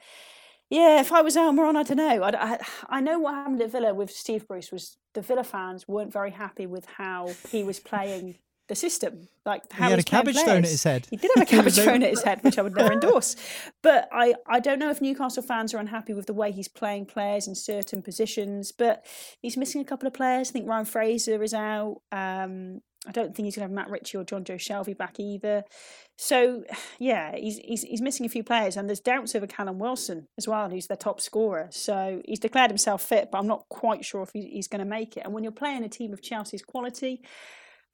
Yeah, 0.70 1.00
if 1.00 1.14
I 1.14 1.22
was 1.22 1.38
Almiron, 1.38 1.78
I 1.78 1.84
don't 1.84 1.98
know. 1.98 2.24
I, 2.24 2.30
I, 2.30 2.60
I, 2.90 3.00
know 3.00 3.20
what 3.20 3.36
happened 3.36 3.62
at 3.62 3.72
Villa 3.72 3.94
with 3.94 4.12
Steve 4.12 4.46
Bruce 4.46 4.70
was 4.70 4.98
the 5.14 5.22
Villa 5.22 5.46
fans 5.46 5.88
weren't 5.88 6.12
very 6.12 6.32
happy 6.32 6.66
with 6.66 6.86
how 6.86 7.30
he 7.50 7.64
was 7.64 7.80
playing 7.80 8.40
the 8.68 8.76
system. 8.76 9.28
Like 9.46 9.72
how 9.72 9.86
he 9.86 9.92
had 9.92 10.00
a 10.00 10.04
cabbage 10.04 10.38
thrown 10.38 10.64
at 10.64 10.70
his 10.70 10.84
head. 10.84 11.08
He 11.10 11.18
did 11.18 11.32
have 11.36 11.44
a 11.44 11.46
cabbage 11.50 11.76
thrown 11.76 12.04
at 12.04 12.10
his 12.10 12.24
head, 12.24 12.44
which 12.44 12.58
I 12.58 12.62
would 12.62 12.76
never 12.76 12.94
endorse. 12.98 13.36
But 13.82 14.10
I, 14.12 14.36
I 14.48 14.60
don't 14.60 14.80
know 14.80 14.90
if 14.90 15.02
Newcastle 15.02 15.44
fans 15.44 15.74
are 15.74 15.78
unhappy 15.78 16.14
with 16.14 16.26
the 16.26 16.34
way 16.34 16.52
he's 16.52 16.68
playing 16.68 17.06
players 17.06 17.48
in 17.48 17.56
certain 17.56 18.02
positions. 18.02 18.72
But 18.72 19.06
he's 19.42 19.58
missing 19.58 19.82
a 19.82 19.86
couple 19.86 20.08
of 20.08 20.14
players. 20.14 20.50
I 20.50 20.54
think 20.54 20.68
Ryan 20.68 20.86
Fraser 20.86 21.42
is 21.44 21.54
out. 21.54 22.02
Um, 22.12 22.82
I 23.08 23.12
don't 23.12 23.34
think 23.34 23.46
he's 23.46 23.56
going 23.56 23.68
to 23.68 23.70
have 23.70 23.72
Matt 23.72 23.90
Ritchie 23.90 24.18
or 24.18 24.24
John 24.24 24.44
Jonjo 24.44 24.58
Shelvey 24.58 24.98
back 24.98 25.20
either. 25.20 25.64
So, 26.18 26.64
yeah, 27.00 27.36
he's, 27.36 27.58
he's 27.60 27.84
he's 27.84 28.02
missing 28.02 28.26
a 28.26 28.30
few 28.30 28.44
players, 28.44 28.76
and 28.76 28.90
there's 28.90 29.00
doubts 29.00 29.36
over 29.36 29.48
Callum 29.48 29.80
Wilson 29.80 30.28
as 30.38 30.48
well, 30.48 30.70
who's 30.70 30.88
their 30.88 30.98
top 30.98 31.22
scorer. 31.22 31.68
So 31.72 32.22
he's 32.26 32.40
declared 32.40 32.72
himself 32.72 33.02
fit, 33.02 33.30
but 33.32 33.38
I'm 33.38 33.48
not 33.48 33.70
quite 33.70 34.04
sure 34.04 34.24
if 34.24 34.32
he's 34.34 34.68
going 34.68 34.80
to 34.80 34.86
make 34.86 35.16
it. 35.16 35.24
And 35.24 35.34
when 35.34 35.44
you're 35.44 35.52
playing 35.52 35.84
a 35.84 35.90
team 35.90 36.12
of 36.12 36.22
Chelsea's 36.22 36.64
quality, 36.64 37.22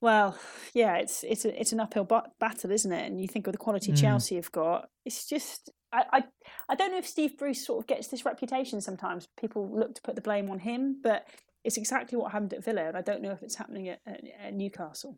well, 0.04 0.38
yeah, 0.74 0.96
it's 0.96 1.24
it's 1.24 1.46
a, 1.46 1.58
it's 1.58 1.72
an 1.72 1.80
uphill 1.80 2.04
battle, 2.04 2.70
isn't 2.70 2.92
it? 2.92 3.06
And 3.06 3.22
you 3.22 3.26
think 3.26 3.46
of 3.46 3.52
the 3.52 3.58
quality 3.58 3.90
mm. 3.90 3.98
Chelsea 3.98 4.36
have 4.36 4.52
got, 4.52 4.90
it's 5.06 5.26
just 5.26 5.70
I, 5.94 6.04
I 6.12 6.24
I 6.68 6.74
don't 6.74 6.92
know 6.92 6.98
if 6.98 7.08
Steve 7.08 7.38
Bruce 7.38 7.64
sort 7.64 7.82
of 7.82 7.86
gets 7.86 8.08
this 8.08 8.26
reputation. 8.26 8.82
Sometimes 8.82 9.28
people 9.40 9.66
look 9.74 9.94
to 9.94 10.02
put 10.02 10.14
the 10.14 10.20
blame 10.20 10.50
on 10.50 10.58
him, 10.58 11.00
but 11.02 11.26
it's 11.64 11.78
exactly 11.78 12.18
what 12.18 12.32
happened 12.32 12.52
at 12.52 12.62
Villa, 12.62 12.86
and 12.86 12.98
I 12.98 13.00
don't 13.00 13.22
know 13.22 13.30
if 13.30 13.42
it's 13.42 13.54
happening 13.54 13.88
at, 13.88 14.00
at, 14.06 14.20
at 14.44 14.52
Newcastle. 14.52 15.16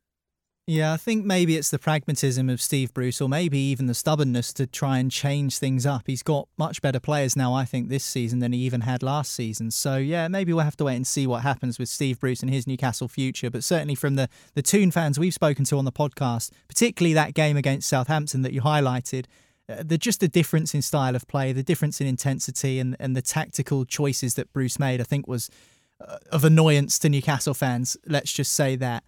Yeah, 0.69 0.93
I 0.93 0.97
think 0.97 1.25
maybe 1.25 1.57
it's 1.57 1.71
the 1.71 1.79
pragmatism 1.79 2.51
of 2.51 2.61
Steve 2.61 2.93
Bruce, 2.93 3.21
or 3.21 3.29
maybe 3.29 3.57
even 3.57 3.87
the 3.87 3.95
stubbornness 3.95 4.53
to 4.55 4.67
try 4.67 4.99
and 4.99 5.13
change 5.13 5.59
things 5.59 5.87
up. 5.87 6.03
He's 6.07 6.25
got 6.25 6.49
much 6.59 6.83
better 6.83 6.99
players 6.99 7.37
now, 7.37 7.55
I 7.55 7.65
think, 7.65 7.89
this 7.89 8.05
season 8.05 8.41
than 8.41 8.53
he 8.53 8.59
even 8.61 8.81
had 8.81 9.01
last 9.01 9.33
season. 9.33 9.71
So, 9.71 9.97
yeah, 9.97 10.27
maybe 10.27 10.53
we'll 10.53 10.65
have 10.65 10.77
to 10.79 10.85
wait 10.87 10.97
and 10.97 11.07
see 11.07 11.25
what 11.25 11.43
happens 11.43 11.79
with 11.79 11.89
Steve 11.89 12.19
Bruce 12.19 12.41
and 12.41 12.51
his 12.51 12.67
Newcastle 12.67 13.07
future. 13.07 13.49
But 13.49 13.63
certainly 13.63 13.95
from 13.95 14.17
the, 14.17 14.29
the 14.55 14.63
Toon 14.63 14.91
fans 14.91 15.21
we've 15.21 15.33
spoken 15.33 15.65
to 15.67 15.79
on 15.79 15.85
the 15.85 15.93
podcast, 15.93 16.51
particularly 16.67 17.15
that 17.15 17.35
game 17.35 17.57
against 17.57 17.89
Southampton 17.89 18.43
that 18.43 18.53
you 18.53 18.63
highlighted, 18.63 19.27
uh, 19.69 19.85
the 19.87 19.97
just 19.97 20.19
the 20.19 20.27
difference 20.27 20.75
in 20.75 20.83
style 20.83 21.15
of 21.15 21.29
play, 21.29 21.53
the 21.53 21.63
difference 21.63 22.01
in 22.01 22.09
intensity, 22.09 22.81
and, 22.81 22.97
and 22.99 23.15
the 23.15 23.23
tactical 23.23 23.85
choices 23.85 24.35
that 24.35 24.53
Bruce 24.53 24.81
made, 24.81 25.01
I 25.01 25.05
think 25.05 25.29
was 25.29 25.49
uh, 26.01 26.19
of 26.33 26.43
annoyance 26.43 26.99
to 26.99 27.09
Newcastle 27.09 27.55
fans. 27.55 27.97
Let's 28.05 28.33
just 28.33 28.53
say 28.53 28.75
that. 28.77 29.05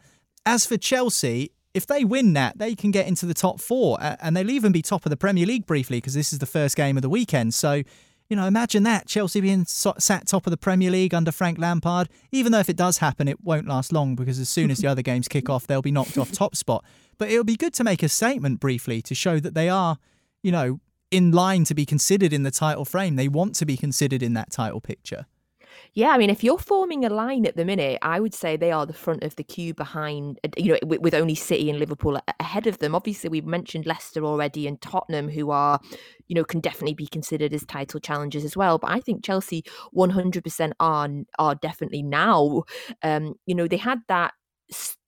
As 0.47 0.67
for 0.67 0.77
Chelsea, 0.77 1.53
if 1.75 1.87
they 1.87 2.05
win 2.05 2.33
that, 2.33 2.59
they 2.59 2.75
can 2.75 2.91
get 2.91 3.07
into 3.07 3.27
the 3.27 3.35
top 3.35 3.61
four 3.61 3.99
uh, 4.01 4.17
and 4.21 4.37
they'll 4.37 4.51
even 4.51 4.73
be 4.73 4.83
top 4.83 5.07
of 5.07 5.11
the 5.11 5.17
Premier 5.17 5.47
League 5.47 5.67
briefly 5.67 5.99
because 5.99 6.15
this 6.15 6.33
is 6.33 6.39
the 6.39 6.47
first 6.47 6.77
game 6.77 6.97
of 6.97 7.03
the 7.03 7.09
weekend. 7.09 7.55
So, 7.55 7.83
you 8.29 8.37
know, 8.37 8.47
imagine 8.47 8.83
that 8.83 9.07
Chelsea 9.07 9.41
being 9.41 9.65
sat 9.65 10.27
top 10.27 10.47
of 10.47 10.51
the 10.51 10.57
Premier 10.57 10.91
League 10.91 11.15
under 11.15 11.33
Frank 11.33 11.59
Lampard. 11.59 12.09
Even 12.33 12.53
though 12.53 12.59
if 12.59 12.69
it 12.69 12.77
does 12.77 12.99
happen, 12.99 13.29
it 13.29 13.43
won't 13.43 13.67
last 13.67 13.93
long 13.93 14.15
because 14.17 14.39
as 14.39 14.49
soon 14.49 14.71
as 14.71 14.79
the 14.79 14.87
other 14.89 15.03
games 15.03 15.29
kick 15.29 15.49
off, 15.49 15.67
they'll 15.67 15.83
be 15.83 15.93
knocked 15.93 16.19
off 16.19 16.33
top 16.33 16.57
spot. 16.57 16.85
But 17.17 17.31
it'll 17.31 17.45
be 17.45 17.57
good 17.57 17.75
to 17.75 17.85
make 17.85 18.03
a 18.03 18.09
statement 18.09 18.61
briefly 18.61 19.03
to 19.03 19.15
show 19.15 19.41
that 19.41 19.55
they 19.55 19.69
are, 19.69 19.99
you 20.43 20.53
know, 20.53 20.81
in 21.11 21.33
line 21.33 21.65
to 21.65 21.75
be 21.75 21.87
considered 21.87 22.33
in 22.33 22.43
the 22.43 22.51
title 22.51 22.85
frame. 22.85 23.17
They 23.17 23.29
want 23.29 23.55
to 23.57 23.67
be 23.67 23.77
considered 23.77 24.23
in 24.23 24.35
that 24.35 24.51
title 24.51 24.81
picture. 24.81 25.27
Yeah, 25.95 26.11
I 26.11 26.19
mean, 26.19 26.31
if 26.31 26.45
you're 26.45 26.59
forming 26.59 27.05
a 27.05 27.09
line 27.09 27.47
at 27.47 27.57
the 27.57 27.65
minute, 27.65 27.99
I 28.03 28.21
would 28.21 28.35
say 28.35 28.57
they 28.57 28.71
are 28.73 28.87
the 28.87 28.93
front 28.93 29.23
of 29.25 29.35
the 29.37 29.43
queue 29.43 29.75
behind, 29.75 30.39
uh, 30.45 30.49
you 30.57 30.73
know, 30.73 30.79
with, 30.87 31.01
with 31.01 31.15
only 31.15 31.35
City 31.35 31.69
and 31.71 31.79
Liverpool 31.79 32.21
ahead 32.41 32.67
of 32.67 32.79
them. 32.79 32.95
Obviously, 32.95 33.31
we've 33.31 33.47
mentioned 33.47 33.87
Leicester 33.87 34.25
already 34.25 34.67
and 34.67 34.81
Tottenham, 34.81 35.29
who 35.29 35.51
are, 35.51 35.81
you 36.29 36.35
know, 36.35 36.45
can 36.45 36.61
definitely 36.61 36.95
be 36.95 37.07
considered 37.07 37.53
as 37.53 37.65
title 37.65 38.01
challengers 38.01 38.45
as 38.45 38.57
well. 38.57 38.79
But 38.79 38.91
I 38.91 39.01
think 39.01 39.25
Chelsea 39.25 39.65
100% 39.93 40.73
are 40.81 41.09
are 41.39 41.55
definitely 41.57 42.03
now. 42.03 42.63
Um, 43.03 43.35
you 43.47 43.55
know, 43.55 43.67
they 43.67 43.77
had 43.77 44.01
that 44.09 44.35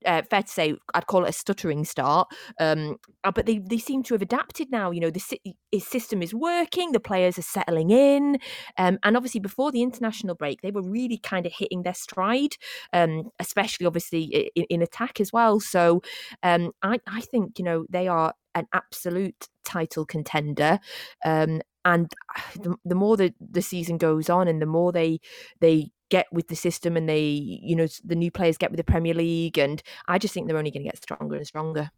uh, 0.07 0.23
fair 0.31 0.43
to 0.43 0.49
say, 0.49 0.75
I'd 0.95 1.07
call 1.07 1.25
it 1.25 1.31
a 1.31 1.33
stuttering 1.33 1.85
start. 1.85 2.29
Um, 2.59 2.97
uh, 3.25 3.31
but 3.31 3.47
they, 3.47 3.59
they 3.59 3.79
seem 3.79 4.03
to 4.05 4.15
have 4.15 4.23
adapted 4.23 4.71
now. 4.71 4.91
You 4.91 5.01
know, 5.01 5.11
the 5.11 5.23
his 5.71 5.87
system 5.87 6.23
is 6.23 6.35
working, 6.35 6.93
the 6.93 7.01
players 7.01 7.39
are 7.39 7.43
settling 7.43 7.91
in. 7.91 8.39
Um, 8.79 8.99
and 9.03 9.17
obviously, 9.17 9.41
before 9.41 9.73
the 9.73 9.83
international 9.83 10.35
break, 10.35 10.63
they 10.63 10.71
were 10.71 10.83
really 10.83 11.19
kind 11.19 11.47
of 11.47 11.53
hitting 11.53 11.83
their 11.83 11.95
stride, 11.95 12.57
um, 12.93 13.31
especially 13.39 13.87
obviously 13.87 14.51
in, 14.55 14.65
in, 14.71 14.83
attack 14.83 15.21
as 15.21 15.33
well. 15.33 15.61
So 15.61 16.03
um, 16.43 16.73
I, 16.83 16.99
I 17.07 17.21
think, 17.21 17.59
you 17.59 17.65
know, 17.65 17.85
they 17.91 18.09
are 18.09 18.35
an 18.55 18.67
absolute 18.73 19.49
title 19.65 20.05
contender. 20.05 20.79
Um, 21.25 21.61
and 21.85 22.13
the, 22.57 22.77
the 22.85 22.95
more 22.95 23.17
the, 23.17 23.33
the 23.41 23.63
season 23.63 23.97
goes 23.99 24.29
on 24.29 24.49
and 24.49 24.61
the 24.61 24.67
more 24.67 24.93
they 24.93 25.21
they 25.61 25.91
get 26.11 26.27
with 26.33 26.49
the 26.49 26.57
system 26.57 26.97
and 26.97 27.09
they, 27.09 27.23
you 27.23 27.75
know, 27.75 27.87
the 28.05 28.17
new 28.17 28.31
players 28.31 28.59
get 28.59 28.71
with 28.71 28.79
the 28.79 28.85
Premier 28.85 29.15
League. 29.15 29.59
And 29.59 29.83
I 30.09 30.19
just 30.19 30.35
think 30.35 30.47
they're 30.47 30.59
only 30.59 30.71
going 30.71 30.85
to 30.85 30.91
get 30.91 31.03
stronger 31.03 31.37
and 31.37 31.47
stronger. 31.47 31.91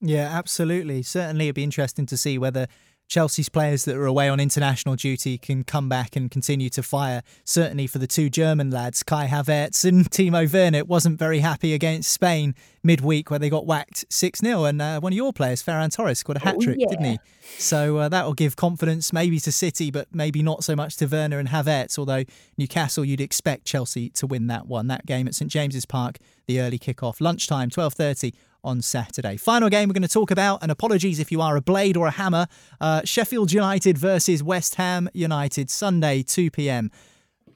Yeah, 0.00 0.28
absolutely. 0.30 1.02
Certainly, 1.02 1.46
it'd 1.46 1.54
be 1.54 1.64
interesting 1.64 2.06
to 2.06 2.16
see 2.16 2.38
whether 2.38 2.68
Chelsea's 3.08 3.48
players 3.48 3.84
that 3.84 3.96
are 3.96 4.06
away 4.06 4.28
on 4.28 4.40
international 4.40 4.96
duty 4.96 5.38
can 5.38 5.62
come 5.62 5.88
back 5.88 6.16
and 6.16 6.30
continue 6.30 6.68
to 6.70 6.82
fire. 6.82 7.22
Certainly 7.44 7.86
for 7.86 7.98
the 7.98 8.06
two 8.06 8.28
German 8.28 8.70
lads, 8.70 9.02
Kai 9.02 9.26
Havertz 9.28 9.84
and 9.84 10.10
Timo 10.10 10.52
Werner, 10.52 10.84
wasn't 10.84 11.18
very 11.18 11.38
happy 11.38 11.72
against 11.72 12.10
Spain 12.10 12.54
midweek 12.82 13.30
where 13.30 13.38
they 13.38 13.50
got 13.50 13.66
whacked 13.66 14.04
6 14.10 14.40
0. 14.40 14.64
And 14.64 14.82
uh, 14.82 15.00
one 15.00 15.12
of 15.12 15.16
your 15.16 15.32
players, 15.32 15.62
Ferran 15.62 15.94
Torres, 15.94 16.22
got 16.22 16.36
a 16.36 16.40
hat 16.40 16.56
trick, 16.60 16.78
oh, 16.80 16.82
yeah. 16.82 16.88
didn't 16.88 17.04
he? 17.04 17.18
So 17.58 17.98
uh, 17.98 18.08
that 18.08 18.26
will 18.26 18.34
give 18.34 18.56
confidence 18.56 19.12
maybe 19.12 19.38
to 19.40 19.52
City, 19.52 19.90
but 19.90 20.08
maybe 20.12 20.42
not 20.42 20.64
so 20.64 20.74
much 20.74 20.96
to 20.96 21.06
Werner 21.06 21.38
and 21.38 21.48
Havertz. 21.48 21.98
Although 21.98 22.24
Newcastle, 22.58 23.04
you'd 23.04 23.20
expect 23.20 23.64
Chelsea 23.66 24.10
to 24.10 24.26
win 24.26 24.48
that 24.48 24.66
one. 24.66 24.88
That 24.88 25.06
game 25.06 25.28
at 25.28 25.34
St 25.34 25.50
James's 25.50 25.86
Park, 25.86 26.18
the 26.46 26.60
early 26.60 26.78
kick-off, 26.78 27.20
lunchtime, 27.20 27.70
12.30 27.70 28.32
on 28.66 28.82
Saturday. 28.82 29.36
Final 29.36 29.70
game 29.70 29.88
we're 29.88 29.94
going 29.94 30.02
to 30.02 30.08
talk 30.08 30.30
about, 30.30 30.62
and 30.62 30.70
apologies 30.70 31.20
if 31.20 31.32
you 31.32 31.40
are 31.40 31.56
a 31.56 31.62
blade 31.62 31.96
or 31.96 32.08
a 32.08 32.10
hammer, 32.10 32.46
uh, 32.80 33.00
Sheffield 33.04 33.52
United 33.52 33.96
versus 33.96 34.42
West 34.42 34.74
Ham 34.74 35.08
United, 35.14 35.70
Sunday, 35.70 36.22
2 36.22 36.50
pm. 36.50 36.90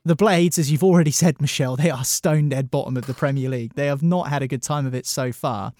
The 0.05 0.17
Blades, 0.17 0.59
as 0.59 0.73
you've 0.73 0.85
already 0.85 1.11
said, 1.11 1.41
Michelle, 1.43 1.77
they 1.77 1.91
are 1.91 2.05
stone 2.05 2.49
dead 2.49 2.71
bottom 2.71 2.97
of 2.97 3.07
the 3.07 3.13
Premier 3.13 3.51
League. 3.51 3.75
They 3.75 3.87
have 3.87 4.03
not 4.03 4.29
had 4.29 4.43
a 4.43 4.49
good 4.49 4.63
time 4.63 4.87
of 4.87 4.95
it 4.95 5.05
so 5.05 5.33
far. 5.33 5.73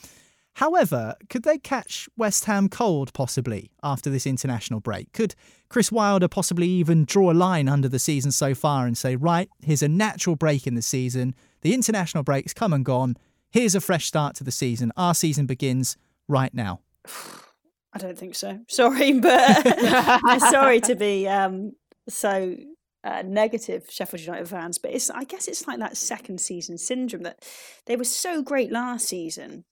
However, 0.55 1.15
could 1.31 1.45
they 1.45 1.59
catch 1.59 2.09
West 2.17 2.45
Ham 2.45 2.69
cold 2.69 3.13
possibly 3.15 3.71
after 3.83 4.11
this 4.11 4.27
international 4.27 4.81
break? 4.81 5.13
Could 5.13 5.35
Chris 5.71 5.91
Wilder 5.91 6.29
possibly 6.29 6.67
even 6.67 7.05
draw 7.05 7.31
a 7.31 7.33
line 7.33 7.69
under 7.69 7.89
the 7.89 7.99
season 7.99 8.33
so 8.33 8.55
far 8.55 8.87
and 8.87 8.99
say, 8.99 9.17
right, 9.17 9.49
here's 9.63 9.83
a 9.83 9.89
natural 9.89 10.37
break 10.37 10.67
in 10.67 10.75
the 10.75 10.83
season. 10.83 11.35
The 11.63 11.73
international 11.73 12.25
break's 12.25 12.53
come 12.53 12.73
and 12.73 12.85
gone. 12.85 13.17
Here's 13.51 13.75
a 13.75 13.81
fresh 13.81 14.07
start 14.07 14.37
to 14.37 14.45
the 14.45 14.53
season. 14.53 14.93
Our 14.97 15.15
season 15.15 15.47
begins 15.47 15.97
right 16.29 16.55
now. 16.55 16.81
I 17.93 17.99
don't 17.99 18.17
think 18.17 18.37
so. 18.37 18.61
Sorry, 18.69 19.19
but 19.19 20.41
sorry 20.51 20.81
to 20.83 20.95
be 20.95 21.27
um, 21.27 21.73
so 22.09 22.55
uh, 23.03 23.23
negative 23.27 23.87
Sheffield 23.91 24.21
United 24.21 24.49
fans, 24.49 24.79
but 24.79 24.93
it's 24.93 25.11
I 25.11 25.25
guess 25.25 25.49
it's 25.49 25.67
like 25.67 25.81
that 25.81 25.97
second 25.97 26.41
season 26.41 26.79
syndrome 26.79 27.25
that 27.25 27.45
they 27.87 27.97
were 27.97 28.05
so 28.05 28.43
great 28.43 28.71
last 28.71 29.09
season. 29.09 29.65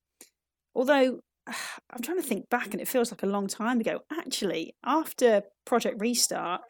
Although 0.74 1.20
I'm 1.46 2.02
trying 2.02 2.20
to 2.20 2.26
think 2.26 2.50
back, 2.50 2.72
and 2.72 2.80
it 2.80 2.88
feels 2.88 3.12
like 3.12 3.22
a 3.22 3.26
long 3.26 3.46
time 3.46 3.80
ago. 3.80 4.00
Actually, 4.10 4.74
after 4.84 5.42
Project 5.64 6.00
Restart, 6.00 6.62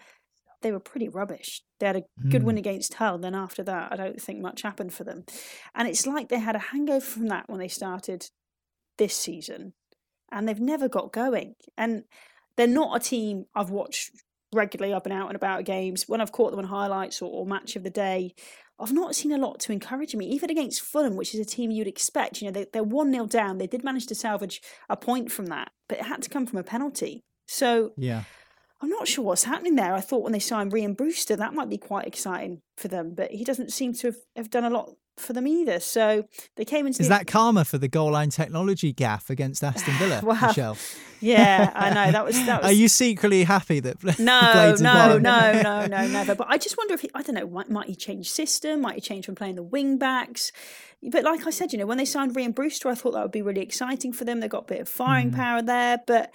they 0.62 0.72
were 0.72 0.80
pretty 0.80 1.08
rubbish. 1.08 1.62
They 1.78 1.86
had 1.86 1.96
a 1.96 2.02
good 2.28 2.42
mm. 2.42 2.46
win 2.46 2.58
against 2.58 2.94
Hull. 2.94 3.18
Then 3.18 3.34
after 3.34 3.62
that, 3.64 3.92
I 3.92 3.96
don't 3.96 4.20
think 4.20 4.40
much 4.40 4.62
happened 4.62 4.92
for 4.92 5.04
them. 5.04 5.24
And 5.74 5.86
it's 5.86 6.06
like 6.06 6.28
they 6.28 6.40
had 6.40 6.56
a 6.56 6.60
hangover 6.60 7.04
from 7.04 7.28
that 7.28 7.48
when 7.48 7.60
they 7.60 7.68
started 7.68 8.26
this 8.98 9.16
season, 9.16 9.74
and 10.32 10.48
they've 10.48 10.60
never 10.60 10.88
got 10.88 11.12
going. 11.12 11.54
And 11.76 12.04
they're 12.56 12.66
not 12.66 12.96
a 12.96 13.00
team 13.00 13.44
I've 13.54 13.70
watched 13.70 14.10
regularly. 14.52 14.92
I've 14.92 15.04
been 15.04 15.12
out 15.12 15.28
and 15.28 15.36
about 15.36 15.64
games. 15.64 16.04
When 16.08 16.20
I've 16.20 16.32
caught 16.32 16.50
them 16.50 16.58
on 16.58 16.66
highlights 16.66 17.22
or, 17.22 17.30
or 17.30 17.46
match 17.46 17.76
of 17.76 17.84
the 17.84 17.90
day, 17.90 18.34
I've 18.80 18.92
not 18.92 19.14
seen 19.14 19.32
a 19.32 19.38
lot 19.38 19.58
to 19.60 19.72
encourage 19.72 20.14
me, 20.14 20.26
even 20.26 20.50
against 20.50 20.82
Fulham, 20.82 21.16
which 21.16 21.34
is 21.34 21.40
a 21.40 21.44
team 21.44 21.70
you'd 21.70 21.88
expect. 21.88 22.40
You 22.40 22.48
know, 22.48 22.52
they, 22.52 22.66
they're 22.72 22.82
1 22.82 23.12
0 23.12 23.26
down. 23.26 23.58
They 23.58 23.66
did 23.66 23.84
manage 23.84 24.06
to 24.06 24.14
salvage 24.14 24.60
a 24.88 24.96
point 24.96 25.32
from 25.32 25.46
that, 25.46 25.70
but 25.88 25.98
it 25.98 26.04
had 26.04 26.22
to 26.22 26.30
come 26.30 26.46
from 26.46 26.58
a 26.58 26.64
penalty. 26.64 27.24
So, 27.46 27.92
yeah. 27.96 28.24
I'm 28.80 28.90
not 28.90 29.08
sure 29.08 29.24
what's 29.24 29.44
happening 29.44 29.74
there. 29.74 29.94
I 29.94 30.00
thought 30.00 30.22
when 30.22 30.32
they 30.32 30.38
signed 30.38 30.72
Rhian 30.72 30.96
Brewster, 30.96 31.34
that 31.36 31.54
might 31.54 31.68
be 31.68 31.78
quite 31.78 32.06
exciting 32.06 32.62
for 32.76 32.88
them, 32.88 33.14
but 33.14 33.32
he 33.32 33.44
doesn't 33.44 33.72
seem 33.72 33.92
to 33.94 34.08
have, 34.08 34.16
have 34.36 34.50
done 34.50 34.64
a 34.64 34.70
lot 34.70 34.94
for 35.16 35.32
them 35.32 35.46
either. 35.46 35.80
So 35.80 36.24
they 36.56 36.64
came 36.64 36.86
into. 36.86 37.00
Is 37.00 37.08
the... 37.08 37.14
that 37.14 37.26
karma 37.26 37.64
for 37.64 37.78
the 37.78 37.88
goal 37.88 38.12
line 38.12 38.30
technology 38.30 38.94
gaffe 38.94 39.30
against 39.30 39.62
Aston 39.62 39.94
Villa, 39.94 40.22
Michelle? 40.46 40.76
Yeah, 41.20 41.72
I 41.74 41.90
know 41.90 42.12
that 42.12 42.24
was. 42.24 42.36
That 42.46 42.62
was... 42.62 42.70
Are 42.70 42.74
you 42.74 42.88
secretly 42.88 43.44
happy 43.44 43.80
that? 43.80 43.96
No, 44.18 44.74
no, 44.78 45.18
no, 45.18 45.18
no, 45.62 45.86
no, 45.86 46.06
never. 46.08 46.34
But 46.34 46.48
I 46.48 46.58
just 46.58 46.76
wonder 46.76 46.94
if 46.94 47.00
he, 47.00 47.10
I 47.14 47.22
don't 47.22 47.34
know. 47.34 47.46
Might, 47.46 47.70
might 47.70 47.86
he 47.86 47.94
change 47.94 48.30
system? 48.30 48.80
Might 48.80 48.96
he 48.96 49.00
change 49.00 49.26
from 49.26 49.34
playing 49.34 49.56
the 49.56 49.62
wing 49.62 49.98
backs? 49.98 50.52
But 51.02 51.24
like 51.24 51.46
I 51.46 51.50
said, 51.50 51.72
you 51.72 51.78
know, 51.78 51.86
when 51.86 51.98
they 51.98 52.04
signed 52.04 52.34
Rhian 52.34 52.54
Brewster, 52.54 52.88
I 52.88 52.94
thought 52.94 53.12
that 53.12 53.22
would 53.22 53.32
be 53.32 53.42
really 53.42 53.60
exciting 53.60 54.12
for 54.12 54.24
them. 54.24 54.40
They 54.40 54.48
got 54.48 54.64
a 54.64 54.74
bit 54.74 54.80
of 54.80 54.88
firing 54.88 55.30
mm. 55.30 55.36
power 55.36 55.62
there, 55.62 55.98
but 56.06 56.32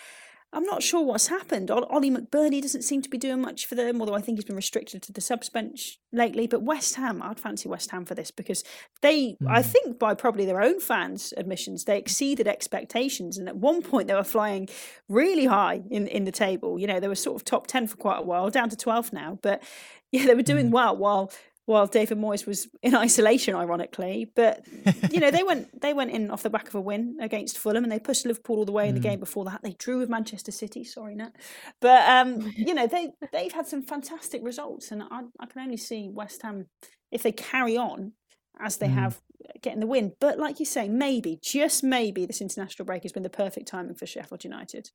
I'm 0.53 0.65
not 0.65 0.83
sure 0.83 1.03
what's 1.03 1.27
happened. 1.27 1.71
Oli 1.71 2.11
McBurnie 2.11 2.61
doesn't 2.61 2.83
seem 2.83 3.01
to 3.01 3.09
be 3.09 3.17
doing 3.17 3.41
much 3.41 3.65
for 3.65 3.73
them, 3.73 3.99
although 3.99 4.13
I 4.13 4.21
think 4.21 4.37
he's 4.37 4.45
been 4.45 4.55
restricted 4.55 5.01
to 5.01 5.11
the 5.11 5.19
subs 5.19 5.49
bench 5.49 5.99
lately. 6.11 6.45
But 6.45 6.61
West 6.61 6.93
Ham, 6.95 7.23
I'd 7.23 7.39
fancy 7.39 7.67
West 7.67 7.89
Ham 7.89 8.05
for 8.05 8.13
this 8.13 8.29
because 8.29 8.63
they, 9.01 9.31
mm. 9.41 9.47
I 9.49 9.63
think, 9.63 9.97
by 9.97 10.13
probably 10.13 10.45
their 10.45 10.61
own 10.61 10.79
fans' 10.79 11.33
admissions, 11.37 11.85
they 11.85 11.97
exceeded 11.97 12.47
expectations. 12.47 13.39
And 13.39 13.49
at 13.49 13.57
one 13.57 13.81
point, 13.81 14.07
they 14.07 14.13
were 14.13 14.23
flying 14.23 14.69
really 15.09 15.45
high 15.45 15.81
in, 15.89 16.05
in 16.05 16.25
the 16.25 16.31
table. 16.31 16.77
You 16.77 16.85
know, 16.85 16.99
they 16.99 17.07
were 17.07 17.15
sort 17.15 17.35
of 17.35 17.45
top 17.45 17.65
10 17.65 17.87
for 17.87 17.97
quite 17.97 18.19
a 18.19 18.23
while, 18.23 18.51
down 18.51 18.69
to 18.69 18.77
12 18.77 19.11
now. 19.11 19.39
But 19.41 19.63
yeah, 20.11 20.27
they 20.27 20.35
were 20.35 20.43
doing 20.43 20.69
mm. 20.69 20.73
well 20.73 20.95
while 20.95 21.31
while 21.65 21.87
David 21.87 22.17
Moyes 22.17 22.45
was 22.45 22.67
in 22.81 22.93
isolation, 22.95 23.55
ironically. 23.55 24.29
But 24.35 24.65
you 25.11 25.19
know, 25.19 25.31
they 25.31 25.43
went 25.43 25.81
they 25.81 25.93
went 25.93 26.11
in 26.11 26.29
off 26.29 26.43
the 26.43 26.49
back 26.49 26.67
of 26.67 26.75
a 26.75 26.81
win 26.81 27.17
against 27.21 27.57
Fulham, 27.57 27.83
and 27.83 27.91
they 27.91 27.99
pushed 27.99 28.25
Liverpool 28.25 28.57
all 28.57 28.65
the 28.65 28.71
way 28.71 28.89
in 28.89 28.95
the 28.95 28.99
mm. 28.99 29.05
game 29.05 29.19
before 29.19 29.45
that. 29.45 29.61
They 29.63 29.75
drew 29.77 29.99
with 29.99 30.09
Manchester 30.09 30.51
City. 30.51 30.83
Sorry, 30.83 31.15
Nat. 31.15 31.31
But 31.79 32.07
um, 32.09 32.51
you 32.55 32.73
know, 32.73 32.87
they 32.87 33.11
they've 33.31 33.53
had 33.53 33.67
some 33.67 33.83
fantastic 33.83 34.43
results, 34.43 34.91
and 34.91 35.03
I, 35.03 35.21
I 35.39 35.45
can 35.45 35.61
only 35.61 35.77
see 35.77 36.09
West 36.09 36.41
Ham 36.41 36.67
if 37.11 37.23
they 37.23 37.31
carry 37.31 37.77
on 37.77 38.13
as 38.59 38.77
they 38.77 38.87
mm. 38.87 38.93
have 38.93 39.21
getting 39.61 39.79
the 39.79 39.87
win. 39.87 40.13
But 40.19 40.37
like 40.37 40.59
you 40.59 40.65
say, 40.65 40.87
maybe 40.89 41.39
just 41.41 41.83
maybe 41.83 42.25
this 42.25 42.41
international 42.41 42.85
break 42.85 43.03
has 43.03 43.11
been 43.11 43.23
the 43.23 43.29
perfect 43.29 43.67
timing 43.67 43.95
for 43.95 44.05
Sheffield 44.05 44.43
United. 44.43 44.89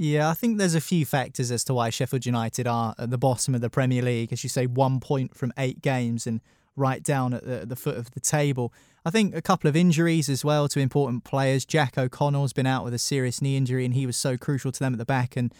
Yeah, 0.00 0.28
I 0.28 0.34
think 0.34 0.58
there's 0.58 0.76
a 0.76 0.80
few 0.80 1.04
factors 1.04 1.50
as 1.50 1.64
to 1.64 1.74
why 1.74 1.90
Sheffield 1.90 2.24
United 2.24 2.68
are 2.68 2.94
at 2.98 3.10
the 3.10 3.18
bottom 3.18 3.52
of 3.52 3.60
the 3.60 3.68
Premier 3.68 4.00
League. 4.00 4.32
As 4.32 4.44
you 4.44 4.48
say, 4.48 4.64
one 4.64 5.00
point 5.00 5.36
from 5.36 5.52
eight 5.58 5.82
games 5.82 6.24
and 6.24 6.40
right 6.76 7.02
down 7.02 7.34
at 7.34 7.44
the, 7.44 7.66
the 7.66 7.74
foot 7.74 7.96
of 7.96 8.12
the 8.12 8.20
table. 8.20 8.72
I 9.04 9.10
think 9.10 9.34
a 9.34 9.42
couple 9.42 9.66
of 9.66 9.74
injuries 9.74 10.28
as 10.28 10.44
well 10.44 10.68
to 10.68 10.78
important 10.78 11.24
players. 11.24 11.64
Jack 11.64 11.98
O'Connell's 11.98 12.52
been 12.52 12.64
out 12.64 12.84
with 12.84 12.94
a 12.94 12.98
serious 12.98 13.42
knee 13.42 13.56
injury, 13.56 13.84
and 13.84 13.92
he 13.92 14.06
was 14.06 14.16
so 14.16 14.36
crucial 14.36 14.70
to 14.70 14.78
them 14.78 14.94
at 14.94 14.98
the 14.98 15.04
back. 15.04 15.36
And 15.36 15.52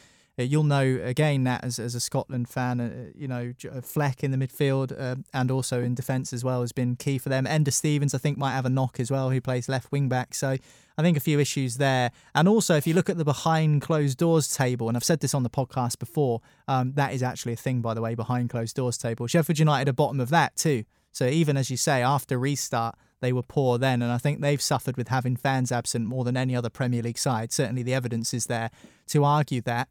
you'll 0.45 0.65
know 0.65 1.01
again 1.03 1.45
that 1.45 1.65
as, 1.65 1.79
as 1.79 1.95
a 1.95 2.01
Scotland 2.01 2.49
fan, 2.49 2.81
uh, 2.81 3.11
you 3.17 3.29
know 3.29 3.53
uh, 3.71 3.81
Fleck 3.81 4.23
in 4.23 4.31
the 4.31 4.37
midfield 4.37 4.93
uh, 4.99 5.17
and 5.33 5.51
also 5.51 5.83
in 5.83 5.95
defence 5.95 6.33
as 6.33 6.45
well 6.45 6.61
has 6.61 6.73
been 6.73 6.97
key 6.97 7.19
for 7.19 7.29
them. 7.29 7.45
Enda 7.45 7.73
Stevens 7.73 8.15
I 8.15 8.19
think 8.19 8.39
might 8.39 8.53
have 8.53 8.67
a 8.67 8.71
knock 8.71 9.01
as 9.01 9.11
well, 9.11 9.31
who 9.31 9.41
plays 9.41 9.69
left 9.69 9.91
wing 9.91 10.09
back. 10.09 10.35
So 10.35 10.57
I 10.97 11.03
think 11.03 11.17
a 11.17 11.21
few 11.21 11.41
issues 11.41 11.77
there. 11.77 12.11
And 12.35 12.49
also 12.49 12.77
if 12.77 12.87
you 12.87 12.95
look 12.95 13.11
at 13.11 13.17
the 13.17 13.25
behind 13.25 13.83
closed 13.83 14.19
doors 14.19 14.55
table, 14.55 14.89
and 14.89 14.97
I've 14.97 15.05
said 15.05 15.21
this 15.21 15.35
on 15.35 15.43
the 15.43 15.51
podcast 15.51 15.99
before, 15.99 16.41
um, 16.67 16.93
that 16.93 17.13
is 17.13 17.23
actually 17.23 17.55
a 17.55 17.57
thing 17.57 17.81
by 17.81 17.95
the 17.95 18.01
way, 18.01 18.15
behind 18.15 18.51
closed 18.51 18.77
doors 18.77 18.99
table. 18.99 19.27
Sheffield 19.27 19.59
United 19.59 19.89
are 19.89 19.93
bottom 19.93 20.21
of 20.21 20.31
that 20.31 20.57
too. 20.57 20.85
So 21.13 21.27
even 21.27 21.57
as 21.57 21.71
you 21.71 21.77
say, 21.77 22.03
after 22.03 22.39
restart, 22.39 22.97
they 23.21 23.33
were 23.33 23.43
poor 23.43 23.79
then, 23.79 24.03
and 24.03 24.13
I 24.13 24.19
think 24.19 24.41
they've 24.41 24.63
suffered 24.63 24.97
with 24.97 25.09
having 25.09 25.37
fans 25.37 25.73
absent 25.73 26.07
more 26.07 26.23
than 26.23 26.37
any 26.37 26.55
other 26.55 26.71
Premier 26.71 27.03
League 27.03 27.19
side. 27.19 27.53
Certainly, 27.53 27.83
the 27.83 27.95
evidence 27.95 28.33
is 28.33 28.47
there 28.47 28.71
to 29.09 29.25
argue 29.25 29.61
that. 29.63 29.89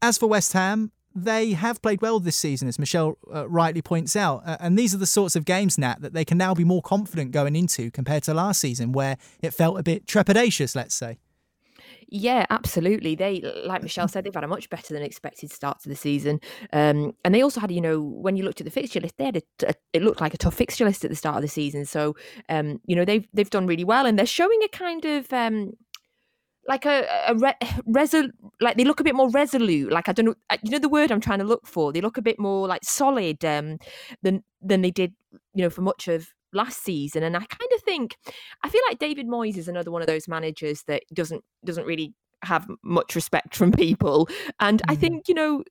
As 0.00 0.18
for 0.18 0.26
West 0.26 0.52
Ham, 0.52 0.92
they 1.14 1.52
have 1.52 1.80
played 1.80 2.02
well 2.02 2.18
this 2.18 2.36
season, 2.36 2.66
as 2.66 2.78
Michelle 2.78 3.16
uh, 3.32 3.48
rightly 3.48 3.82
points 3.82 4.16
out. 4.16 4.42
Uh, 4.44 4.56
and 4.58 4.78
these 4.78 4.94
are 4.94 4.98
the 4.98 5.06
sorts 5.06 5.36
of 5.36 5.44
games, 5.44 5.78
Nat, 5.78 6.00
that 6.00 6.12
they 6.12 6.24
can 6.24 6.38
now 6.38 6.54
be 6.54 6.64
more 6.64 6.82
confident 6.82 7.30
going 7.30 7.54
into 7.54 7.90
compared 7.90 8.24
to 8.24 8.34
last 8.34 8.60
season, 8.60 8.92
where 8.92 9.16
it 9.40 9.52
felt 9.54 9.78
a 9.78 9.82
bit 9.82 10.06
trepidatious, 10.06 10.74
let's 10.74 10.94
say. 10.94 11.18
Yeah, 12.08 12.46
absolutely. 12.50 13.14
They, 13.14 13.40
like 13.64 13.82
Michelle 13.82 14.08
said, 14.08 14.24
they've 14.24 14.34
had 14.34 14.44
a 14.44 14.48
much 14.48 14.68
better 14.70 14.92
than 14.92 15.02
expected 15.02 15.50
start 15.50 15.80
to 15.80 15.88
the 15.88 15.96
season, 15.96 16.40
um, 16.72 17.14
and 17.24 17.34
they 17.34 17.42
also 17.42 17.60
had, 17.60 17.72
you 17.72 17.80
know, 17.80 18.00
when 18.00 18.36
you 18.36 18.44
looked 18.44 18.60
at 18.60 18.64
the 18.64 18.70
fixture 18.70 19.00
list, 19.00 19.16
they 19.16 19.24
had 19.24 19.36
a, 19.36 19.42
a, 19.68 19.74
it 19.92 20.02
looked 20.02 20.20
like 20.20 20.34
a 20.34 20.38
tough 20.38 20.54
fixture 20.54 20.84
list 20.84 21.04
at 21.04 21.10
the 21.10 21.16
start 21.16 21.36
of 21.36 21.42
the 21.42 21.48
season. 21.48 21.84
So, 21.84 22.14
um, 22.48 22.80
you 22.84 22.94
know, 22.94 23.04
they've 23.04 23.26
they've 23.32 23.50
done 23.50 23.66
really 23.66 23.84
well, 23.84 24.06
and 24.06 24.18
they're 24.18 24.26
showing 24.26 24.60
a 24.62 24.68
kind 24.68 25.04
of 25.04 25.32
um, 25.32 25.72
like 26.66 26.86
a, 26.86 27.06
a 27.28 27.34
re- 27.34 27.54
resol 27.88 28.30
like 28.60 28.76
they 28.76 28.84
look 28.84 29.00
a 29.00 29.04
bit 29.04 29.14
more 29.14 29.30
resolute 29.30 29.92
like 29.92 30.08
i 30.08 30.12
don't 30.12 30.26
know 30.26 30.34
you 30.62 30.70
know 30.70 30.78
the 30.78 30.88
word 30.88 31.10
i'm 31.10 31.20
trying 31.20 31.38
to 31.38 31.44
look 31.44 31.66
for 31.66 31.92
they 31.92 32.00
look 32.00 32.16
a 32.16 32.22
bit 32.22 32.38
more 32.38 32.66
like 32.66 32.82
solid 32.84 33.44
um 33.44 33.78
than 34.22 34.42
than 34.62 34.82
they 34.82 34.90
did 34.90 35.14
you 35.54 35.62
know 35.62 35.70
for 35.70 35.82
much 35.82 36.08
of 36.08 36.28
last 36.52 36.82
season 36.82 37.22
and 37.22 37.36
i 37.36 37.40
kind 37.40 37.70
of 37.74 37.82
think 37.82 38.16
i 38.62 38.68
feel 38.68 38.82
like 38.88 38.98
david 38.98 39.26
moyes 39.26 39.56
is 39.56 39.68
another 39.68 39.90
one 39.90 40.02
of 40.02 40.06
those 40.06 40.28
managers 40.28 40.84
that 40.86 41.02
doesn't 41.12 41.42
doesn't 41.64 41.86
really 41.86 42.14
have 42.42 42.68
much 42.82 43.14
respect 43.14 43.56
from 43.56 43.72
people 43.72 44.28
and 44.60 44.80
mm. 44.82 44.92
i 44.92 44.94
think 44.94 45.28
you 45.28 45.34
know 45.34 45.62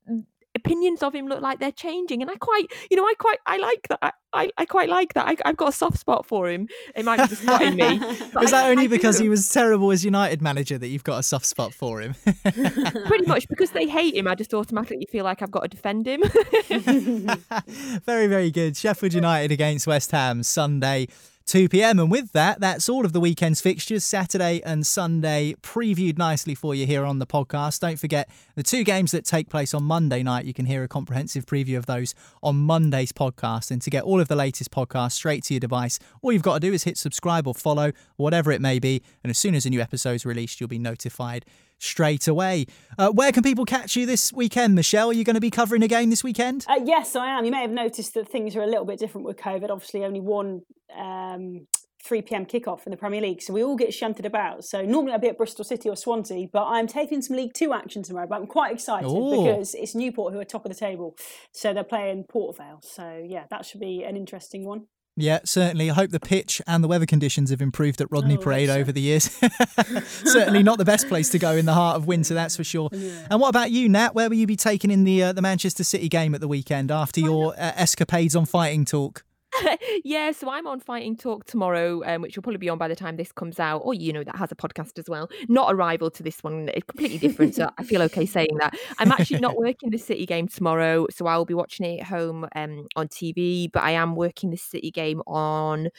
opinions 0.55 1.01
of 1.01 1.15
him 1.15 1.27
look 1.27 1.41
like 1.41 1.59
they're 1.59 1.71
changing 1.71 2.21
and 2.21 2.29
i 2.29 2.35
quite 2.35 2.71
you 2.91 2.97
know 2.97 3.03
i 3.03 3.13
quite 3.17 3.39
i 3.45 3.57
like 3.57 3.87
that 3.89 4.15
i, 4.33 4.49
I 4.57 4.65
quite 4.65 4.87
like 4.87 5.13
that 5.13 5.25
I, 5.27 5.47
have 5.47 5.57
got 5.57 5.69
a 5.69 5.71
soft 5.71 5.97
spot 5.97 6.25
for 6.25 6.47
him 6.47 6.67
it 6.95 7.05
might 7.05 7.21
be 7.21 7.27
just 7.27 7.43
not 7.43 7.61
in 7.61 7.75
me 7.75 7.95
is 8.41 8.51
that 8.51 8.65
I, 8.65 8.69
only 8.69 8.85
I 8.85 8.87
because 8.87 9.17
do. 9.17 9.23
he 9.23 9.29
was 9.29 9.49
terrible 9.49 9.91
as 9.91 10.05
united 10.05 10.41
manager 10.41 10.77
that 10.77 10.87
you've 10.87 11.03
got 11.03 11.19
a 11.19 11.23
soft 11.23 11.45
spot 11.45 11.73
for 11.73 12.01
him? 12.01 12.15
Pretty 12.43 13.25
much 13.25 13.47
because 13.47 13.71
they 13.71 13.87
hate 13.87 14.15
him 14.15 14.27
i 14.27 14.35
just 14.35 14.53
automatically 14.53 15.07
feel 15.11 15.23
like 15.23 15.41
i've 15.41 15.51
got 15.51 15.61
to 15.61 15.67
defend 15.69 16.07
him. 16.07 16.23
Very 18.05 18.27
very 18.27 18.51
good. 18.51 18.77
Sheffield 18.77 19.13
united 19.13 19.51
against 19.51 19.87
west 19.87 20.11
ham 20.11 20.43
sunday 20.43 21.07
2 21.45 21.69
pm. 21.69 21.99
And 21.99 22.09
with 22.09 22.31
that, 22.31 22.59
that's 22.59 22.87
all 22.87 23.05
of 23.05 23.13
the 23.13 23.19
weekend's 23.19 23.59
fixtures, 23.61 24.03
Saturday 24.03 24.61
and 24.63 24.87
Sunday, 24.87 25.55
previewed 25.61 26.17
nicely 26.17 26.55
for 26.55 26.73
you 26.73 26.85
here 26.85 27.05
on 27.05 27.19
the 27.19 27.27
podcast. 27.27 27.79
Don't 27.81 27.99
forget 27.99 28.29
the 28.55 28.63
two 28.63 28.83
games 28.83 29.11
that 29.11 29.25
take 29.25 29.49
place 29.49 29.73
on 29.73 29.83
Monday 29.83 30.23
night. 30.23 30.45
You 30.45 30.53
can 30.53 30.65
hear 30.65 30.83
a 30.83 30.87
comprehensive 30.87 31.45
preview 31.45 31.77
of 31.77 31.85
those 31.85 32.15
on 32.41 32.55
Monday's 32.55 33.11
podcast. 33.11 33.71
And 33.71 33.81
to 33.81 33.89
get 33.89 34.03
all 34.03 34.21
of 34.21 34.29
the 34.29 34.35
latest 34.35 34.71
podcasts 34.71 35.13
straight 35.13 35.43
to 35.45 35.53
your 35.53 35.59
device, 35.59 35.99
all 36.21 36.31
you've 36.31 36.43
got 36.43 36.55
to 36.55 36.59
do 36.59 36.73
is 36.73 36.83
hit 36.83 36.97
subscribe 36.97 37.47
or 37.47 37.53
follow, 37.53 37.91
whatever 38.15 38.51
it 38.51 38.61
may 38.61 38.79
be. 38.79 39.01
And 39.23 39.29
as 39.29 39.37
soon 39.37 39.53
as 39.53 39.65
a 39.65 39.69
new 39.69 39.81
episode 39.81 40.13
is 40.13 40.25
released, 40.25 40.61
you'll 40.61 40.69
be 40.69 40.79
notified 40.79 41.45
straight 41.79 42.27
away. 42.27 42.65
Uh, 42.97 43.09
where 43.09 43.31
can 43.31 43.43
people 43.43 43.65
catch 43.65 43.95
you 43.95 44.05
this 44.05 44.31
weekend, 44.33 44.75
Michelle? 44.75 45.09
Are 45.09 45.13
you 45.13 45.23
going 45.23 45.35
to 45.35 45.41
be 45.41 45.49
covering 45.49 45.83
a 45.83 45.87
game 45.87 46.09
this 46.09 46.23
weekend? 46.23 46.65
Uh, 46.67 46.79
yes, 46.83 47.15
I 47.15 47.27
am. 47.37 47.45
You 47.45 47.51
may 47.51 47.61
have 47.61 47.71
noticed 47.71 48.13
that 48.13 48.29
things 48.29 48.55
are 48.55 48.61
a 48.61 48.67
little 48.67 48.85
bit 48.85 48.99
different 48.99 49.25
with 49.25 49.37
COVID. 49.37 49.69
Obviously, 49.69 50.05
only 50.05 50.21
one 50.21 50.61
um, 50.97 51.67
3 52.03 52.21
p.m. 52.21 52.45
kickoff 52.45 52.85
in 52.85 52.91
the 52.91 52.97
Premier 52.97 53.21
League, 53.21 53.41
so 53.41 53.53
we 53.53 53.63
all 53.63 53.77
get 53.77 53.93
shunted 53.93 54.25
about. 54.25 54.65
So 54.65 54.81
normally 54.81 55.13
I'd 55.13 55.21
be 55.21 55.29
at 55.29 55.37
Bristol 55.37 55.63
City 55.63 55.87
or 55.87 55.95
Swansea, 55.95 56.47
but 56.51 56.65
I'm 56.65 56.85
taking 56.85 57.21
some 57.21 57.37
League 57.37 57.53
Two 57.53 57.73
action 57.73 58.03
tomorrow. 58.03 58.27
But 58.27 58.41
I'm 58.41 58.47
quite 58.47 58.73
excited 58.73 59.07
Ooh. 59.07 59.43
because 59.43 59.73
it's 59.73 59.95
Newport 59.95 60.33
who 60.33 60.39
are 60.39 60.45
top 60.45 60.65
of 60.65 60.71
the 60.71 60.77
table, 60.77 61.15
so 61.53 61.73
they're 61.73 61.83
playing 61.83 62.25
Port 62.25 62.57
Vale. 62.57 62.81
So 62.83 63.23
yeah, 63.25 63.45
that 63.49 63.65
should 63.65 63.79
be 63.79 64.03
an 64.03 64.17
interesting 64.17 64.65
one. 64.65 64.87
Yeah, 65.15 65.39
certainly. 65.45 65.91
I 65.91 65.93
hope 65.93 66.09
the 66.09 66.19
pitch 66.19 66.61
and 66.65 66.83
the 66.83 66.87
weather 66.87 67.05
conditions 67.05 67.51
have 67.51 67.61
improved 67.61 68.01
at 68.01 68.11
Rodney 68.11 68.35
oh, 68.35 68.41
Parade 68.41 68.69
over 68.69 68.91
the 68.91 69.01
years. 69.01 69.25
certainly 70.25 70.63
not 70.63 70.79
the 70.79 70.85
best 70.85 71.07
place 71.07 71.29
to 71.29 71.39
go 71.39 71.51
in 71.51 71.65
the 71.65 71.73
heart 71.73 71.97
of 71.97 72.07
winter, 72.07 72.33
that's 72.33 72.55
for 72.55 72.63
sure. 72.63 72.89
Yeah. 72.91 73.27
And 73.29 73.39
what 73.39 73.49
about 73.49 73.69
you, 73.69 73.87
Nat? 73.89 74.15
Where 74.15 74.27
will 74.27 74.37
you 74.37 74.47
be 74.47 74.55
taking 74.55 74.89
in 74.89 75.03
the 75.03 75.23
uh, 75.23 75.33
the 75.33 75.41
Manchester 75.41 75.83
City 75.83 76.09
game 76.09 76.33
at 76.33 76.41
the 76.41 76.47
weekend 76.47 76.89
after 76.89 77.21
your 77.21 77.53
uh, 77.53 77.73
escapades 77.75 78.35
on 78.35 78.45
Fighting 78.45 78.85
Talk? 78.85 79.23
yeah, 80.03 80.31
so 80.31 80.49
I'm 80.49 80.67
on 80.67 80.79
Fighting 80.79 81.15
Talk 81.15 81.45
tomorrow, 81.45 82.03
um, 82.05 82.21
which 82.21 82.35
will 82.35 82.43
probably 82.43 82.57
be 82.57 82.69
on 82.69 82.77
by 82.77 82.87
the 82.87 82.95
time 82.95 83.17
this 83.17 83.31
comes 83.31 83.59
out. 83.59 83.79
Or 83.79 83.93
you 83.93 84.13
know, 84.13 84.23
that 84.23 84.35
has 84.35 84.51
a 84.51 84.55
podcast 84.55 84.97
as 84.99 85.09
well. 85.09 85.29
Not 85.47 85.71
a 85.71 85.75
rival 85.75 86.09
to 86.11 86.23
this 86.23 86.43
one; 86.43 86.69
it's 86.73 86.85
completely 86.85 87.17
different. 87.17 87.55
so 87.55 87.69
I 87.77 87.83
feel 87.83 88.01
okay 88.03 88.25
saying 88.25 88.57
that. 88.59 88.75
I'm 88.99 89.11
actually 89.11 89.39
not 89.39 89.57
working 89.57 89.89
the 89.89 89.97
City 89.97 90.25
game 90.25 90.47
tomorrow, 90.47 91.07
so 91.09 91.27
I'll 91.27 91.45
be 91.45 91.53
watching 91.53 91.85
it 91.85 92.01
at 92.01 92.07
home 92.07 92.47
um, 92.55 92.87
on 92.95 93.07
TV. 93.07 93.71
But 93.71 93.83
I 93.83 93.91
am 93.91 94.15
working 94.15 94.49
the 94.49 94.57
City 94.57 94.91
game 94.91 95.21
on 95.27 95.89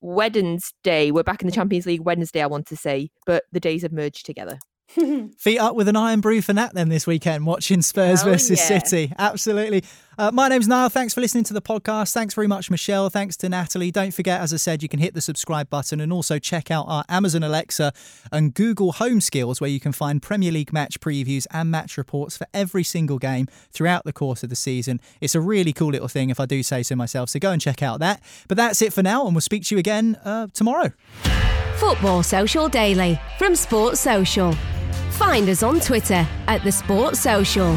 Wednesday. 0.00 1.10
We're 1.10 1.22
back 1.22 1.42
in 1.42 1.46
the 1.46 1.54
Champions 1.54 1.86
League 1.86 2.02
Wednesday, 2.02 2.42
I 2.42 2.46
want 2.46 2.66
to 2.68 2.76
say, 2.76 3.10
but 3.26 3.44
the 3.52 3.60
days 3.60 3.82
have 3.82 3.92
merged 3.92 4.26
together. 4.26 4.58
Feet 5.38 5.58
up 5.58 5.74
with 5.74 5.88
an 5.88 5.96
Irn-Bru 5.96 6.42
for 6.42 6.52
Nat 6.52 6.74
then 6.74 6.88
this 6.88 7.06
weekend, 7.06 7.44
watching 7.44 7.82
Spurs 7.82 8.22
oh, 8.22 8.26
versus 8.26 8.58
yeah. 8.58 8.78
City. 8.78 9.12
Absolutely. 9.18 9.82
Uh, 10.18 10.30
my 10.32 10.48
name's 10.48 10.66
Niall. 10.66 10.88
Thanks 10.88 11.12
for 11.12 11.20
listening 11.20 11.44
to 11.44 11.52
the 11.52 11.60
podcast. 11.60 12.14
Thanks 12.14 12.32
very 12.32 12.46
much, 12.46 12.70
Michelle. 12.70 13.10
Thanks 13.10 13.36
to 13.36 13.50
Natalie. 13.50 13.90
Don't 13.90 14.14
forget, 14.14 14.40
as 14.40 14.54
I 14.54 14.56
said, 14.56 14.82
you 14.82 14.88
can 14.88 14.98
hit 14.98 15.12
the 15.12 15.20
subscribe 15.20 15.68
button 15.68 16.00
and 16.00 16.10
also 16.10 16.38
check 16.38 16.70
out 16.70 16.86
our 16.88 17.04
Amazon 17.10 17.42
Alexa 17.42 17.92
and 18.32 18.54
Google 18.54 18.92
Home 18.92 19.20
skills 19.20 19.60
where 19.60 19.68
you 19.68 19.78
can 19.78 19.92
find 19.92 20.22
Premier 20.22 20.50
League 20.50 20.72
match 20.72 21.00
previews 21.00 21.46
and 21.50 21.70
match 21.70 21.98
reports 21.98 22.34
for 22.34 22.46
every 22.54 22.82
single 22.82 23.18
game 23.18 23.46
throughout 23.70 24.04
the 24.04 24.12
course 24.12 24.42
of 24.42 24.48
the 24.48 24.56
season. 24.56 25.02
It's 25.20 25.34
a 25.34 25.40
really 25.40 25.74
cool 25.74 25.90
little 25.90 26.08
thing, 26.08 26.30
if 26.30 26.40
I 26.40 26.46
do 26.46 26.62
say 26.62 26.82
so 26.82 26.96
myself. 26.96 27.28
So 27.28 27.38
go 27.38 27.50
and 27.50 27.60
check 27.60 27.82
out 27.82 28.00
that. 28.00 28.22
But 28.48 28.56
that's 28.56 28.80
it 28.80 28.94
for 28.94 29.02
now, 29.02 29.26
and 29.26 29.34
we'll 29.34 29.42
speak 29.42 29.64
to 29.66 29.74
you 29.74 29.78
again 29.78 30.18
uh, 30.24 30.46
tomorrow. 30.54 30.92
Football 31.76 32.22
Social 32.22 32.70
Daily 32.70 33.20
from 33.36 33.54
Sports 33.54 34.00
Social. 34.00 34.52
Find 35.10 35.46
us 35.50 35.62
on 35.62 35.78
Twitter 35.78 36.26
at 36.46 36.64
The 36.64 36.72
Sports 36.72 37.20
Social. 37.20 37.76